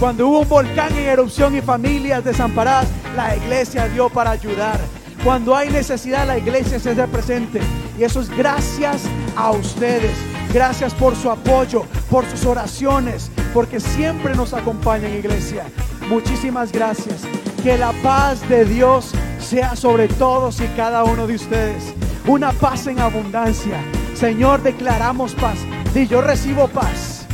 Cuando 0.00 0.26
hubo 0.26 0.40
un 0.40 0.48
volcán 0.48 0.96
en 0.96 1.08
erupción 1.08 1.54
y 1.54 1.60
familias 1.60 2.24
desamparadas, 2.24 2.88
la 3.14 3.36
iglesia 3.36 3.86
dio 3.88 4.08
para 4.08 4.30
ayudar. 4.30 4.78
Cuando 5.22 5.54
hay 5.54 5.68
necesidad, 5.68 6.26
la 6.26 6.38
iglesia 6.38 6.78
se 6.80 6.90
hace 6.90 7.06
presente. 7.08 7.60
Y 7.98 8.04
eso 8.04 8.20
es 8.20 8.30
gracias 8.30 9.02
a 9.36 9.50
ustedes. 9.50 10.16
Gracias 10.54 10.94
por 10.94 11.14
su 11.14 11.30
apoyo, 11.30 11.84
por 12.08 12.24
sus 12.24 12.46
oraciones, 12.46 13.30
porque 13.52 13.80
siempre 13.80 14.34
nos 14.34 14.54
acompañan, 14.54 15.12
iglesia. 15.12 15.66
Muchísimas 16.08 16.72
gracias. 16.72 17.22
Que 17.62 17.76
la 17.76 17.92
paz 18.02 18.48
de 18.48 18.64
Dios 18.64 19.12
sea 19.38 19.76
sobre 19.76 20.08
todos 20.08 20.60
y 20.60 20.66
cada 20.68 21.04
uno 21.04 21.26
de 21.26 21.34
ustedes. 21.34 21.94
Una 22.26 22.52
paz 22.52 22.86
en 22.86 22.98
abundancia. 22.98 23.82
Señor, 24.14 24.62
declaramos 24.62 25.34
paz. 25.34 25.58
Y 25.94 26.06
yo 26.06 26.22
recibo 26.22 26.68
paz. 26.68 27.26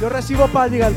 Yo 0.00 0.08
recibo 0.08 0.46
paz, 0.48 0.70
dígalo. 0.70 0.96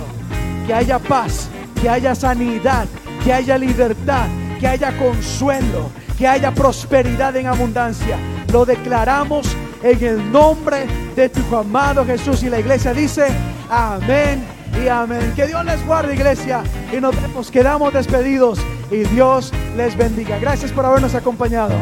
Que 0.66 0.74
haya 0.74 1.00
paz, 1.00 1.50
que 1.82 1.90
haya 1.90 2.16
sanidad, 2.16 2.86
que 3.24 3.34
haya 3.34 3.58
libertad, 3.58 4.28
que 4.60 4.68
haya 4.68 4.98
consuelo, 4.98 5.90
que 6.18 6.28
haya 6.28 6.54
prosperidad 6.54 7.36
en 7.36 7.48
abundancia. 7.48 8.18
Lo 8.54 8.66
declaramos 8.66 9.48
en 9.84 10.04
el 10.04 10.32
nombre 10.32 10.86
de 11.16 11.28
tu 11.28 11.56
amado 11.56 12.06
Jesús. 12.06 12.44
Y 12.44 12.50
la 12.50 12.60
iglesia 12.60 12.94
dice, 12.94 13.28
amén 13.70 14.59
y 14.84 14.88
amén. 14.88 15.34
Que 15.36 15.48
Dios 15.48 15.64
les 15.66 15.86
guarde, 15.86 16.14
iglesia. 16.14 16.64
Y 16.92 17.00
nos 17.00 17.52
quedamos 17.52 17.94
despedidos. 17.94 18.60
Y 18.92 19.04
Dios 19.04 19.52
les 19.78 19.96
bendiga. 19.96 20.40
Gracias 20.40 20.72
por 20.72 20.86
habernos 20.86 21.16
acompañado. 21.16 21.76